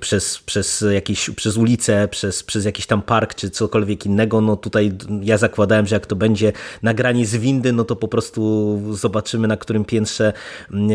przez, 0.00 0.38
przez 0.38 0.84
jakieś, 0.92 1.30
przez 1.30 1.56
ulicę, 1.56 2.08
przez, 2.08 2.42
przez 2.42 2.64
jakiś 2.64 2.86
tam 2.86 3.01
park 3.02 3.34
czy 3.34 3.50
cokolwiek 3.50 4.06
innego, 4.06 4.40
no 4.40 4.56
tutaj 4.56 4.92
ja 5.22 5.38
zakładałem, 5.38 5.86
że 5.86 5.96
jak 5.96 6.06
to 6.06 6.16
będzie 6.16 6.52
nagranie 6.82 7.26
z 7.26 7.36
windy, 7.36 7.72
no 7.72 7.84
to 7.84 7.96
po 7.96 8.08
prostu 8.08 8.80
zobaczymy 8.92 9.48
na 9.48 9.56
którym 9.56 9.84
piętrze 9.84 10.32
mm, 10.70 10.90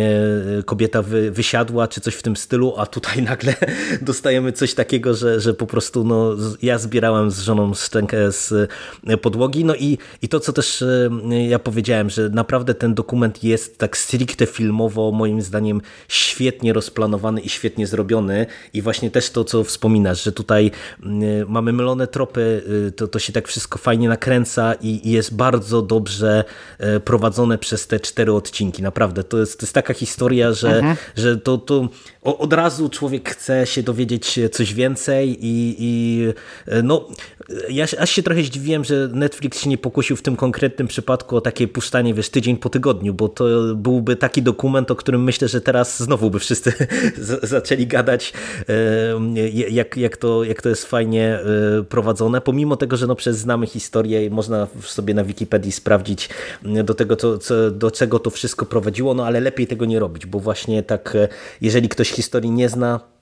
e, 0.60 0.64
kobieta 0.64 1.02
wy, 1.02 1.32
wysiadła, 1.32 1.88
czy 1.88 2.02
coś 2.02 2.16
w 2.16 2.22
tym 2.22 2.36
stylu, 2.36 2.74
a 2.78 2.86
tutaj 2.86 3.24
nagle 3.32 3.54
dostajemy 4.02 4.52
coś 4.52 4.74
takiego, 4.74 5.14
że, 5.14 5.40
że 5.40 5.54
po 5.54 5.68
prostu 5.68 6.04
no, 6.04 6.36
ja 6.62 6.78
zbierałem 6.78 7.32
z 7.32 7.40
żoną 7.40 7.74
szczękę 7.74 8.32
z 8.32 8.70
e, 9.08 9.18
podłogi, 9.18 9.66
no 9.66 9.76
i, 9.76 9.98
i 10.22 10.30
to 10.30 10.40
co 10.40 10.54
też 10.54 10.82
e, 10.82 11.10
ja 11.48 11.60
powiedziałem, 11.60 12.10
że 12.10 12.30
naprawdę 12.30 12.74
ten 12.74 12.94
dokument 12.94 13.44
jest 13.44 13.78
tak 13.78 13.98
stricte 13.98 14.46
filmowo 14.46 15.12
moim 15.12 15.42
zdaniem 15.42 15.82
świetnie 16.08 16.74
rozplanowany 16.74 17.42
i 17.42 17.50
świetnie 17.50 17.88
zrobiony. 17.88 18.46
I 18.74 18.82
właśnie 18.82 19.12
też 19.12 19.30
to 19.30 19.44
co 19.44 19.64
wspominasz, 19.64 20.24
że 20.24 20.32
tutaj 20.32 20.72
mm, 21.04 21.50
mamy 21.50 21.74
mylone 21.74 21.97
tropy, 22.06 22.64
y, 22.88 22.92
to, 22.92 23.08
to 23.08 23.20
się 23.20 23.34
tak 23.34 23.48
wszystko 23.48 23.80
fajnie 23.80 24.10
nakręca 24.10 24.74
i, 24.74 25.08
i 25.08 25.12
jest 25.12 25.36
bardzo 25.36 25.82
dobrze 25.82 26.44
e, 26.78 27.00
prowadzone 27.00 27.58
przez 27.58 27.88
te 27.88 28.00
cztery 28.00 28.34
odcinki. 28.34 28.84
Naprawdę, 28.84 29.24
to 29.24 29.38
jest, 29.38 29.60
to 29.60 29.66
jest 29.66 29.74
taka 29.74 29.94
historia, 29.94 30.54
że, 30.54 30.76
mhm. 30.76 30.96
że 31.16 31.38
to, 31.38 31.58
to 31.58 31.90
od 32.22 32.54
razu 32.54 32.90
człowiek 32.90 33.30
chce 33.30 33.68
się 33.68 33.84
dowiedzieć 33.84 34.40
coś 34.52 34.74
więcej 34.74 35.46
i, 35.46 35.76
i 35.80 36.24
e, 36.68 36.82
no, 36.82 37.08
ja 37.70 37.86
aż 38.00 38.10
się 38.10 38.24
trochę 38.24 38.44
zdziwiłem, 38.44 38.84
że 38.84 39.10
Netflix 39.14 39.60
się 39.60 39.70
nie 39.70 39.78
pokusił 39.78 40.16
w 40.16 40.22
tym 40.22 40.36
konkretnym 40.36 40.88
przypadku 40.88 41.38
o 41.38 41.42
takie 41.42 41.68
puszczanie, 41.68 42.14
wiesz, 42.14 42.30
tydzień 42.30 42.58
po 42.58 42.70
tygodniu, 42.70 43.14
bo 43.14 43.30
to 43.30 43.46
byłby 43.76 44.16
taki 44.16 44.42
dokument, 44.42 44.92
o 44.92 44.96
którym 44.96 45.24
myślę, 45.24 45.48
że 45.48 45.62
teraz 45.62 46.04
znowu 46.04 46.30
by 46.30 46.40
wszyscy 46.40 46.74
zaczęli 47.44 47.88
gadać, 47.88 48.34
e, 48.70 49.50
jak, 49.70 49.98
jak, 49.98 50.18
to, 50.18 50.44
jak 50.44 50.62
to 50.62 50.70
jest 50.70 50.86
fajnie 50.86 51.40
prowadzone, 51.90 52.42
pomimo 52.42 52.76
tego, 52.76 52.98
że 52.98 53.08
no 53.08 53.16
przez 53.16 53.38
znamy 53.38 53.68
historię 53.68 54.26
i 54.26 54.30
można 54.30 54.68
sobie 54.82 55.14
na 55.14 55.24
Wikipedii 55.24 55.72
sprawdzić 55.72 56.30
do 56.84 56.94
tego, 56.94 57.16
co, 57.16 57.38
co, 57.38 57.72
do 57.72 57.92
czego 57.92 58.20
to 58.20 58.30
wszystko 58.30 58.66
prowadziło, 58.66 59.14
no 59.14 59.26
ale 59.26 59.40
lepiej 59.40 59.68
tego 59.68 59.86
nie 59.86 60.00
robić, 60.00 60.26
bo 60.26 60.40
właśnie 60.40 60.84
tak, 60.84 61.18
jeżeli 61.62 61.90
ktoś 61.90 62.10
historii 62.10 62.52
nie 62.52 62.70
zna, 62.70 63.00
E, 63.00 63.17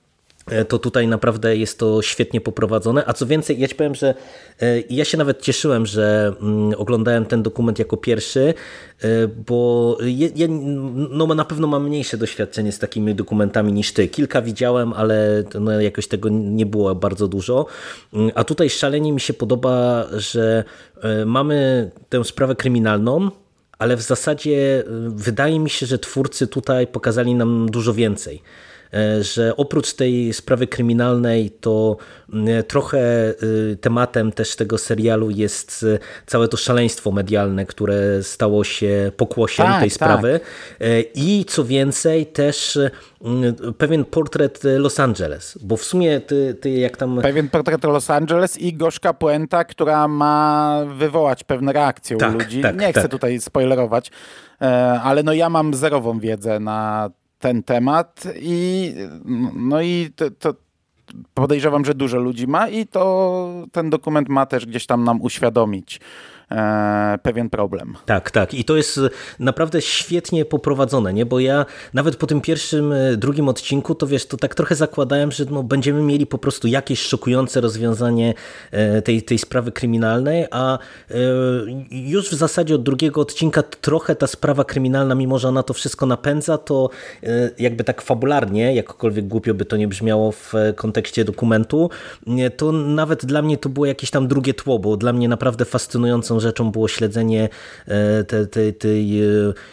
to 0.68 0.78
tutaj 0.78 1.08
naprawdę 1.08 1.56
jest 1.56 1.78
to 1.78 2.02
świetnie 2.02 2.40
poprowadzone. 2.40 3.04
A 3.06 3.12
co 3.12 3.26
więcej, 3.26 3.60
ja 3.60 3.68
ci 3.68 3.74
powiem, 3.74 3.94
że 3.94 4.14
e, 4.62 4.80
ja 4.90 5.04
się 5.04 5.18
nawet 5.18 5.42
cieszyłem, 5.42 5.86
że 5.86 6.32
mm, 6.40 6.74
oglądałem 6.76 7.24
ten 7.24 7.42
dokument 7.42 7.78
jako 7.78 7.96
pierwszy, 7.96 8.54
e, 9.02 9.28
bo 9.28 9.98
ja 10.34 10.46
no, 11.10 11.26
na 11.26 11.44
pewno 11.44 11.66
mam 11.66 11.84
mniejsze 11.84 12.16
doświadczenie 12.16 12.72
z 12.72 12.78
takimi 12.78 13.14
dokumentami 13.14 13.72
niż 13.72 13.92
ty. 13.92 14.08
Kilka 14.08 14.42
widziałem, 14.42 14.92
ale 14.92 15.44
no, 15.60 15.80
jakoś 15.80 16.08
tego 16.08 16.28
nie 16.28 16.66
było 16.66 16.94
bardzo 16.94 17.28
dużo. 17.28 17.66
Mm, 18.14 18.30
a 18.34 18.44
tutaj 18.44 18.70
szalenie 18.70 19.12
mi 19.12 19.20
się 19.20 19.34
podoba, 19.34 20.06
że 20.12 20.64
mamy 21.26 21.90
tę 22.08 22.24
sprawę 22.24 22.54
kryminalną, 22.54 23.30
ale 23.78 23.96
w 23.96 24.02
zasadzie 24.02 24.84
wydaje 25.08 25.60
mi 25.60 25.70
się, 25.70 25.86
że 25.86 25.98
twórcy 25.98 26.46
tutaj 26.46 26.86
pokazali 26.86 27.34
nam 27.34 27.70
dużo 27.70 27.94
więcej. 27.94 28.42
E, 28.96 29.22
że 29.22 29.56
oprócz 29.56 29.92
tej 29.92 30.32
sprawy 30.32 30.66
kryminalnej 30.66 31.50
to 31.50 31.96
mm, 32.32 32.64
trochę 32.64 33.34
y, 33.42 33.76
tematem 33.80 34.32
też 34.32 34.56
tego 34.56 34.78
serialu 34.78 35.30
jest 35.30 35.86
całe 36.26 36.48
to 36.48 36.56
szaleństwo 36.56 37.10
medialne, 37.10 37.66
które 37.66 38.22
stało 38.22 38.64
się 38.64 39.12
pokłosiem 39.16 39.66
tak, 39.66 39.80
tej 39.80 39.90
sprawy 39.90 40.40
tak. 40.40 40.88
E, 40.88 41.00
i 41.00 41.44
co 41.44 41.64
więcej 41.64 42.26
też 42.26 42.78
mm, 43.24 43.54
pewien 43.78 44.04
portret 44.04 44.60
Los 44.78 45.00
Angeles, 45.00 45.58
bo 45.62 45.76
w 45.76 45.84
sumie 45.84 46.20
ty, 46.20 46.54
ty 46.60 46.70
jak 46.70 46.96
tam... 46.96 47.20
Pewien 47.22 47.48
portret 47.48 47.84
Los 47.84 48.10
Angeles 48.10 48.58
i 48.58 48.74
gorzka 48.74 49.14
puenta, 49.14 49.64
która 49.64 50.08
ma 50.08 50.80
wywołać 50.98 51.44
pewne 51.44 51.72
reakcje 51.72 52.16
tak, 52.16 52.34
u 52.34 52.38
ludzi. 52.38 52.62
Tak, 52.62 52.80
Nie 52.80 52.92
chcę 52.92 53.02
tak. 53.02 53.10
tutaj 53.10 53.40
spoilerować, 53.40 54.10
e, 54.62 54.66
ale 55.02 55.22
no 55.22 55.32
ja 55.32 55.50
mam 55.50 55.74
zerową 55.74 56.18
wiedzę 56.18 56.60
na 56.60 57.10
ten 57.38 57.62
temat 57.62 58.24
i 58.40 58.94
no 59.54 59.82
i 59.82 60.10
to, 60.16 60.30
to, 60.30 60.54
podejrzewam, 61.34 61.84
że 61.84 61.94
dużo 61.94 62.18
ludzi 62.18 62.46
ma 62.46 62.68
i 62.68 62.86
to 62.86 63.66
ten 63.72 63.90
dokument 63.90 64.28
ma 64.28 64.46
też 64.46 64.66
gdzieś 64.66 64.86
tam 64.86 65.04
nam 65.04 65.22
uświadomić 65.22 66.00
pewien 67.22 67.50
problem. 67.50 67.94
Tak, 68.06 68.30
tak. 68.30 68.54
I 68.54 68.64
to 68.64 68.76
jest 68.76 69.00
naprawdę 69.38 69.82
świetnie 69.82 70.44
poprowadzone, 70.44 71.12
nie? 71.12 71.26
Bo 71.26 71.40
ja 71.40 71.66
nawet 71.94 72.16
po 72.16 72.26
tym 72.26 72.40
pierwszym, 72.40 72.92
e, 72.92 73.16
drugim 73.16 73.48
odcinku, 73.48 73.94
to 73.94 74.06
wiesz, 74.06 74.26
to 74.26 74.36
tak 74.36 74.54
trochę 74.54 74.74
zakładałem, 74.74 75.32
że 75.32 75.44
no, 75.50 75.62
będziemy 75.62 76.02
mieli 76.02 76.26
po 76.26 76.38
prostu 76.38 76.68
jakieś 76.68 77.00
szokujące 77.00 77.60
rozwiązanie 77.60 78.34
e, 78.70 79.02
tej, 79.02 79.22
tej 79.22 79.38
sprawy 79.38 79.72
kryminalnej, 79.72 80.46
a 80.50 80.78
już 81.90 82.30
w 82.30 82.34
zasadzie 82.34 82.74
od 82.74 82.82
drugiego 82.82 83.20
odcinka 83.20 83.62
trochę 83.62 84.16
ta 84.16 84.26
sprawa 84.26 84.64
kryminalna, 84.64 85.14
mimo 85.14 85.38
że 85.38 85.48
ona 85.48 85.62
to 85.62 85.74
wszystko 85.74 86.06
napędza, 86.06 86.58
to 86.58 86.90
jakby 87.58 87.84
tak 87.84 88.02
fabularnie, 88.02 88.74
jakkolwiek 88.74 89.26
głupio 89.28 89.54
by 89.54 89.64
to 89.64 89.76
nie 89.76 89.88
brzmiało 89.88 90.32
w 90.32 90.52
kontekście 90.76 91.24
dokumentu, 91.24 91.90
to 92.56 92.72
nawet 92.72 93.26
dla 93.26 93.42
mnie 93.42 93.58
to 93.58 93.68
było 93.68 93.86
jakieś 93.86 94.10
tam 94.10 94.28
drugie 94.28 94.54
tło, 94.54 94.78
bo 94.78 94.96
dla 94.96 95.12
mnie 95.12 95.28
naprawdę 95.28 95.64
fascynującą 95.64 96.35
rzeczą 96.40 96.70
było 96.70 96.88
śledzenie 96.88 97.48
tej, 98.28 98.48
tej, 98.48 98.74
tej 98.74 99.20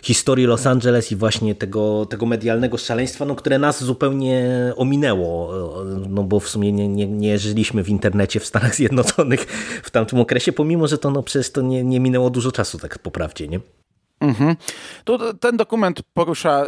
historii 0.01 0.45
Los 0.45 0.67
Angeles 0.67 1.11
i 1.11 1.15
właśnie 1.15 1.55
tego, 1.55 2.05
tego 2.05 2.25
medialnego 2.25 2.77
szaleństwa, 2.77 3.25
no, 3.25 3.35
które 3.35 3.59
nas 3.59 3.83
zupełnie 3.83 4.43
ominęło, 4.75 5.53
no 6.09 6.23
bo 6.23 6.39
w 6.39 6.49
sumie 6.49 6.71
nie, 6.71 6.87
nie, 6.87 7.07
nie 7.07 7.37
żyliśmy 7.37 7.83
w 7.83 7.89
internecie 7.89 8.39
w 8.39 8.45
Stanach 8.45 8.75
Zjednoczonych 8.75 9.41
w 9.83 9.91
tamtym 9.91 10.19
okresie, 10.19 10.53
pomimo, 10.53 10.87
że 10.87 10.97
to 10.97 11.11
no 11.11 11.23
przecież 11.23 11.51
to 11.51 11.61
nie, 11.61 11.83
nie 11.83 11.99
minęło 11.99 12.29
dużo 12.29 12.51
czasu 12.51 12.79
tak 12.79 12.99
po 12.99 13.11
prawdzie, 13.11 13.47
nie? 13.47 13.59
Mhm. 14.23 14.55
Tu 15.03 15.33
ten 15.33 15.57
dokument 15.57 16.01
porusza 16.13 16.65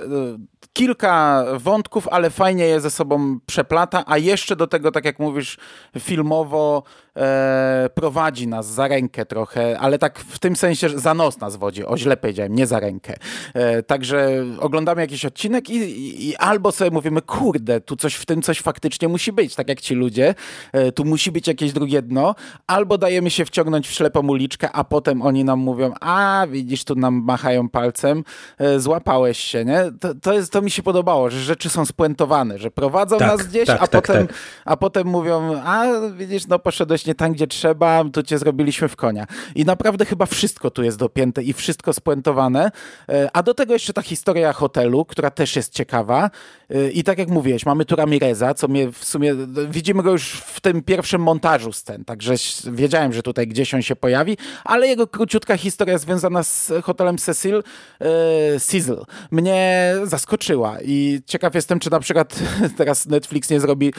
kilka 0.76 1.46
wątków, 1.60 2.08
ale 2.08 2.30
fajnie 2.30 2.66
je 2.66 2.82
ze 2.82 2.92
sobą 2.92 3.40
przeplata, 3.46 4.04
a 4.08 4.18
jeszcze 4.18 4.56
do 4.56 4.68
tego, 4.68 4.92
tak 4.92 5.06
jak 5.06 5.20
mówisz, 5.20 5.58
filmowo 6.00 6.84
e, 7.18 7.90
prowadzi 7.94 8.48
nas 8.48 8.68
za 8.68 8.88
rękę 8.88 9.26
trochę, 9.26 9.80
ale 9.80 10.00
tak 10.00 10.20
w 10.20 10.40
tym 10.40 10.56
sensie, 10.56 10.90
że 10.90 11.00
za 11.00 11.14
nos 11.14 11.40
nas 11.40 11.56
wodzi, 11.56 11.86
o 11.86 11.98
źle 11.98 12.18
powiedziałem, 12.18 12.56
nie 12.56 12.68
za 12.68 12.80
rękę. 12.80 13.14
E, 13.54 13.84
także 13.84 14.46
oglądamy 14.60 15.02
jakiś 15.02 15.26
odcinek 15.26 15.70
i, 15.70 15.76
i, 15.76 16.30
i, 16.30 16.36
albo 16.36 16.72
sobie 16.72 16.92
mówimy, 16.92 17.22
kurde, 17.22 17.82
tu 17.82 17.96
coś 17.96 18.16
w 18.16 18.26
tym 18.26 18.42
coś 18.42 18.62
faktycznie 18.62 19.08
musi 19.08 19.32
być, 19.32 19.56
tak 19.56 19.70
jak 19.70 19.82
ci 19.82 19.96
ludzie, 19.96 20.36
e, 20.72 20.92
tu 20.92 21.06
musi 21.06 21.32
być 21.32 21.48
jakieś 21.48 21.74
drugie 21.74 22.02
dno, 22.02 22.36
albo 22.68 22.98
dajemy 22.98 23.30
się 23.30 23.46
wciągnąć 23.46 23.88
w 23.88 23.92
ślepą 23.92 24.28
uliczkę, 24.28 24.72
a 24.72 24.84
potem 24.84 25.22
oni 25.22 25.44
nam 25.44 25.60
mówią, 25.60 25.94
a 26.02 26.48
widzisz, 26.50 26.84
tu 26.84 26.96
nam 26.96 27.26
machają 27.46 27.70
palcem, 27.70 28.24
e, 28.58 28.80
złapałeś 28.80 29.40
się, 29.40 29.66
nie? 29.66 29.84
To, 30.00 30.16
to 30.22 30.34
jest, 30.34 30.52
to 30.52 30.62
mi 30.62 30.72
się 30.72 30.84
podobało, 30.84 31.30
że 31.30 31.40
rzeczy 31.40 31.70
są 31.70 31.86
spuentowane, 31.86 32.58
że 32.58 32.72
prowadzą 32.72 33.18
tak, 33.18 33.28
nas 33.28 33.48
gdzieś, 33.48 33.68
tak, 33.68 33.82
a, 33.82 33.88
tak, 33.88 34.08
potem, 34.08 34.28
tak. 34.28 34.38
a 34.66 34.78
potem 34.78 35.08
mówią, 35.08 35.62
a 35.66 35.86
widzisz, 36.18 36.48
no 36.48 36.60
poszedłeś 36.60 37.06
nie 37.06 37.16
tam, 37.16 37.34
gdzie 37.34 37.48
trzeba, 37.48 38.04
tu 38.14 38.24
cię 38.24 38.38
zrobiliśmy 38.38 38.88
w 38.88 38.96
konia. 38.96 39.28
I 39.56 39.66
naprawdę 39.66 40.06
chyba 40.06 40.26
wszystko 40.26 40.72
tu 40.72 40.84
jest 40.84 40.98
dopięte 40.98 41.44
i 41.44 41.54
wszystko 41.54 41.94
spuentowane. 41.94 42.72
E, 43.10 43.30
a 43.34 43.44
do 43.44 43.54
tego 43.54 43.74
jeszcze 43.74 43.94
ta 43.94 44.02
historia 44.02 44.54
hotelu, 44.54 45.06
która 45.06 45.32
też 45.32 45.56
jest 45.56 45.74
ciekawa. 45.74 46.30
E, 46.70 46.90
I 46.90 47.04
tak 47.04 47.18
jak 47.18 47.30
mówiłeś, 47.30 47.66
mamy 47.66 47.86
tu 47.86 47.96
Ramireza, 47.96 48.54
co 48.54 48.68
mnie 48.68 48.92
w 48.92 49.06
sumie, 49.06 49.36
widzimy 49.70 50.04
go 50.04 50.12
już 50.12 50.32
w 50.32 50.62
tym 50.62 50.82
pierwszym 50.82 51.22
montażu 51.22 51.74
scen, 51.74 52.06
także 52.06 52.34
wiedziałem, 52.72 53.14
że 53.14 53.24
tutaj 53.24 53.48
gdzieś 53.48 53.74
on 53.74 53.82
się 53.82 53.96
pojawi, 53.96 54.38
ale 54.64 54.88
jego 54.88 55.08
króciutka 55.08 55.58
historia 55.58 55.98
związana 55.98 56.44
z 56.44 56.72
hotelem 56.84 57.18
Cecil, 57.18 57.35
e, 57.36 58.60
Cecil, 58.60 59.06
mnie 59.32 59.94
zaskoczyła 60.04 60.78
i 60.82 61.20
ciekaw 61.26 61.56
jestem, 61.56 61.80
czy 61.80 61.92
na 61.92 62.00
przykład 62.00 62.40
teraz 62.78 63.06
Netflix 63.06 63.50
nie 63.50 63.60
zrobi, 63.60 63.94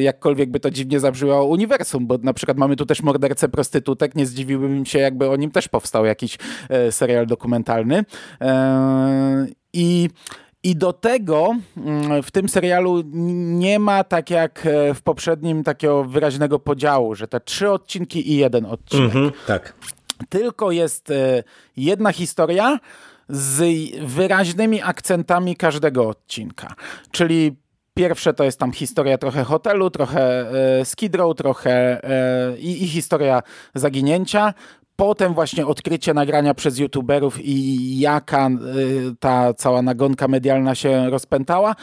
jakkolwiek 0.00 0.50
by 0.50 0.60
to 0.60 0.70
dziwnie 0.70 1.00
zabrzmiało, 1.00 1.44
uniwersum, 1.44 2.06
bo 2.06 2.18
na 2.22 2.32
przykład 2.32 2.58
mamy 2.58 2.76
tu 2.76 2.86
też 2.86 3.02
mordercę 3.02 3.48
prostytutek, 3.48 4.14
nie 4.14 4.26
zdziwiłbym 4.26 4.86
się, 4.86 4.98
jakby 4.98 5.30
o 5.30 5.36
nim 5.36 5.50
też 5.50 5.68
powstał 5.68 6.04
jakiś 6.04 6.38
e, 6.68 6.92
serial 6.92 7.26
dokumentalny. 7.26 8.04
E, 8.40 9.46
I 9.72 10.08
i 10.62 10.76
do 10.76 10.92
tego 10.92 11.56
mm, 11.76 12.22
w 12.22 12.30
tym 12.30 12.48
serialu 12.48 13.02
nie 13.58 13.78
ma 13.78 14.04
tak 14.04 14.30
jak 14.30 14.66
e, 14.66 14.94
w 14.94 15.02
poprzednim 15.02 15.64
takiego 15.64 16.04
wyraźnego 16.04 16.58
podziału, 16.58 17.14
że 17.14 17.28
te 17.28 17.40
trzy 17.40 17.70
odcinki 17.70 18.32
i 18.32 18.36
jeden 18.36 18.66
odcinek. 18.66 19.12
-hmm, 19.12 19.32
tak. 19.46 19.74
Tylko 20.28 20.70
jest 20.70 21.12
jedna 21.76 22.12
historia 22.12 22.78
z 23.28 23.62
wyraźnymi 24.06 24.82
akcentami 24.82 25.56
każdego 25.56 26.08
odcinka. 26.08 26.74
Czyli 27.10 27.56
Pierwsze 27.94 28.34
to 28.34 28.44
jest 28.44 28.58
tam 28.58 28.72
historia 28.72 29.18
trochę 29.18 29.44
hotelu, 29.44 29.90
trochę 29.90 30.50
e, 30.80 30.84
Skid 30.84 31.14
Row, 31.14 31.36
trochę 31.36 32.04
e, 32.04 32.58
i, 32.58 32.84
i 32.84 32.88
historia 32.88 33.42
zaginięcia. 33.74 34.54
Potem 34.96 35.34
właśnie 35.34 35.66
odkrycie 35.66 36.14
nagrania 36.14 36.54
przez 36.54 36.78
youtuberów 36.78 37.38
i 37.44 37.98
jaka 37.98 38.46
e, 38.46 38.50
ta 39.20 39.54
cała 39.54 39.82
nagonka 39.82 40.28
medialna 40.28 40.74
się 40.74 41.10
rozpętała, 41.10 41.74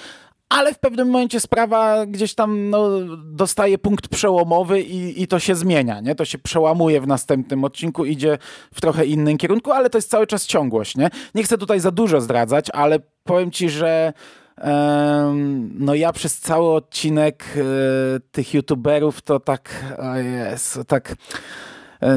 ale 0.51 0.73
w 0.73 0.79
pewnym 0.79 1.07
momencie 1.07 1.39
sprawa 1.39 2.05
gdzieś 2.05 2.35
tam 2.35 2.69
no, 2.69 2.89
dostaje 3.25 3.77
punkt 3.77 4.07
przełomowy 4.07 4.81
i, 4.81 5.21
i 5.21 5.27
to 5.27 5.39
się 5.39 5.55
zmienia, 5.55 5.99
nie? 5.99 6.15
To 6.15 6.25
się 6.25 6.37
przełamuje 6.37 7.01
w 7.01 7.07
następnym 7.07 7.63
odcinku, 7.63 8.05
idzie 8.05 8.37
w 8.73 8.81
trochę 8.81 9.05
innym 9.05 9.37
kierunku, 9.37 9.71
ale 9.71 9.89
to 9.89 9.97
jest 9.97 10.09
cały 10.09 10.27
czas 10.27 10.45
ciągłość, 10.45 10.97
nie? 10.97 11.09
Nie 11.35 11.43
chcę 11.43 11.57
tutaj 11.57 11.79
za 11.79 11.91
dużo 11.91 12.21
zdradzać, 12.21 12.69
ale 12.73 12.99
powiem 13.23 13.51
ci, 13.51 13.69
że 13.69 14.13
no 15.73 15.95
ja 15.95 16.13
przez 16.13 16.39
cały 16.39 16.73
odcinek 16.73 17.45
e, 17.55 17.61
tych 18.31 18.53
youtuberów 18.53 19.21
to 19.21 19.39
tak, 19.39 19.69
o 20.79 20.83
tak 20.83 21.15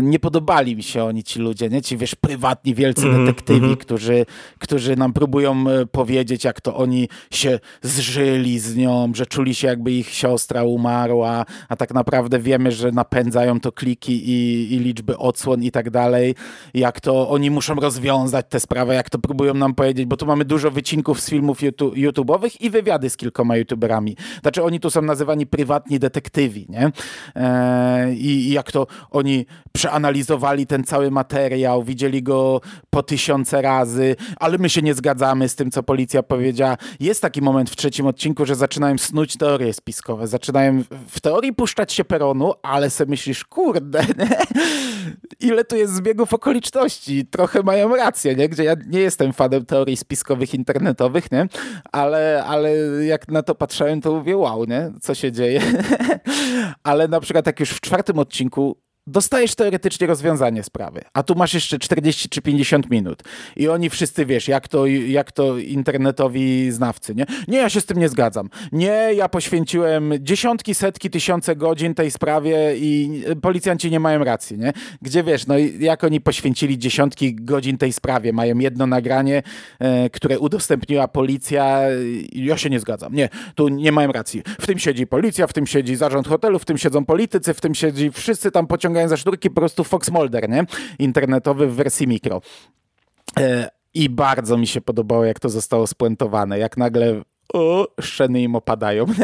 nie 0.03 0.19
podobali 0.19 0.77
mi 0.77 0.83
się 0.83 1.05
oni 1.05 1.25
ci 1.25 1.39
ludzie, 1.39 1.69
nie? 1.69 1.83
Ci 1.83 1.97
wiesz, 1.97 2.15
prywatni, 2.15 2.75
wielcy 2.75 3.07
mm, 3.07 3.27
detektywi, 3.27 3.65
mm. 3.65 3.77
którzy, 3.77 4.27
którzy 4.59 4.97
nam 4.97 5.13
próbują 5.13 5.65
e, 5.71 5.87
powiedzieć, 5.87 6.45
jak 6.45 6.61
to 6.61 6.77
oni 6.77 7.09
się 7.31 7.61
zżyli 7.83 8.59
z 8.59 8.77
nią, 8.77 9.13
że 9.15 9.27
czuli 9.27 9.55
się 9.55 9.69
jakby 9.69 9.93
ich 9.93 10.11
siostra 10.11 10.65
umarła, 10.65 11.45
a 11.69 11.77
tak 11.77 11.95
naprawdę 11.95 12.39
wiemy, 12.39 12.73
że 12.73 12.93
napędzają 12.93 13.61
to 13.61 13.73
kliki 13.73 14.31
i, 14.31 14.73
i 14.75 14.79
liczby 14.79 15.19
odsłon 15.19 15.63
i 15.63 15.71
tak 15.71 15.91
dalej, 15.91 16.35
jak 16.75 17.01
to 17.01 17.29
oni 17.31 17.51
muszą 17.51 17.75
rozwiązać 17.75 18.47
tę 18.49 18.61
sprawę, 18.61 18.95
jak 18.95 19.11
to 19.11 19.19
próbują 19.19 19.55
nam 19.55 19.75
powiedzieć, 19.75 20.07
bo 20.07 20.17
tu 20.17 20.27
mamy 20.27 20.45
dużo 20.45 20.71
wycinków 20.71 21.21
z 21.21 21.31
filmów 21.31 21.63
YouTube, 21.63 21.95
YouTube'owych 21.95 22.57
i 22.61 22.71
wywiady 22.71 23.11
z 23.11 23.17
kilkoma 23.17 23.57
YouTuberami. 23.57 24.17
Znaczy 24.43 24.63
oni 24.63 24.81
tu 24.81 24.91
są 24.91 25.03
nazywani 25.03 25.47
prywatni 25.47 25.99
detektywi, 25.99 26.67
nie? 26.69 26.93
E, 27.37 28.15
I 28.15 28.51
jak 28.51 28.73
to 28.73 28.87
oni 29.11 29.47
przeanalizowali 29.77 30.67
ten 30.67 30.85
cały 30.85 31.11
materiał, 31.11 31.83
widzieli 31.83 32.23
go 32.23 32.61
po 32.91 33.03
tysiące 33.03 33.63
razy, 33.63 34.17
ale 34.37 34.59
my 34.59 34.71
się 34.71 34.83
nie 34.83 34.95
zgadzamy 34.95 35.49
z 35.49 35.55
tym, 35.55 35.71
co 35.71 35.83
policja 35.83 36.23
powiedziała. 36.23 36.77
Jest 37.01 37.23
taki 37.23 37.43
moment 37.43 37.71
w 37.71 37.77
trzecim 37.77 38.07
odcinku, 38.07 38.47
że 38.47 38.55
zaczynają 38.55 38.99
snuć 38.99 39.37
teorie 39.37 39.73
spiskowe, 39.73 40.27
zaczynają 40.27 40.83
w 41.09 41.21
teorii 41.21 41.53
puszczać 41.53 41.93
się 41.93 42.05
peronu, 42.05 42.53
ale 42.63 42.91
sobie 42.91 43.11
myślisz, 43.11 43.45
kurde, 43.45 44.05
nie? 44.19 44.39
ile 45.49 45.65
tu 45.65 45.77
jest 45.77 45.95
zbiegów 45.95 46.35
okoliczności. 46.35 47.27
Trochę 47.27 47.63
mają 47.63 47.97
rację, 47.97 48.35
nie? 48.35 48.49
gdzie 48.49 48.65
ja 48.65 48.75
nie 48.87 49.01
jestem 49.01 49.33
fanem 49.33 49.67
teorii 49.67 49.97
spiskowych 49.97 50.55
internetowych, 50.55 51.33
nie? 51.33 51.47
Ale, 51.93 52.45
ale 52.47 52.71
jak 53.05 53.29
na 53.29 53.43
to 53.43 53.55
patrzyłem, 53.55 54.01
to 54.01 54.15
mówię, 54.15 54.37
wow, 54.37 54.65
nie? 54.65 54.93
co 55.01 55.15
się 55.15 55.33
dzieje. 55.33 55.61
ale 56.83 57.09
na 57.09 57.21
przykład 57.21 57.47
jak 57.47 57.61
już 57.61 57.71
w 57.71 57.81
czwartym 57.81 58.19
odcinku 58.19 58.85
dostajesz 59.07 59.55
teoretycznie 59.55 60.07
rozwiązanie 60.07 60.63
sprawy, 60.63 61.01
a 61.13 61.23
tu 61.23 61.35
masz 61.35 61.55
jeszcze 61.55 61.79
40 61.79 62.29
czy 62.29 62.43
50 62.43 62.91
minut 62.91 63.23
i 63.57 63.69
oni 63.69 63.91
wszyscy, 63.91 64.27
wiesz, 64.27 64.49
jak 64.49 64.69
to, 64.69 64.87
jak 64.87 65.33
to 65.33 65.59
internetowi 65.59 66.71
znawcy, 66.71 67.15
nie? 67.15 67.27
Nie, 67.49 67.59
ja 67.59 67.71
się 67.71 67.81
z 67.81 67.87
tym 67.87 67.99
nie 67.99 68.09
zgadzam. 68.09 68.51
Nie, 68.73 69.11
ja 69.15 69.29
poświęciłem 69.29 70.13
dziesiątki, 70.21 70.75
setki, 70.75 71.11
tysiące 71.11 71.57
godzin 71.57 71.95
tej 71.95 72.11
sprawie 72.11 72.77
i 72.77 73.23
policjanci 73.43 73.91
nie 73.91 74.01
mają 74.01 74.25
racji, 74.25 74.59
nie? 74.59 74.73
Gdzie, 75.03 75.23
wiesz, 75.23 75.47
no 75.47 75.55
jak 75.79 76.05
oni 76.05 76.21
poświęcili 76.21 76.79
dziesiątki 76.79 77.35
godzin 77.35 77.79
tej 77.79 77.93
sprawie, 77.93 78.33
mają 78.33 78.59
jedno 78.59 78.87
nagranie, 78.87 79.43
e, 79.79 80.11
które 80.11 80.39
udostępniła 80.39 81.09
policja, 81.09 81.81
ja 82.33 82.57
się 82.57 82.71
nie 82.71 82.81
zgadzam. 82.81 83.15
Nie, 83.15 83.29
tu 83.55 83.69
nie 83.69 83.93
mają 83.93 84.13
racji. 84.13 84.43
W 84.61 84.67
tym 84.67 84.79
siedzi 84.79 85.07
policja, 85.07 85.47
w 85.47 85.53
tym 85.53 85.67
siedzi 85.67 85.97
zarząd 85.97 86.29
hotelu, 86.29 86.59
w 86.59 86.65
tym 86.65 86.79
siedzą 86.79 87.05
politycy, 87.05 87.55
w 87.55 87.61
tym 87.61 87.75
siedzi 87.75 88.11
wszyscy 88.11 88.51
tam 88.51 88.67
pociągają 88.67 88.94
ściągają 88.95 89.09
za 89.09 89.17
sznurki 89.17 89.51
po 89.51 89.61
prostu 89.61 89.85
Fox 89.85 90.11
Mulder, 90.11 90.49
nie? 90.49 90.65
Internetowy 90.99 91.67
w 91.67 91.75
wersji 91.75 92.07
mikro. 92.07 92.41
E, 93.39 93.69
I 93.95 94.11
bardzo 94.11 94.57
mi 94.57 94.67
się 94.67 94.81
podobało, 94.81 95.25
jak 95.25 95.41
to 95.41 95.49
zostało 95.49 95.87
spuentowane. 95.87 96.59
Jak 96.59 96.77
nagle 96.77 97.23
o, 97.55 97.89
szczeny 98.01 98.43
im 98.43 98.57
opadają. 98.57 99.07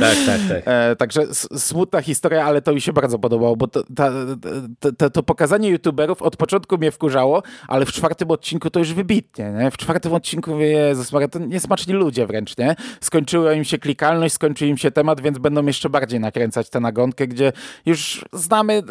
Tak, 0.00 0.16
tak, 0.26 0.40
tak. 0.48 0.62
E, 0.66 0.96
także 0.96 1.26
smutna 1.56 2.02
historia, 2.02 2.44
ale 2.44 2.62
to 2.62 2.74
mi 2.74 2.80
się 2.80 2.92
bardzo 2.92 3.18
podobało, 3.18 3.56
bo 3.56 3.68
to, 3.68 3.82
ta, 3.96 5.10
to, 5.10 5.22
pokazanie 5.22 5.68
youtuberów 5.68 6.22
od 6.22 6.36
początku 6.36 6.78
mnie 6.78 6.90
wkurzało, 6.90 7.42
ale 7.68 7.86
w 7.86 7.92
czwartym 7.92 8.30
odcinku 8.30 8.70
to 8.70 8.78
już 8.78 8.94
wybitnie. 8.94 9.50
Nie? 9.50 9.70
W 9.70 9.76
czwartym 9.76 10.12
odcinku 10.12 10.58
Jezus 10.58 11.10
to 11.30 11.38
niesmaczni 11.38 11.94
ludzie 11.94 12.26
wręcz, 12.26 12.58
nie? 12.58 12.76
Skończyła 13.00 13.52
im 13.52 13.64
się 13.64 13.78
klikalność, 13.78 14.34
skończył 14.34 14.68
im 14.68 14.78
się 14.78 14.90
temat, 14.90 15.20
więc 15.20 15.38
będą 15.38 15.66
jeszcze 15.66 15.90
bardziej 15.90 16.20
nakręcać 16.20 16.70
tę 16.70 16.80
nagonkę, 16.80 17.26
gdzie 17.26 17.52
już 17.86 18.24
znamy 18.32 18.82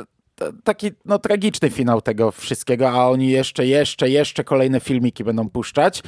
taki 0.63 0.91
no, 1.05 1.19
tragiczny 1.19 1.69
finał 1.69 2.01
tego 2.01 2.31
wszystkiego, 2.31 2.89
a 2.89 3.09
oni 3.09 3.29
jeszcze, 3.29 3.67
jeszcze, 3.67 4.09
jeszcze 4.09 4.43
kolejne 4.43 4.79
filmiki 4.79 5.23
będą 5.23 5.49
puszczać. 5.49 6.03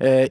E, 0.00 0.26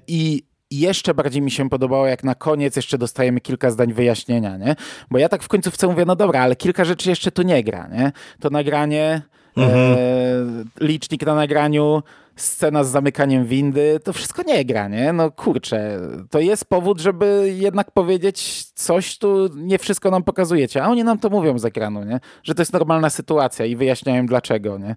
I 0.72 0.80
jeszcze 0.80 1.14
bardziej 1.14 1.42
mi 1.42 1.52
się 1.52 1.70
podobało, 1.70 2.08
jak 2.08 2.24
na 2.24 2.36
koniec 2.36 2.76
jeszcze 2.76 2.98
dostajemy 2.98 3.42
kilka 3.42 3.72
zdań 3.72 3.94
wyjaśnienia, 3.94 4.58
nie? 4.58 4.76
Bo 5.12 5.18
ja 5.18 5.30
tak 5.30 5.44
w 5.44 5.48
końcówce 5.48 5.88
mówię, 5.88 6.06
no 6.06 6.16
dobra, 6.16 6.42
ale 6.42 6.56
kilka 6.56 6.86
rzeczy 6.86 7.10
jeszcze 7.10 7.32
tu 7.32 7.42
nie 7.42 7.64
gra, 7.64 7.88
nie? 7.88 8.12
To 8.40 8.50
nagranie, 8.50 9.22
mhm. 9.58 9.94
e, 9.94 10.86
licznik 10.86 11.26
na 11.26 11.36
nagraniu, 11.36 12.04
scena 12.36 12.84
z 12.84 12.90
zamykaniem 12.90 13.46
windy, 13.46 14.00
to 14.04 14.14
wszystko 14.14 14.44
nie 14.44 14.66
gra, 14.66 14.88
nie? 14.88 15.14
No 15.14 15.32
kurczę, 15.32 16.00
to 16.30 16.40
jest 16.40 16.66
powód, 16.66 17.02
żeby 17.02 17.54
jednak 17.58 17.92
powiedzieć 17.92 18.64
coś 18.64 19.18
tu, 19.18 19.50
nie 19.56 19.80
wszystko 19.80 20.12
nam 20.12 20.24
pokazujecie, 20.24 20.84
a 20.84 20.88
oni 20.90 21.04
nam 21.04 21.20
to 21.20 21.30
mówią 21.30 21.60
z 21.60 21.66
ekranu, 21.66 22.04
nie? 22.04 22.20
Że 22.44 22.56
to 22.56 22.62
jest 22.62 22.74
normalna 22.74 23.10
sytuacja 23.10 23.66
i 23.66 23.76
wyjaśniają 23.76 24.26
dlaczego, 24.26 24.78
nie? 24.78 24.96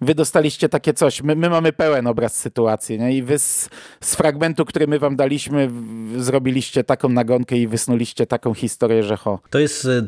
Wy 0.00 0.14
dostaliście 0.14 0.68
takie 0.68 0.94
coś, 0.94 1.22
my, 1.22 1.36
my 1.36 1.50
mamy 1.50 1.72
pełen 1.72 2.06
obraz 2.06 2.34
sytuacji 2.34 2.98
nie? 2.98 3.16
i 3.16 3.22
wy 3.22 3.38
z, 3.38 3.68
z, 4.00 4.14
fragmentu, 4.14 4.64
który 4.64 4.86
my 4.86 4.98
wam 4.98 5.16
daliśmy, 5.16 5.68
w, 5.68 6.22
zrobiliście 6.22 6.84
taką 6.84 7.08
nagonkę 7.08 7.56
i 7.56 7.66
wysnuliście 7.66 8.26
taką 8.26 8.54
historię, 8.54 9.02
że 9.02 9.16
ho. 9.16 9.40
To 9.50 9.58
jest 9.58 9.84
e, 9.84 10.02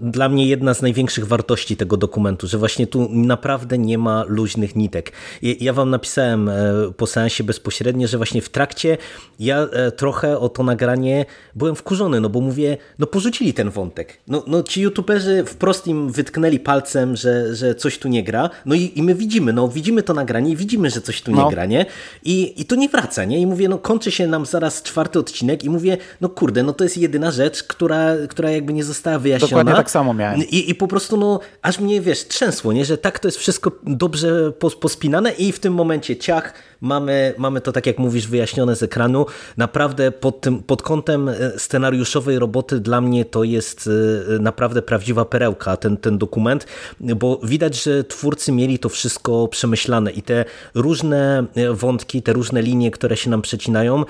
dla 0.00 0.28
mnie 0.28 0.46
jedna 0.46 0.74
z 0.74 0.82
największych 0.82 1.26
wartości 1.26 1.76
tego 1.76 1.96
dokumentu, 1.96 2.46
że 2.46 2.58
właśnie 2.58 2.86
tu 2.86 3.08
naprawdę 3.12 3.78
nie 3.78 3.98
ma 3.98 4.24
luźnych 4.28 4.76
nitek. 4.76 5.12
Ja 5.42 5.72
wam 5.72 5.90
napisałem 5.90 6.48
e, 6.48 6.54
po 6.96 7.06
seansie 7.06 7.44
bezpośrednio, 7.44 8.08
że 8.08 8.16
właśnie 8.16 8.42
w 8.42 8.48
trakcie 8.48 8.98
ja 9.40 9.58
e, 9.62 9.92
trochę 9.92 10.38
o 10.38 10.48
to 10.48 10.62
nagranie 10.62 11.26
byłem 11.54 11.76
wkurzony, 11.76 12.20
no 12.20 12.28
bo 12.28 12.40
mówię, 12.40 12.76
no 12.98 13.06
porzucili 13.06 13.54
ten 13.54 13.70
wątek. 13.70 14.18
No, 14.28 14.44
no 14.46 14.62
ci 14.62 14.80
youtuberzy 14.80 15.44
wprost 15.44 15.86
im 15.86 16.12
wytknęli 16.12 16.60
palcem, 16.60 17.16
że, 17.16 17.54
że 17.54 17.74
coś 17.74 17.98
tu 17.98 18.08
nie 18.08 18.24
gra, 18.24 18.50
no 18.66 18.74
i, 18.74 18.92
i 18.94 19.07
my 19.08 19.14
widzimy, 19.14 19.52
no 19.52 19.68
widzimy 19.68 20.02
to 20.02 20.14
nagranie 20.14 20.50
i 20.50 20.56
widzimy, 20.56 20.90
że 20.90 21.00
coś 21.00 21.22
tu 21.22 21.30
no. 21.32 21.44
nie 21.44 21.50
gra, 21.50 21.66
nie? 21.66 21.86
I, 22.24 22.60
I 22.60 22.64
to 22.64 22.76
nie 22.76 22.88
wraca, 22.88 23.24
nie? 23.24 23.40
I 23.40 23.46
mówię, 23.46 23.68
no 23.68 23.78
kończy 23.78 24.10
się 24.10 24.26
nam 24.26 24.46
zaraz 24.46 24.82
czwarty 24.82 25.18
odcinek 25.18 25.64
i 25.64 25.70
mówię, 25.70 25.96
no 26.20 26.28
kurde, 26.28 26.62
no 26.62 26.72
to 26.72 26.84
jest 26.84 26.96
jedyna 26.98 27.30
rzecz, 27.30 27.62
która, 27.62 28.14
która 28.28 28.50
jakby 28.50 28.72
nie 28.72 28.84
została 28.84 29.18
wyjaśniona. 29.18 29.50
Dokładnie 29.50 29.74
tak 29.74 29.90
samo 29.90 30.14
miałem. 30.14 30.40
I, 30.40 30.70
i 30.70 30.74
po 30.74 30.88
prostu, 30.88 31.16
no, 31.16 31.40
aż 31.62 31.80
mnie, 31.80 32.00
wiesz, 32.00 32.28
trzęsło, 32.28 32.72
nie? 32.72 32.84
Że 32.84 32.98
tak 32.98 33.18
to 33.18 33.28
jest 33.28 33.38
wszystko 33.38 33.72
dobrze 33.86 34.52
pospinane 34.80 35.32
i 35.32 35.52
w 35.52 35.60
tym 35.60 35.74
momencie 35.74 36.16
ciach, 36.16 36.52
mamy, 36.80 37.34
mamy 37.38 37.60
to, 37.60 37.72
tak 37.72 37.86
jak 37.86 37.98
mówisz, 37.98 38.26
wyjaśnione 38.26 38.76
z 38.76 38.82
ekranu. 38.82 39.26
Naprawdę 39.56 40.12
pod, 40.12 40.40
tym, 40.40 40.62
pod 40.62 40.82
kątem 40.82 41.28
e, 41.28 41.34
scenariuszowej 41.58 42.38
roboty 42.38 42.80
dla 42.80 43.00
mnie 43.00 43.24
to 43.24 43.44
jest 43.44 43.90
e, 44.36 44.38
naprawdę 44.38 44.82
prawdziwa 44.82 45.24
perełka, 45.24 45.76
ten, 45.76 45.96
ten 45.96 46.18
dokument, 46.18 46.66
bo 47.00 47.40
widać, 47.42 47.82
że 47.82 48.04
twórcy 48.04 48.52
mieli 48.52 48.78
to 48.78 48.88
wszystko 48.88 49.48
przemyślane 49.48 50.10
i 50.10 50.22
te 50.22 50.44
różne 50.74 51.44
e, 51.54 51.72
wątki, 51.74 52.22
te 52.22 52.32
różne 52.32 52.62
linie, 52.62 52.90
które 52.90 53.16
się 53.16 53.30
nam 53.30 53.42
przecinają, 53.42 54.04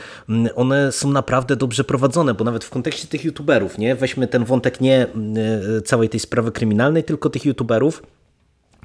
one 0.55 0.93
są 0.93 1.11
naprawdę 1.11 1.57
dobrze 1.57 1.85
prowadzone, 1.85 2.35
bo 2.35 2.45
nawet 2.45 2.65
w 2.65 2.71
kontekście 2.71 3.09
tych 3.09 3.25
youtuberów, 3.25 3.79
nie? 3.79 3.95
weźmy 3.97 4.27
ten 4.29 4.45
wątek 4.45 4.81
nie 4.81 5.07
całej 5.85 6.09
tej 6.09 6.21
sprawy 6.21 6.53
kryminalnej, 6.53 7.05
tylko 7.05 7.31
tych 7.31 7.45
youtuberów, 7.45 8.03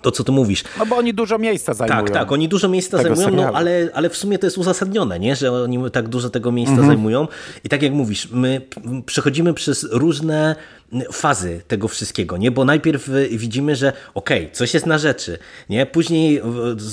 to, 0.04 0.12
co 0.12 0.24
ty 0.24 0.32
mówisz. 0.32 0.64
No 0.80 0.86
bo 0.86 0.97
oni 0.97 1.14
dużo 1.14 1.38
miejsca 1.38 1.74
zajmują. 1.74 2.04
Tak, 2.04 2.14
tak, 2.14 2.32
oni 2.32 2.49
dużo 2.49 2.70
miejsca 2.70 2.97
zajmują, 3.04 3.32
no, 3.32 3.51
ale, 3.54 3.89
ale 3.93 4.10
w 4.10 4.18
sumie 4.18 4.39
to 4.39 4.47
jest 4.47 4.58
uzasadnione, 4.58 5.20
nie? 5.20 5.36
że 5.36 5.51
oni 5.51 5.91
tak 5.91 6.08
dużo 6.10 6.30
tego 6.30 6.51
miejsca 6.51 6.74
mhm. 6.74 6.88
zajmują. 6.88 7.28
I 7.64 7.70
tak 7.70 7.82
jak 7.82 7.93
mówisz, 7.93 8.28
my 8.32 8.62
przechodzimy 9.06 9.54
przez 9.54 9.88
różne 9.91 10.56
fazy 11.12 11.62
tego 11.68 11.88
wszystkiego, 11.88 12.38
nie? 12.38 12.52
Bo 12.52 12.66
najpierw 12.66 13.10
widzimy, 13.30 13.76
że 13.76 13.94
okej, 14.14 14.42
okay, 14.44 14.56
coś 14.56 14.74
jest 14.74 14.86
na 14.86 14.98
rzeczy, 14.98 15.38
nie? 15.70 15.86
Później 15.86 16.42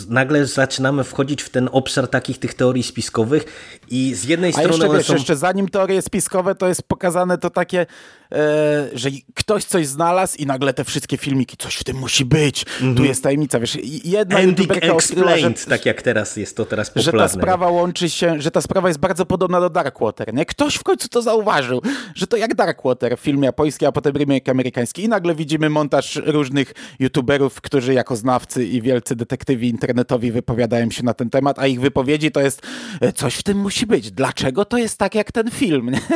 nagle 0.08 0.46
zaczynamy 0.46 1.04
wchodzić 1.04 1.42
w 1.42 1.50
ten 1.50 1.68
obszar 1.72 2.08
takich 2.08 2.38
tych 2.38 2.54
teorii 2.54 2.82
spiskowych 2.82 3.44
i 3.90 4.14
z 4.14 4.24
jednej 4.24 4.52
strony 4.52 4.68
jeszcze, 4.68 4.88
wiesz, 4.88 5.06
są... 5.06 5.14
jeszcze 5.14 5.36
zanim 5.36 5.68
teorie 5.68 6.02
spiskowe, 6.02 6.54
to 6.54 6.68
jest 6.68 6.82
pokazane 6.82 7.38
to 7.38 7.50
takie, 7.50 7.86
e, 8.32 8.88
że 8.92 9.10
ktoś 9.34 9.64
coś 9.64 9.86
znalazł 9.86 10.36
i 10.38 10.46
nagle 10.46 10.74
te 10.74 10.84
wszystkie 10.84 11.16
filmiki, 11.16 11.56
coś 11.56 11.76
w 11.76 11.84
tym 11.84 11.96
musi 11.96 12.24
być, 12.24 12.64
mm 12.80 12.94
-hmm. 12.94 12.96
tu 12.96 13.04
jest 13.04 13.22
tajemnica, 13.22 13.60
wiesz, 13.60 13.78
jedna 14.04 14.38
Ending 14.38 14.76
explained, 14.76 15.60
że, 15.60 15.66
tak 15.66 15.86
jak 15.86 16.02
teraz 16.02 16.36
jest 16.36 16.56
to 16.56 16.64
teraz 16.64 16.90
popularne. 16.90 17.28
Że 17.28 17.34
ta 17.34 17.40
sprawa 17.40 17.68
łączy 17.68 18.10
się, 18.10 18.40
że 18.40 18.50
ta 18.50 18.60
sprawa 18.60 18.88
jest 18.88 19.00
bardzo 19.00 19.26
podobna 19.26 19.60
do 19.60 19.70
Darkwater, 19.70 20.34
nie? 20.34 20.46
Ktoś 20.46 20.74
w 20.74 20.82
końcu 20.82 21.08
to 21.08 21.22
zauważył, 21.22 21.82
że 22.14 22.26
to 22.26 22.36
jak 22.36 22.54
Darkwater 22.54 23.16
w 23.16 23.20
filmie 23.20 23.48
japońskim, 23.80 23.88
a 23.88 23.92
potem 23.92 24.16
remake 24.16 24.48
amerykański 24.48 25.04
i 25.04 25.08
nagle 25.08 25.34
widzimy 25.34 25.70
montaż 25.70 26.16
różnych 26.24 26.72
youtuberów, 26.98 27.60
którzy 27.60 27.94
jako 27.94 28.16
znawcy 28.16 28.66
i 28.66 28.82
wielcy 28.82 29.16
detektywi 29.16 29.68
internetowi 29.68 30.32
wypowiadają 30.32 30.90
się 30.90 31.02
na 31.02 31.14
ten 31.14 31.30
temat, 31.30 31.58
a 31.58 31.66
ich 31.66 31.80
wypowiedzi 31.80 32.30
to 32.30 32.40
jest 32.40 32.62
e, 33.00 33.12
coś 33.12 33.34
w 33.34 33.42
tym 33.42 33.58
musi 33.58 33.86
być. 33.86 34.10
Dlaczego 34.10 34.64
to 34.64 34.78
jest 34.78 34.98
tak 34.98 35.14
jak 35.14 35.32
ten 35.32 35.50
film? 35.50 35.90
Nie? 35.90 36.00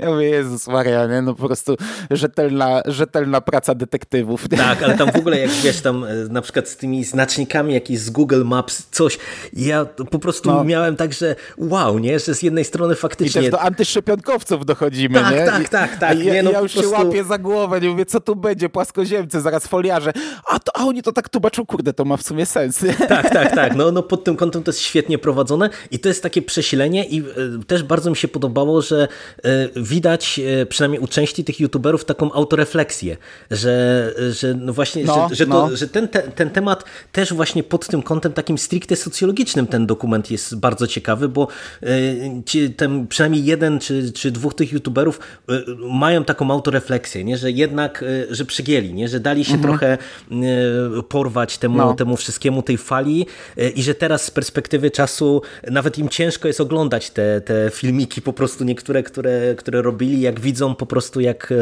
Ja 0.00 0.10
mówię, 0.10 0.28
Jezus 0.28 0.68
Maria, 0.68 1.06
nie? 1.06 1.22
no 1.22 1.34
po 1.34 1.46
prostu 1.46 1.76
rzetelna, 2.10 2.82
rzetelna 2.86 3.40
praca 3.40 3.74
detektywów. 3.74 4.48
Tak, 4.48 4.82
ale 4.82 4.96
tam 4.96 5.12
w 5.12 5.16
ogóle 5.16 5.38
jak 5.38 5.50
wiesz, 5.50 5.80
tam 5.80 6.04
e, 6.04 6.14
na 6.30 6.42
przykład 6.42 6.68
z 6.68 6.76
tymi 6.76 7.04
znacznikami 7.04 7.74
jakiś 7.74 7.98
z 7.98 8.10
Google 8.10 8.44
Maps, 8.44 8.86
coś, 8.90 9.18
ja 9.52 9.84
po 9.84 10.18
prostu 10.18 10.50
no. 10.50 10.64
miałem 10.64 10.96
tak, 10.96 11.12
że 11.12 11.36
wow, 11.58 11.98
nie? 11.98 12.18
Że 12.18 12.34
z 12.34 12.42
jednej 12.42 12.64
strony 12.64 12.94
faktycznie... 12.94 13.40
I 13.40 13.44
też 13.44 13.50
do 13.50 13.60
antyszczepionkowców 13.60 14.66
dochodzimy, 14.66 15.20
tak, 15.20 15.34
nie? 15.34 15.46
Tak, 15.46 15.68
tak, 15.68 15.96
tak. 15.96 16.24
Ja, 16.24 16.34
nie, 16.34 16.42
no, 16.42 16.50
ja 16.50 16.60
już 16.74 16.84
prostu... 16.84 16.96
się 16.96 17.06
łapię 17.06 17.24
za 17.24 17.38
głowę, 17.38 17.80
nie 17.80 17.88
mówię, 17.88 18.06
co 18.06 18.20
tu 18.20 18.36
będzie, 18.36 18.68
płaskoziemcy, 18.68 19.40
zaraz 19.40 19.66
foliarze, 19.66 20.12
a, 20.46 20.58
to, 20.58 20.76
a 20.76 20.84
oni 20.84 21.02
to 21.02 21.12
tak 21.12 21.28
tłumaczą, 21.28 21.66
kurde, 21.66 21.92
to 21.92 22.04
ma 22.04 22.16
w 22.16 22.22
sumie 22.22 22.46
sens. 22.46 22.80
Tak, 23.08 23.30
tak, 23.30 23.54
tak, 23.54 23.76
no, 23.76 23.92
no 23.92 24.02
pod 24.02 24.24
tym 24.24 24.36
kątem 24.36 24.62
to 24.62 24.70
jest 24.70 24.80
świetnie 24.80 25.18
prowadzone 25.18 25.70
i 25.90 25.98
to 25.98 26.08
jest 26.08 26.22
takie 26.22 26.42
przesilenie 26.42 27.04
i 27.04 27.20
y, 27.20 27.64
też 27.66 27.82
bardzo 27.82 28.10
mi 28.10 28.16
się 28.16 28.28
podobało, 28.28 28.82
że 28.82 29.08
y, 29.38 29.70
widać 29.76 30.40
y, 30.62 30.66
przynajmniej 30.66 31.00
u 31.00 31.06
części 31.06 31.44
tych 31.44 31.60
youtuberów 31.60 32.04
taką 32.04 32.32
autorefleksję, 32.32 33.16
że, 33.50 34.14
że 34.30 34.54
no 34.54 34.72
właśnie, 34.72 35.04
no, 35.04 35.28
że, 35.28 35.34
że, 35.34 35.46
to, 35.46 35.68
no. 35.68 35.76
że 35.76 35.88
ten, 35.88 36.08
te, 36.08 36.22
ten 36.22 36.50
temat 36.50 36.84
też 37.12 37.32
właśnie 37.32 37.62
pod 37.62 37.86
tym 37.86 38.02
kątem 38.02 38.32
takim 38.32 38.58
stricte 38.58 38.96
socjologicznym 38.96 39.66
ten 39.66 39.86
dokument 39.86 40.30
jest 40.30 40.56
bardzo 40.58 40.86
ciekawy, 40.86 41.28
bo 41.28 41.48
ci, 42.46 42.70
ten, 42.70 43.06
przynajmniej 43.06 43.44
jeden 43.44 43.78
czy, 43.78 44.12
czy 44.12 44.30
dwóch 44.30 44.54
tych 44.54 44.72
youtuberów 44.72 45.20
mają 45.78 46.24
taką 46.24 46.50
autorefleksję, 46.60 47.24
nie? 47.24 47.36
że 47.36 47.50
jednak, 47.50 48.02
e, 48.02 48.34
że 48.34 48.44
przygięli, 48.44 48.94
nie? 48.94 49.08
że 49.08 49.20
dali 49.20 49.44
się 49.44 49.54
mhm. 49.54 49.68
trochę 49.68 49.92
e, 49.92 51.02
porwać 51.02 51.58
temu, 51.58 51.78
no. 51.78 51.94
temu 51.94 52.16
wszystkiemu, 52.16 52.62
tej 52.62 52.78
fali 52.78 53.26
e, 53.56 53.68
i 53.68 53.82
że 53.82 53.94
teraz 53.94 54.24
z 54.24 54.30
perspektywy 54.30 54.90
czasu 54.90 55.42
nawet 55.70 55.98
im 55.98 56.08
ciężko 56.08 56.48
jest 56.48 56.60
oglądać 56.60 57.10
te, 57.10 57.40
te 57.40 57.70
filmiki 57.70 58.22
po 58.22 58.32
prostu 58.32 58.64
niektóre, 58.64 59.02
które, 59.02 59.54
które 59.54 59.82
robili, 59.82 60.20
jak 60.20 60.40
widzą 60.40 60.74
po 60.74 60.86
prostu 60.86 61.20
jak, 61.20 61.52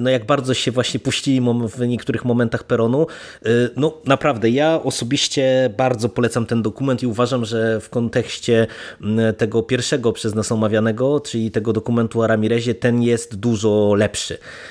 no 0.00 0.10
jak 0.10 0.26
bardzo 0.26 0.54
się 0.54 0.70
właśnie 0.70 1.00
puścili 1.00 1.40
w 1.76 1.86
niektórych 1.86 2.24
momentach 2.24 2.64
peronu. 2.64 3.06
No 3.76 3.98
naprawdę, 4.04 4.50
ja 4.50 4.82
osobiście 4.82 5.74
bardzo 5.76 6.08
polecam 6.08 6.46
ten 6.46 6.62
dokument 6.62 7.02
i 7.02 7.06
uważam, 7.06 7.44
że 7.44 7.80
w 7.80 7.90
kontekście 7.90 8.66
tego 9.38 9.62
pierwszego 9.62 10.12
przez 10.12 10.34
nas 10.34 10.52
omawianego, 10.52 11.20
czyli 11.20 11.50
tego 11.50 11.72
dokumentu 11.72 12.20
o 12.20 12.26
Ramirezie, 12.26 12.74
ten 12.74 13.02
jest 13.02 13.36
dużo 13.36 13.94
lepszy. 13.94 14.09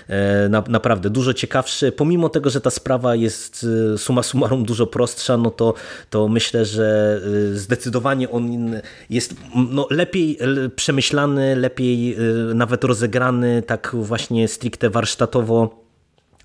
E, 0.10 0.50
naprawdę 0.70 1.10
dużo 1.10 1.34
ciekawszy. 1.34 1.92
Pomimo 1.92 2.30
tego, 2.30 2.50
że 2.50 2.62
ta 2.62 2.70
sprawa 2.70 3.16
jest 3.16 3.66
e, 3.94 3.98
suma 3.98 4.24
summarum 4.24 4.66
dużo 4.66 4.88
prostsza, 4.88 5.38
no 5.38 5.52
to, 5.52 5.74
to 6.10 6.28
myślę, 6.28 6.66
że 6.66 7.20
e, 7.54 7.58
zdecydowanie 7.58 8.30
on 8.30 8.72
jest 9.10 9.36
no, 9.56 9.88
lepiej 9.90 10.38
przemyślany, 10.76 11.56
lepiej 11.56 12.18
nawet 12.56 12.84
rozegrany, 12.84 13.62
tak 13.62 13.96
właśnie 14.00 14.48
stricte 14.48 14.90
warsztatowo 14.90 15.89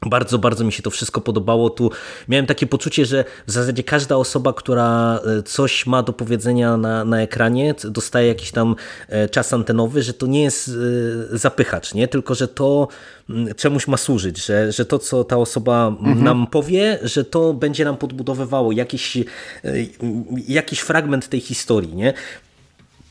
bardzo, 0.07 0.38
bardzo 0.38 0.64
mi 0.64 0.72
się 0.72 0.82
to 0.82 0.90
wszystko 0.90 1.20
podobało. 1.20 1.70
Tu 1.70 1.90
miałem 2.28 2.46
takie 2.46 2.66
poczucie, 2.66 3.07
że 3.07 3.24
w 3.46 3.52
zasadzie 3.52 3.82
każda 3.82 4.16
osoba, 4.16 4.52
która 4.52 5.20
e, 5.38 5.42
coś 5.42 5.86
ma 5.86 6.02
do 6.02 6.12
powiedzenia 6.12 6.76
na, 6.76 7.05
na 7.05 7.22
ekranie, 7.22 7.74
dostaje 7.84 8.28
jakiś 8.28 8.50
tam 8.50 8.76
e, 9.09 9.28
czas 9.28 9.52
antenowy, 9.52 10.02
że 10.02 10.14
to 10.14 10.26
nie 10.26 10.42
jest 10.42 10.68
e, 10.68 11.38
zapychacz, 11.38 11.94
nie? 11.94 12.09
tylko 12.09 12.34
że 12.34 12.48
to 12.48 12.88
czemuś 13.57 13.88
ma 13.88 13.96
służyć, 13.96 14.44
że, 14.46 14.72
że 14.72 14.84
to, 14.84 14.98
co 14.98 15.24
ta 15.24 15.36
osoba 15.36 15.86
mhm. 15.86 16.24
nam 16.24 16.46
powie, 16.46 16.98
że 17.02 17.24
to 17.24 17.55
będzie 17.55 17.84
nam 17.84 17.96
podbudowywało 17.96 18.72
jakiś, 18.72 19.18
jakiś 20.48 20.80
fragment 20.80 21.28
tej 21.28 21.40
historii. 21.40 21.94
Nie? 21.94 22.14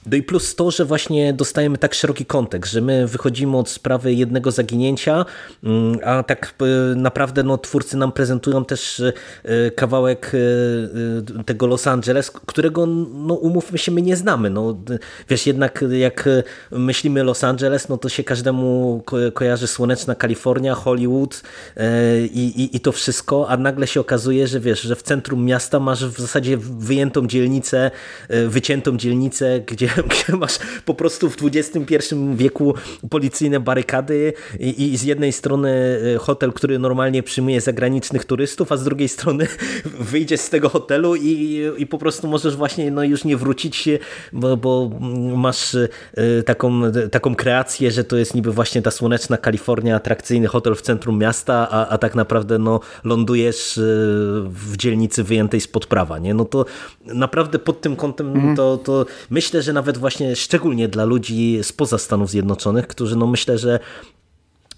No 0.05 0.17
i 0.17 0.23
plus 0.23 0.55
to, 0.55 0.71
że 0.71 0.85
właśnie 0.85 1.33
dostajemy 1.33 1.77
tak 1.77 1.93
szeroki 1.93 2.25
kontekst, 2.25 2.71
że 2.71 2.81
my 2.81 3.07
wychodzimy 3.07 3.57
od 3.57 3.69
sprawy 3.69 4.13
jednego 4.13 4.51
zaginięcia, 4.51 5.25
mm, 5.63 5.99
a 6.03 6.23
tak 6.23 6.53
e, 6.61 6.95
naprawdę 6.95 7.43
no, 7.43 7.57
twórcy 7.57 7.97
nam 7.97 8.11
prezentują 8.11 8.65
też 8.65 8.99
e, 9.43 9.71
kawałek 9.71 10.31
e, 11.39 11.43
tego 11.43 11.67
Los 11.67 11.87
Angeles, 11.87 12.31
którego, 12.31 12.85
no 12.85 13.33
umówmy 13.33 13.77
się, 13.77 13.91
my 13.91 14.01
nie 14.01 14.15
znamy. 14.15 14.49
No, 14.49 14.77
wiesz, 15.29 15.47
jednak 15.47 15.85
jak 15.91 16.29
myślimy 16.71 17.23
Los 17.23 17.43
Angeles, 17.43 17.89
no 17.89 17.97
to 17.97 18.09
się 18.09 18.23
każdemu 18.23 19.01
ko 19.05 19.17
kojarzy 19.33 19.67
słoneczna 19.67 20.15
Kalifornia, 20.15 20.75
Hollywood 20.75 21.41
i, 22.33 22.53
i, 22.55 22.77
i 22.77 22.79
to 22.79 22.91
wszystko, 22.91 23.49
a 23.49 23.57
nagle 23.57 23.87
się 23.87 23.99
okazuje, 23.99 24.47
że 24.47 24.59
wiesz, 24.59 24.81
że 24.81 24.95
w 24.95 25.01
centrum 25.01 25.45
miasta 25.45 25.79
masz 25.79 26.05
w 26.05 26.21
zasadzie 26.21 26.57
wyjętą 26.57 27.27
dzielnicę, 27.27 27.91
wyciętą 28.47 28.97
dzielnicę, 28.97 29.59
gdzie 29.59 29.92
gdzie 30.01 30.37
masz 30.43 30.59
po 30.85 30.93
prostu 30.93 31.29
w 31.29 31.37
XXI 31.43 32.15
wieku 32.35 32.73
policyjne 33.09 33.59
barykady 33.59 34.33
i, 34.59 34.93
i 34.93 34.97
z 34.97 35.03
jednej 35.03 35.31
strony 35.31 35.99
e, 36.15 36.17
hotel, 36.17 36.53
który 36.53 36.79
normalnie 36.79 37.23
przyjmuje 37.23 37.61
zagranicznych 37.61 38.25
turystów, 38.25 38.71
a 38.71 38.77
z 38.77 38.83
drugiej 38.83 39.09
strony 39.09 39.47
wyjdziesz 40.11 40.39
z 40.39 40.49
tego 40.49 40.69
hotelu 40.69 41.15
i, 41.15 41.61
i 41.77 41.87
po 41.87 41.97
prostu 41.97 42.27
możesz 42.27 42.55
właśnie 42.55 42.91
no, 42.91 43.03
już 43.03 43.23
nie 43.23 43.37
wrócić, 43.37 43.89
bo, 44.33 44.57
bo 44.57 44.89
masz 45.35 45.75
e, 45.75 45.87
taką, 46.45 46.81
taką 47.11 47.35
kreację, 47.35 47.91
że 47.91 48.03
to 48.03 48.17
jest 48.17 48.35
niby 48.35 48.51
właśnie 48.51 48.81
ta 48.81 48.91
słoneczna 48.91 49.37
Kalifornia, 49.37 49.95
atrakcyjny 49.95 50.47
hotel 50.47 50.75
w 50.75 50.81
centrum 50.81 51.19
miasta, 51.19 51.67
a, 51.71 51.87
a 51.87 51.97
tak 51.97 52.15
naprawdę 52.15 52.59
no, 52.59 52.79
lądujesz 53.03 53.79
w 54.45 54.77
dzielnicy 54.77 55.23
wyjętej 55.23 55.61
spod 55.61 55.85
prawa. 55.85 56.19
Nie? 56.19 56.33
No 56.33 56.45
to 56.45 56.65
naprawdę 57.05 57.59
pod 57.59 57.81
tym 57.81 57.95
kątem 57.95 58.27
mhm. 58.27 58.55
to, 58.55 58.77
to 58.77 59.05
myślę, 59.29 59.61
że 59.61 59.73
nawet 59.73 59.82
właśnie 59.91 60.36
szczególnie 60.36 60.88
dla 60.88 61.05
ludzi 61.05 61.59
spoza 61.61 61.97
Stanów 61.97 62.29
Zjednoczonych, 62.29 62.88
którzy 62.88 63.15
no 63.15 63.27
myślę, 63.27 63.57
że 63.57 63.79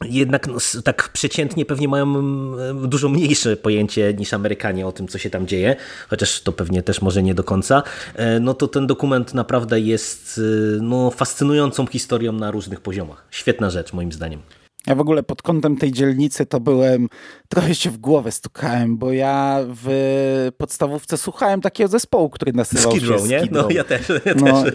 jednak 0.03 0.47
no, 0.47 0.55
tak 0.83 1.09
przeciętnie 1.13 1.65
pewnie 1.65 1.87
mają 1.87 2.03
mm, 2.03 2.89
dużo 2.89 3.09
mniejsze 3.09 3.57
pojęcie 3.57 4.13
niż 4.13 4.33
Amerykanie 4.33 4.87
o 4.87 4.91
tym, 4.91 5.07
co 5.07 5.17
się 5.17 5.29
tam 5.29 5.47
dzieje, 5.47 5.75
chociaż 6.09 6.41
to 6.41 6.51
pewnie 6.51 6.83
też 6.83 7.01
może 7.01 7.23
nie 7.23 7.35
do 7.35 7.43
końca, 7.43 7.83
e, 8.15 8.39
no 8.39 8.53
to 8.53 8.67
ten 8.67 8.87
dokument 8.87 9.33
naprawdę 9.33 9.79
jest 9.79 10.41
e, 10.77 10.81
no, 10.81 11.11
fascynującą 11.11 11.87
historią 11.87 12.31
na 12.31 12.51
różnych 12.51 12.81
poziomach. 12.81 13.25
Świetna 13.31 13.69
rzecz 13.69 13.93
moim 13.93 14.11
zdaniem. 14.11 14.41
Ja 14.87 14.95
w 14.95 14.99
ogóle 14.99 15.23
pod 15.23 15.41
kątem 15.41 15.77
tej 15.77 15.91
dzielnicy 15.91 16.45
to 16.45 16.59
byłem, 16.59 17.09
trochę 17.49 17.75
się 17.75 17.89
w 17.89 17.97
głowę 17.97 18.31
stukałem, 18.31 18.97
bo 18.97 19.11
ja 19.11 19.59
w 19.67 20.51
podstawówce 20.57 21.17
słuchałem 21.17 21.61
takiego 21.61 21.87
zespołu, 21.87 22.29
który 22.29 22.53
nazywał 22.53 22.91
Skid 22.91 23.03
Row, 23.03 23.21
się 23.21 23.27
nie? 23.27 23.47
No 23.51 23.67
ja 23.69 23.83
też, 23.83 24.09
ja 24.25 24.33
no, 24.35 24.63
też. 24.63 24.73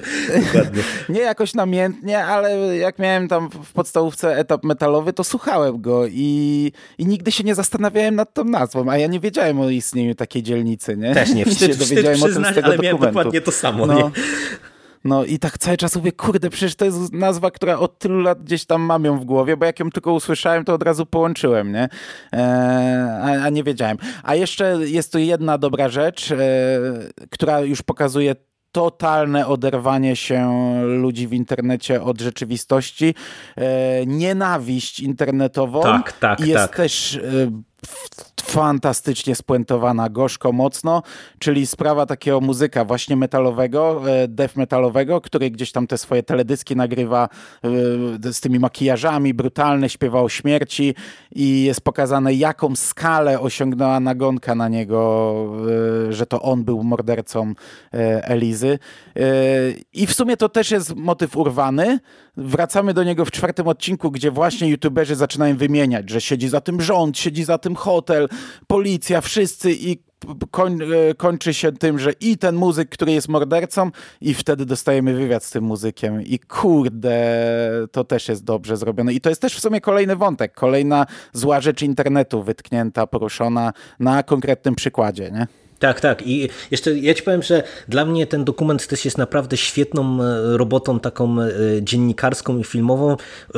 nie 1.09 1.21
jakoś 1.21 1.55
namiętnie, 1.55 2.25
ale 2.25 2.77
jak 2.77 2.99
miałem 2.99 3.29
tam 3.29 3.51
w 3.51 3.73
podstawówce 3.73 4.37
etap 4.37 4.65
metalowy, 4.65 5.13
to 5.13 5.25
słuchałem 5.25 5.81
go 5.81 6.07
i, 6.07 6.73
i 6.99 7.07
nigdy 7.07 7.33
się 7.33 7.45
nie 7.45 7.55
zastanawiałem 7.55 8.15
nad 8.15 8.35
tą 8.35 8.45
nazwą, 8.45 8.91
a 8.91 8.99
ja 8.99 9.07
nie 9.07 9.21
wiedziałem 9.21 9.61
o 9.61 9.71
istnieniu 9.71 10.15
takiej 10.15 10.43
dzielnicy, 10.43 10.97
nie? 10.97 11.15
Też 11.15 11.35
nie, 11.35 11.47
wstyd, 11.51 11.73
się 11.73 11.79
dowiedziałem 11.79 12.17
wstyd 12.17 12.31
przyznać, 12.31 12.51
o 12.51 12.53
tym 12.53 12.53
z 12.53 12.55
tego 12.55 12.67
ale 12.67 12.77
dokumentu. 12.77 13.01
miałem 13.03 13.15
dokładnie 13.15 13.41
to 13.41 13.53
samo, 13.53 13.87
no. 13.87 13.95
nie? 13.95 14.11
No 15.05 15.25
i 15.25 15.39
tak 15.39 15.59
cały 15.59 15.77
czas 15.77 15.97
mówię, 15.97 16.13
kurde, 16.13 16.51
przecież 16.51 16.75
to 16.75 16.85
jest 16.85 17.13
nazwa, 17.13 17.51
która 17.51 17.79
od 17.79 17.99
tylu 17.99 18.21
lat 18.21 18.43
gdzieś 18.43 18.65
tam 18.65 18.83
mam 18.83 19.05
ją 19.05 19.19
w 19.19 19.25
głowie, 19.25 19.57
bo 19.57 19.67
jak 19.67 19.81
ją 19.81 19.91
tylko 19.91 20.13
usłyszałem, 20.13 20.65
to 20.65 20.75
od 20.75 20.83
razu 20.83 21.07
połączyłem, 21.07 21.73
nie? 21.73 21.89
E, 22.33 23.21
a, 23.23 23.45
a, 23.45 23.49
nie 23.51 23.65
wiedziałem. 23.65 23.97
A 24.23 24.35
jeszcze 24.35 24.79
jest 24.81 25.13
tu 25.13 25.19
jedna 25.19 25.59
dobra 25.59 25.89
rzecz, 25.89 26.33
e, 26.33 26.37
która 27.31 27.61
już 27.61 27.83
pokazuje 27.83 28.35
totalne 28.73 29.47
oderwanie 29.47 30.17
się 30.17 30.51
ludzi 30.85 31.29
w 31.29 31.33
internecie 31.33 32.03
od 32.03 32.21
rzeczywistości, 32.21 33.15
e, 33.57 34.07
nienawiść 34.07 35.01
internetową. 35.01 35.83
Tak, 35.83 36.13
tak, 36.13 36.41
i 36.41 36.49
jest 36.49 36.63
tak. 36.63 36.77
też 36.77 37.17
e, 37.17 37.21
fantastycznie 38.51 39.35
spuentowana, 39.35 40.09
gorzko 40.09 40.53
mocno, 40.53 41.03
czyli 41.39 41.67
sprawa 41.67 42.07
takiego 42.07 42.41
muzyka 42.41 42.85
właśnie 42.85 43.17
metalowego, 43.17 44.03
e, 44.11 44.29
death 44.29 44.57
metalowego, 44.57 45.21
który 45.21 45.51
gdzieś 45.51 45.73
tam 45.73 45.87
te 45.87 45.99
swoje 45.99 46.23
teledyski 46.23 46.77
nagrywa 46.77 47.29
e, 48.29 48.33
z 48.33 48.41
tymi 48.41 48.59
makijażami, 48.59 49.35
brutalny, 49.35 49.89
śpiewał 49.89 50.25
o 50.25 50.29
śmierci 50.29 50.95
i 51.35 51.63
jest 51.63 51.81
pokazane 51.81 52.35
jaką 52.35 52.77
skalę 52.77 53.41
osiągnęła 53.41 54.01
nagonka 54.01 54.55
na 54.55 54.69
niego, 54.69 55.33
e, 56.09 56.13
że 56.13 56.27
to 56.27 56.43
on 56.43 56.65
był 56.65 56.83
mordercą 56.83 57.55
Elizy. 58.23 58.79
I 59.93 60.07
w 60.07 60.13
sumie 60.13 60.37
to 60.37 60.49
też 60.49 60.71
jest 60.71 60.97
motyw 60.97 61.37
urwany. 61.37 61.99
Wracamy 62.41 62.95
do 62.95 63.05
niego 63.05 63.25
w 63.25 63.31
czwartym 63.31 63.69
odcinku, 63.69 64.11
gdzie 64.11 64.31
właśnie 64.31 64.69
youtuberzy 64.69 65.17
zaczynają 65.17 65.57
wymieniać, 65.57 66.11
że 66.11 66.21
siedzi 66.21 66.49
za 66.49 66.61
tym 66.61 66.81
rząd, 66.81 67.19
siedzi 67.19 67.45
za 67.45 67.59
tym 67.59 67.75
hotel, 67.75 68.29
policja, 68.67 69.21
wszyscy 69.21 69.73
i 69.73 69.99
koń, 70.51 70.79
e, 70.83 71.15
kończy 71.15 71.55
się 71.55 71.73
tym, 71.73 71.99
że 71.99 72.13
i 72.13 72.39
ten 72.39 72.57
muzyk, 72.57 72.89
który 72.89 73.13
jest 73.13 73.29
mordercą 73.29 73.91
i 74.21 74.35
wtedy 74.35 74.67
dostajemy 74.67 75.15
wywiad 75.15 75.45
z 75.45 75.51
tym 75.51 75.65
muzykiem 75.65 76.23
i 76.23 76.39
kurde, 76.39 77.43
to 77.93 78.05
też 78.05 78.29
jest 78.29 78.45
dobrze 78.45 78.77
zrobione. 78.77 79.13
I 79.13 79.21
to 79.21 79.29
jest 79.29 79.43
też 79.43 79.57
w 79.57 79.61
sumie 79.61 79.81
kolejny 79.81 80.17
wątek, 80.17 80.55
kolejna 80.55 81.07
zła 81.33 81.61
rzecz 81.61 81.83
internetu 81.83 82.43
wytknięta, 82.43 83.07
poruszona 83.07 83.73
na 83.99 84.23
konkretnym 84.23 84.75
przykładzie, 84.75 85.31
nie? 85.31 85.47
Tak, 85.81 86.01
tak. 86.01 86.27
I 86.27 86.49
jeszcze 86.71 86.99
ja 86.99 87.15
ci 87.15 87.23
powiem, 87.23 87.43
że 87.43 87.63
dla 87.89 88.05
mnie 88.05 88.27
ten 88.27 88.45
dokument 88.45 88.87
też 88.87 89.05
jest 89.05 89.19
naprawdę 89.19 89.57
świetną 89.57 90.23
e, 90.23 90.57
robotą 90.57 91.01
taką 91.01 91.41
e, 91.41 91.49
dziennikarską 91.83 92.59
i 92.59 92.65
filmową 92.65 93.17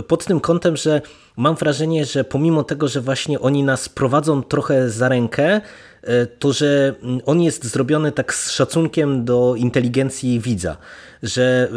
pod 0.09 0.25
tym 0.25 0.41
kątem, 0.41 0.77
że 0.77 1.03
mam 1.37 1.57
wrażenie, 1.57 2.05
że 2.05 2.25
pomimo 2.25 2.65
tego, 2.65 2.89
że 2.89 3.01
właśnie 3.01 3.41
oni 3.41 3.63
nas 3.63 3.89
prowadzą 3.89 4.43
trochę 4.43 4.91
za 4.91 5.09
rękę, 5.09 5.45
e, 5.45 5.61
to 6.39 6.53
że 6.53 6.95
mm, 7.03 7.21
on 7.27 7.41
jest 7.41 7.65
zrobiony 7.65 8.13
tak 8.13 8.35
z 8.35 8.51
szacunkiem 8.51 9.25
do 9.25 9.55
inteligencji 9.57 10.41
widza 10.41 10.77
że 11.23 11.69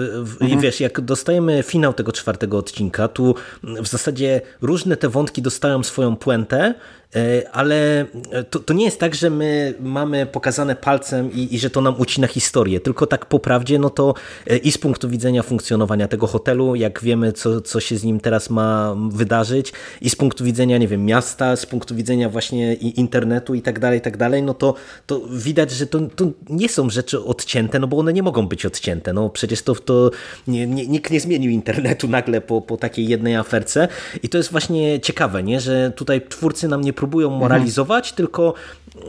mhm. 0.41 0.59
wiesz, 0.59 0.79
jak 0.79 1.01
dostajemy 1.01 1.63
finał 1.63 1.93
tego 1.93 2.11
czwartego 2.11 2.57
odcinka, 2.57 3.07
tu 3.07 3.35
w 3.63 3.87
zasadzie 3.87 4.41
różne 4.61 4.97
te 4.97 5.09
wątki 5.09 5.41
dostają 5.41 5.83
swoją 5.83 6.15
puentę, 6.15 6.73
E, 7.15 7.49
ale 7.51 8.05
to, 8.49 8.59
to, 8.59 8.73
nie 8.73 8.85
jest 8.85 8.99
tak, 8.99 9.15
że 9.15 9.29
my 9.29 9.73
mamy 9.79 10.25
pokazane 10.25 10.75
palcem 10.75 11.31
i, 11.31 11.55
i, 11.55 11.59
że 11.59 11.69
to 11.69 11.81
nam 11.81 11.95
ucina 11.97 12.27
historię, 12.27 12.79
tylko 12.79 13.07
tak 13.07 13.25
po 13.25 13.39
prawdzie, 13.39 13.79
no 13.79 13.89
to 13.89 14.13
e, 14.47 14.57
i 14.57 14.71
z 14.71 14.77
punktu 14.77 15.09
widzenia 15.09 15.43
funkcjonowania 15.43 16.07
tego 16.07 16.27
hotelu, 16.27 16.75
jak 16.75 17.01
wiemy, 17.01 17.33
co, 17.33 17.61
co 17.61 17.79
się 17.79 17.97
z 17.97 18.03
nim 18.03 18.19
teraz 18.19 18.49
ma 18.49 18.95
wydarzyć, 19.09 19.73
i 20.01 20.09
z 20.09 20.15
punktu 20.15 20.43
widzenia, 20.43 20.77
nie 20.77 20.87
wiem, 20.87 21.05
miasta, 21.05 21.55
z 21.55 21.65
punktu 21.65 21.95
widzenia 21.95 22.29
właśnie 22.29 22.73
internetu 22.73 23.53
i 23.53 23.61
tak 23.61 23.79
dalej, 23.79 23.99
i 23.99 24.01
tak 24.15 24.19
dalej, 24.19 24.43
no 24.43 24.53
to, 24.53 24.75
to 25.07 25.21
widać, 25.29 25.71
że 25.71 25.87
to, 25.87 25.99
to 26.15 26.25
nie 26.49 26.69
są 26.69 26.89
rzeczy 26.89 27.23
odcięte, 27.23 27.79
no 27.79 27.87
bo 27.87 27.97
one 27.97 28.13
nie 28.13 28.23
mogą 28.23 28.47
być 28.47 28.65
odcięte, 28.65 29.13
no 29.13 29.29
przecież 29.29 29.61
to, 29.61 29.75
to 29.75 30.11
nie, 30.47 30.67
nie, 30.67 30.87
nikt 30.87 31.11
nie 31.11 31.19
zmienił 31.19 31.51
internetu 31.51 32.07
nagle 32.17 32.41
po, 32.41 32.61
po 32.61 32.77
takiej 32.77 33.07
jednej 33.07 33.35
aferce 33.35 33.87
i 34.23 34.29
to 34.29 34.37
jest 34.37 34.51
właśnie 34.51 34.99
ciekawe, 34.99 35.43
nie, 35.43 35.59
że 35.59 35.91
tutaj 35.95 36.21
twórcy 36.29 36.67
nam 36.67 36.81
nie 36.81 36.93
próbują 36.93 37.27
mhm. 37.27 37.39
moralizować, 37.39 38.05
mhm. 38.05 38.17
tylko 38.17 38.53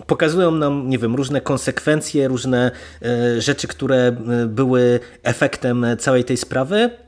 pokazują 0.07 0.51
nam, 0.51 0.91
nie 0.91 0.99
wiem, 0.99 1.15
różne 1.15 1.41
konsekwencje, 1.41 2.29
różne 2.29 2.71
e, 3.03 3.41
rzeczy, 3.41 3.69
które 3.69 3.97
e, 3.97 4.15
były 4.47 5.01
efektem 5.23 5.87
całej 5.99 6.25
tej 6.25 6.37
sprawy 6.37 7.06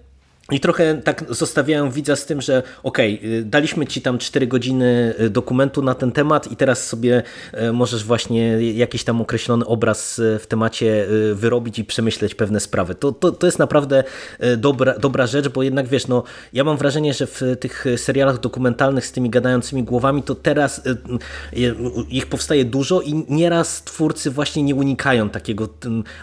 i 0.52 0.60
trochę 0.60 0.94
tak 0.94 1.24
zostawiają 1.28 1.90
widza 1.90 2.16
z 2.16 2.26
tym, 2.26 2.40
że 2.40 2.62
okej, 2.82 3.18
okay, 3.18 3.42
daliśmy 3.44 3.86
ci 3.86 4.02
tam 4.02 4.18
4 4.18 4.46
godziny 4.46 5.14
y, 5.20 5.30
dokumentu 5.30 5.82
na 5.82 5.94
ten 5.94 6.12
temat 6.12 6.52
i 6.52 6.56
teraz 6.56 6.86
sobie 6.86 7.22
y, 7.54 7.72
możesz 7.72 8.04
właśnie 8.04 8.72
jakiś 8.72 9.04
tam 9.04 9.20
określony 9.20 9.66
obraz 9.66 10.18
y, 10.18 10.38
w 10.38 10.46
temacie 10.46 11.06
wyrobić 11.34 11.78
i 11.78 11.84
przemyśleć 11.84 12.34
pewne 12.34 12.60
sprawy. 12.60 12.94
To, 12.94 13.12
to, 13.12 13.32
to 13.32 13.46
jest 13.46 13.58
naprawdę 13.58 14.04
dobra, 14.56 14.98
dobra 14.98 15.26
rzecz, 15.26 15.48
bo 15.48 15.62
jednak 15.62 15.88
wiesz, 15.88 16.06
no 16.06 16.22
ja 16.52 16.64
mam 16.64 16.76
wrażenie, 16.76 17.14
że 17.14 17.26
w 17.26 17.42
tych 17.60 17.84
serialach 17.96 18.40
dokumentalnych 18.40 19.06
z 19.06 19.12
tymi 19.12 19.30
gadającymi 19.30 19.82
głowami 19.82 20.22
to 20.22 20.34
teraz 20.34 20.82
ich 22.10 22.26
powstaje 22.26 22.64
dużo 22.64 23.00
i 23.00 23.24
nieraz 23.28 23.84
twórcy 23.84 24.30
właśnie 24.30 24.62
nie 24.62 24.74
unikają 24.74 25.30
takiego 25.30 25.68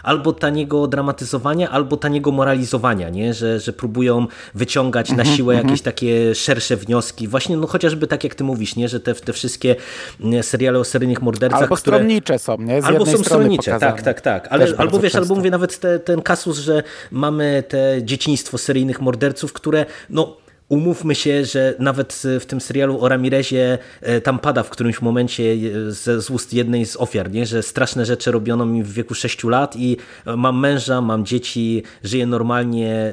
albo 0.02 0.32
taniego 0.32 0.86
dramatyzowania, 0.86 1.70
albo 1.70 1.96
taniego 1.96 2.30
moralizowania, 2.30 3.10
nie? 3.10 3.34
Że, 3.34 3.60
że 3.60 3.72
próbują 3.72 4.15
wyciągać 4.54 5.10
na 5.10 5.18
mhm, 5.18 5.36
siłę 5.36 5.54
mhm. 5.54 5.68
jakieś 5.68 5.82
takie 5.82 6.34
szersze 6.34 6.76
wnioski. 6.76 7.28
Właśnie 7.28 7.56
no 7.56 7.66
chociażby 7.66 8.06
tak 8.06 8.24
jak 8.24 8.34
ty 8.34 8.44
mówisz, 8.44 8.76
nie? 8.76 8.88
że 8.88 9.00
te, 9.00 9.14
te 9.14 9.32
wszystkie 9.32 9.76
mm, 10.20 10.42
seriale 10.42 10.78
o 10.78 10.84
seryjnych 10.84 11.22
mordercach, 11.22 11.62
albo 11.62 11.76
które... 11.76 11.96
stronnicze 11.96 12.38
są, 12.38 12.56
nie? 12.58 12.82
Z 12.82 12.84
albo 12.84 13.06
są 13.06 13.18
stronnicze, 13.18 13.72
pokazane. 13.72 13.92
tak, 13.92 14.02
tak, 14.02 14.20
tak. 14.20 14.48
Ale, 14.50 14.66
albo 14.76 14.98
wiesz, 14.98 15.12
często. 15.12 15.18
albo 15.18 15.34
mówię 15.34 15.50
nawet 15.50 15.80
te, 15.80 15.98
ten 15.98 16.22
kasus, 16.22 16.58
że 16.58 16.82
mamy 17.10 17.64
te 17.68 17.98
dzieciństwo 18.02 18.58
seryjnych 18.58 19.00
morderców, 19.00 19.52
które 19.52 19.86
no 20.10 20.36
Umówmy 20.68 21.14
się, 21.14 21.44
że 21.44 21.74
nawet 21.78 22.22
w 22.40 22.46
tym 22.46 22.60
serialu 22.60 23.00
o 23.00 23.08
Ramirezie 23.08 23.78
e, 24.00 24.20
tam 24.20 24.38
pada 24.38 24.62
w 24.62 24.70
którymś 24.70 25.02
momencie 25.02 25.42
e, 25.42 25.92
z, 25.92 26.30
ust 26.30 26.54
jednej 26.54 26.86
z 26.86 26.96
ofiar, 26.96 27.30
nie? 27.30 27.46
że 27.46 27.62
straszne 27.62 28.06
rzeczy 28.06 28.30
robiono 28.30 28.66
mi 28.66 28.82
w 28.82 28.92
wieku 28.92 29.14
6 29.14 29.44
lat 29.44 29.76
i 29.76 29.96
e, 30.26 30.36
mam 30.36 30.60
męża, 30.60 31.00
mam 31.00 31.26
dzieci, 31.26 31.82
żyję 32.04 32.26
normalnie, 32.26 33.12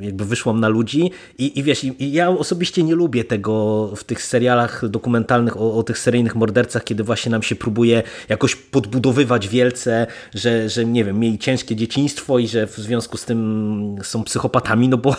jakby 0.00 0.24
wyszłam 0.24 0.60
na 0.60 0.68
ludzi 0.68 1.10
i, 1.38 1.58
i 1.58 1.62
wiesz, 1.62 1.84
i 1.84 2.12
ja 2.12 2.28
osobiście 2.28 2.82
nie 2.82 2.94
lubię 2.94 3.24
tego 3.24 3.86
w 3.96 4.04
tych 4.04 4.22
serialach 4.22 4.88
dokumentalnych 4.88 5.56
o, 5.56 5.74
o, 5.74 5.82
tych 5.82 5.98
seryjnych 5.98 6.34
mordercach, 6.34 6.84
kiedy 6.84 7.04
właśnie 7.04 7.30
nam 7.30 7.42
się 7.42 7.56
próbuje 7.56 8.02
jakoś 8.28 8.56
podbudowywać 8.56 9.48
wielce, 9.48 10.06
że, 10.34 10.68
że 10.68 10.84
nie 10.84 11.04
wiem, 11.04 11.18
mieli 11.18 11.38
ciężkie 11.38 11.76
dzieciństwo 11.76 12.38
i 12.38 12.48
że 12.48 12.66
w 12.66 12.76
związku 12.76 13.16
z 13.16 13.24
tym 13.24 13.96
są 14.02 14.24
psychopatami, 14.24 14.88
no 14.88 14.96
bo 14.98 15.16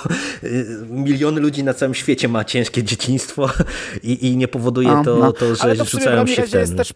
miliony 0.89 1.41
ludzi 1.41 1.50
ludzi 1.51 1.63
na 1.63 1.73
całym 1.73 1.93
świecie 1.93 2.27
ma 2.27 2.43
ciężkie 2.43 2.83
dzieciństwo 2.91 3.49
i, 4.03 4.27
i 4.27 4.37
nie 4.37 4.47
powoduje 4.47 4.87
no, 4.87 5.03
to, 5.03 5.15
no. 5.15 5.31
to, 5.31 5.55
że 5.55 5.63
Ale 5.63 5.75
to 5.75 5.85
rzucają 5.85 6.27
się 6.27 6.41
w 6.41 6.51
ten... 6.51 6.59
jest 6.59 6.77
też 6.77 6.91
e, 6.91 6.93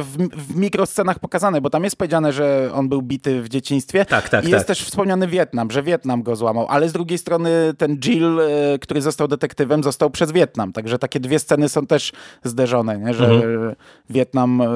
w, 0.00 0.16
w 0.48 0.56
mikroscenach 0.56 1.18
pokazane, 1.18 1.60
bo 1.60 1.70
tam 1.70 1.84
jest 1.84 1.96
powiedziane, 1.96 2.32
że 2.32 2.70
on 2.74 2.88
był 2.88 3.02
bity 3.02 3.42
w 3.42 3.48
dzieciństwie 3.48 4.04
tak, 4.04 4.28
tak, 4.28 4.44
i 4.44 4.46
tak. 4.46 4.52
jest 4.52 4.66
też 4.66 4.82
wspomniany 4.82 5.28
Wietnam, 5.28 5.70
że 5.70 5.82
Wietnam 5.82 6.22
go 6.22 6.36
złamał, 6.36 6.66
ale 6.68 6.88
z 6.88 6.92
drugiej 6.92 7.18
strony 7.18 7.50
ten 7.78 7.98
Jill, 7.98 8.40
e, 8.40 8.78
który 8.78 9.02
został 9.02 9.28
detektywem, 9.28 9.82
został 9.82 10.10
przez 10.10 10.32
Wietnam, 10.32 10.72
także 10.72 10.98
takie 10.98 11.20
dwie 11.20 11.38
sceny 11.38 11.68
są 11.68 11.86
też 11.86 12.12
zderzone, 12.44 12.98
nie? 12.98 13.14
że 13.14 13.24
mhm. 13.24 13.74
Wietnam 14.10 14.60
e, 14.60 14.66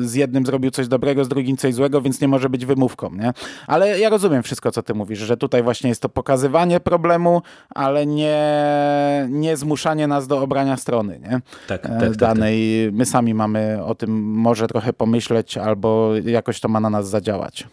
z 0.00 0.14
jednym 0.14 0.46
zrobił 0.46 0.70
coś 0.70 0.88
dobrego, 0.88 1.24
z 1.24 1.28
drugim 1.28 1.56
coś 1.56 1.74
złego, 1.74 2.00
więc 2.00 2.20
nie 2.20 2.28
może 2.28 2.48
być 2.48 2.66
wymówką. 2.66 3.10
Nie? 3.14 3.32
Ale 3.66 3.98
ja 3.98 4.08
rozumiem 4.08 4.42
wszystko, 4.42 4.70
co 4.70 4.82
ty 4.82 4.94
mówisz, 4.94 5.18
że 5.18 5.36
tutaj 5.36 5.62
właśnie 5.62 5.88
jest 5.88 6.02
to 6.02 6.08
pokazywanie 6.08 6.80
problemu, 6.80 7.42
ale 7.70 8.06
nie, 8.06 8.44
nie 9.28 9.56
zmuszanie 9.56 10.06
nas 10.06 10.26
do 10.26 10.42
obrania 10.42 10.76
strony 10.76 11.18
nie? 11.18 11.40
Tak, 11.68 11.82
tak, 11.82 12.00
tak, 12.00 12.16
danej. 12.16 12.86
Tak, 12.86 12.94
My 12.94 13.06
sami 13.06 13.34
mamy 13.34 13.84
o 13.84 13.94
tym 13.94 14.22
może 14.22 14.66
trochę 14.66 14.92
pomyśleć 14.92 15.58
albo 15.58 16.10
jakoś 16.24 16.60
to 16.60 16.68
ma 16.68 16.80
na 16.80 16.90
nas 16.90 17.08
zadziałać. 17.08 17.68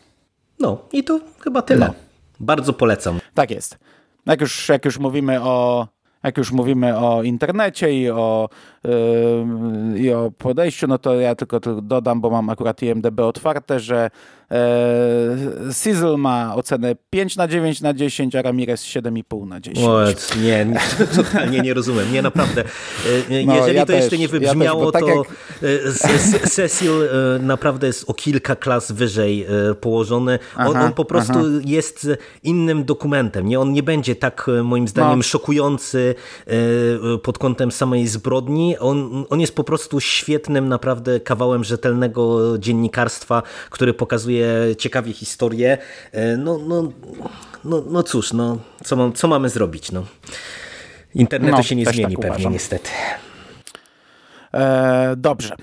No 0.60 0.78
i 0.92 1.04
to 1.04 1.20
chyba 1.40 1.62
tyle. 1.62 1.88
No. 1.88 1.94
Bardzo 2.40 2.74
polecam. 2.74 3.20
Tak 3.34 3.52
jest. 3.52 3.78
Jak 4.26 4.42
już, 4.42 4.70
jak 4.70 4.86
już 4.86 5.00
mówimy 5.00 5.42
o 5.42 5.88
jak 6.24 6.38
już 6.38 6.52
mówimy 6.52 6.98
o 6.98 7.24
internecie 7.24 8.02
i 8.02 8.10
o, 8.10 8.50
yy, 8.84 10.00
i 10.00 10.14
o 10.14 10.32
podejściu, 10.38 10.88
no 10.88 10.98
to 10.98 11.16
ja 11.16 11.36
tylko, 11.36 11.60
tylko 11.60 11.82
dodam, 11.82 12.22
bo 12.22 12.30
mam 12.30 12.50
akurat 12.50 12.82
IMDB 12.82 13.20
otwarte, 13.20 13.80
że 13.80 14.10
E, 14.52 15.74
Sizzle 15.74 16.18
ma 16.18 16.56
ocenę 16.56 16.96
5 17.10 17.36
na 17.36 17.48
9 17.48 17.82
na 17.82 17.94
10, 17.94 18.36
a 18.36 18.42
Ramirez 18.42 18.84
7,5 18.84 19.48
na 19.48 19.60
10. 19.60 19.88
O, 19.88 20.04
nie, 20.42 20.66
nie, 20.66 20.80
totalnie 21.16 21.62
nie 21.62 21.74
rozumiem. 21.74 22.14
Nie, 22.14 22.22
naprawdę. 22.22 22.62
E, 22.62 23.46
no, 23.46 23.56
jeżeli 23.56 23.78
ja 23.78 23.86
to 23.86 23.94
też, 23.94 24.02
jeszcze 24.02 24.18
nie 24.18 24.28
wybrzmiało, 24.28 24.86
ja 24.86 24.92
też, 24.92 25.02
tak 25.02 25.10
to 25.12 25.24
jak... 25.62 26.44
E, 26.44 26.50
Cecil 26.50 26.92
naprawdę 27.40 27.88
jest 27.88 28.10
o 28.10 28.14
kilka 28.14 28.56
klas 28.56 28.92
wyżej 28.92 29.46
położony. 29.82 30.40
Aha, 30.56 30.70
on, 30.70 30.78
on, 30.78 30.94
po 30.94 31.06
prostu 31.06 31.34
aha. 31.34 31.48
jest 31.66 32.08
innym 32.44 32.84
dokumentem. 32.84 33.48
Nie? 33.48 33.60
On 33.60 33.74
nie 33.74 33.84
będzie 33.84 34.16
tak, 34.16 34.48
moim 34.64 34.88
zdaniem, 34.88 35.20
no. 35.20 35.24
szokujący 35.24 36.11
pod 37.24 37.38
kątem 37.38 37.72
samej 37.72 38.08
zbrodni. 38.08 38.78
On, 38.78 39.26
on 39.30 39.40
jest 39.40 39.56
po 39.56 39.64
prostu 39.64 40.00
świetnym 40.00 40.70
naprawdę 40.70 41.20
kawałem 41.20 41.64
rzetelnego 41.64 42.58
dziennikarstwa, 42.58 43.44
który 43.70 43.94
pokazuje 43.94 44.76
ciekawie 44.78 45.14
historię. 45.14 45.78
E, 46.12 46.38
no, 46.38 46.58
no, 46.58 46.92
no, 47.64 47.84
no 47.90 48.04
cóż, 48.04 48.34
no, 48.34 48.58
co, 48.84 48.96
mam, 48.96 49.14
co 49.14 49.28
mamy 49.28 49.50
zrobić? 49.50 49.92
No. 49.92 50.06
Internetu 51.16 51.58
no, 51.58 51.64
się 51.64 51.76
nie 51.76 51.86
zmieni 51.86 52.16
tak 52.16 52.22
pewnie 52.22 52.36
uważam. 52.36 52.54
niestety. 52.54 52.90
E, 54.54 55.14
dobrze. 55.18 55.56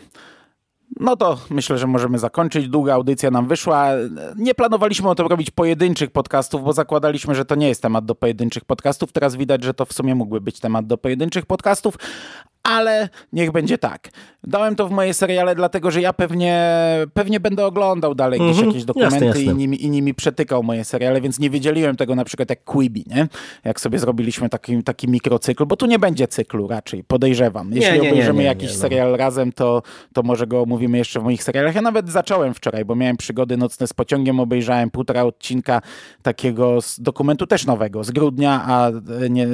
No 0.97 1.16
to 1.16 1.39
myślę, 1.51 1.78
że 1.78 1.86
możemy 1.86 2.18
zakończyć. 2.18 2.68
Długa 2.68 2.95
audycja 2.95 3.30
nam 3.30 3.49
wyszła. 3.49 3.89
Nie 4.36 4.55
planowaliśmy 4.55 5.09
o 5.09 5.14
tym 5.14 5.26
robić 5.26 5.51
pojedynczych 5.51 6.11
podcastów, 6.11 6.64
bo 6.64 6.72
zakładaliśmy, 6.72 7.34
że 7.34 7.45
to 7.45 7.55
nie 7.55 7.68
jest 7.68 7.82
temat 7.82 8.05
do 8.05 8.14
pojedynczych 8.14 8.64
podcastów. 8.64 9.12
Teraz 9.12 9.36
widać, 9.36 9.64
że 9.64 9.74
to 9.74 9.86
w 9.86 9.93
sumie 9.93 10.14
mógłby 10.14 10.41
być 10.41 10.61
temat 10.61 10.86
do 10.86 10.99
pojedynczych 10.99 11.47
podcastów, 11.47 11.95
ale 12.68 13.08
niech 13.32 13.52
będzie 13.52 13.78
tak. 13.78 14.08
Dałem 14.44 14.76
to 14.76 14.88
w 14.88 14.90
moje 14.90 15.14
seriale, 15.14 15.54
dlatego 15.54 15.90
że 15.90 16.00
ja 16.00 16.12
pewnie, 16.12 16.68
pewnie 17.14 17.40
będę 17.40 17.66
oglądał 17.66 18.14
dalej 18.14 18.40
gdzieś 18.40 18.50
mhm. 18.50 18.66
jakieś 18.66 18.84
dokumenty 18.84 19.14
jasne, 19.14 19.26
jasne. 19.26 19.52
I, 19.52 19.56
nimi, 19.56 19.84
i 19.84 19.90
nimi 19.90 20.14
przetykał 20.14 20.62
moje 20.62 20.84
seriale, 20.84 21.20
więc 21.20 21.38
nie 21.38 21.50
wydzieliłem 21.50 21.96
tego 21.96 22.14
na 22.14 22.24
przykład 22.24 22.50
jak 22.50 22.64
Quibi, 22.64 23.04
nie? 23.06 23.28
Jak 23.64 23.80
sobie 23.80 23.98
zrobiliśmy 23.98 24.48
taki, 24.48 24.82
taki 24.82 25.08
mikrocykl, 25.08 25.66
bo 25.66 25.76
tu 25.76 25.86
nie 25.86 25.98
będzie 25.98 26.28
cyklu 26.28 26.68
raczej, 26.68 27.04
podejrzewam. 27.04 27.72
Jeśli 27.72 27.92
nie, 27.92 28.00
nie, 28.00 28.10
obejrzymy 28.10 28.38
nie, 28.38 28.44
jakiś 28.44 28.70
no. 28.70 28.76
serial 28.76 29.16
razem, 29.16 29.52
to, 29.52 29.82
to 30.12 30.22
może 30.22 30.46
go 30.46 30.62
omówimy 30.62 30.98
jeszcze 30.98 31.20
w 31.20 31.22
moich 31.22 31.42
serialach. 31.42 31.74
Ja 31.74 31.82
nawet 31.82 32.08
zacząłem 32.10 32.54
wczoraj, 32.54 32.84
bo 32.84 32.94
miałem 32.94 33.16
przygody 33.16 33.56
nocne 33.56 33.86
z 33.86 33.92
pociągiem, 33.92 34.40
obejrzałem 34.40 34.90
półtora 34.90 35.22
odcinka 35.22 35.80
takiego 36.22 36.78
dokumentu 36.98 37.46
też 37.46 37.66
nowego, 37.66 38.04
z 38.04 38.10
grudnia, 38.10 38.64
a 38.66 38.90
nie, 39.30 39.46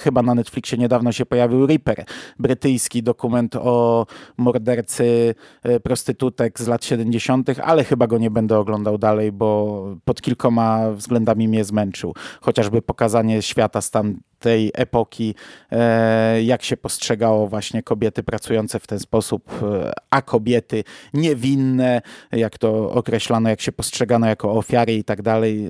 chyba 0.00 0.22
na 0.22 0.34
Netflixie 0.34 0.78
niedawno 0.78 1.12
się 1.12 1.26
pojawił 1.26 1.66
Reaper, 1.66 2.04
brytyjski 2.38 2.61
dokument 3.02 3.56
o 3.56 4.06
mordercy 4.36 5.34
e, 5.62 5.80
prostytutek 5.80 6.60
z 6.60 6.68
lat 6.68 6.84
70., 6.84 7.48
ale 7.62 7.84
chyba 7.84 8.06
go 8.06 8.18
nie 8.18 8.30
będę 8.30 8.58
oglądał 8.58 8.98
dalej, 8.98 9.32
bo 9.32 9.84
pod 10.04 10.22
kilkoma 10.22 10.92
względami 10.92 11.48
mnie 11.48 11.64
zmęczył. 11.64 12.14
Chociażby 12.40 12.82
pokazanie 12.82 13.42
świata 13.42 13.80
z 13.80 13.90
tamtej 13.90 14.70
epoki, 14.74 15.34
e, 15.70 16.42
jak 16.42 16.62
się 16.62 16.76
postrzegało 16.76 17.48
właśnie 17.48 17.82
kobiety 17.82 18.22
pracujące 18.22 18.78
w 18.78 18.86
ten 18.86 18.98
sposób, 18.98 19.62
e, 19.62 19.92
a 20.10 20.22
kobiety 20.22 20.84
niewinne, 21.14 22.02
jak 22.32 22.58
to 22.58 22.90
określano, 22.90 23.48
jak 23.48 23.60
się 23.60 23.72
postrzegano 23.72 24.26
jako 24.26 24.52
ofiary 24.52 24.94
i 24.94 25.04
tak 25.04 25.22
dalej. 25.22 25.68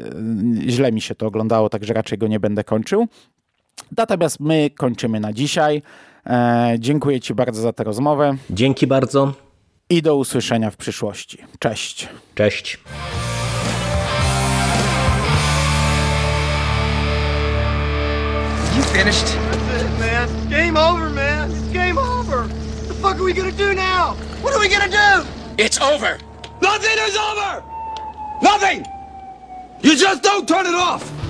Źle 0.67 0.93
mi 0.93 1.01
się 1.01 1.15
to 1.15 1.27
oglądało, 1.27 1.69
także 1.69 1.95
raczej 1.95 2.19
go 2.19 2.27
nie 2.27 2.41
będę 2.41 2.65
kończył. 2.65 3.09
Natomiast 3.97 4.41
my 4.41 4.71
kończymy 4.71 5.21
na 5.21 5.33
dzisiaj. 5.33 5.83
E, 6.27 6.75
dziękuję 6.79 7.21
Ci 7.21 7.35
bardzo 7.35 7.63
za 7.63 7.73
tę 7.73 7.85
rozmowę. 7.85 8.37
Dzięki 8.51 8.87
bardzo. 8.87 9.33
I 9.91 10.03
do 10.03 10.17
usłyszenia 10.17 10.71
w 10.71 10.77
przyszłości. 10.77 11.39
Cześć. 11.59 12.09
Cześć. 12.35 12.79
You 18.77 18.83
finished? 18.83 19.27
That's 19.27 19.83
it, 19.83 19.99
man. 19.99 20.29
Game 20.51 20.77
over, 20.81 21.11
man. 21.11 21.51
It's 21.51 21.73
game 21.73 21.99
over. 21.99 22.39
What 22.47 22.89
the 22.89 22.95
fuck 22.95 23.15
are 23.17 23.25
we 23.25 23.33
gonna 23.35 23.53
do 23.53 23.75
now? 23.75 24.15
What 24.43 24.55
are 24.55 24.61
we 24.61 24.69
gonna 24.69 24.89
do? 24.89 25.27
It's 25.59 25.79
over. 25.81 26.19
Nothing 26.63 26.99
is 27.09 27.17
over. 27.17 27.63
Nothing. 28.43 28.85
You 29.83 29.97
just 29.97 30.23
don't 30.23 30.49
turn 30.49 30.67
it 30.67 30.75
off. 30.75 31.22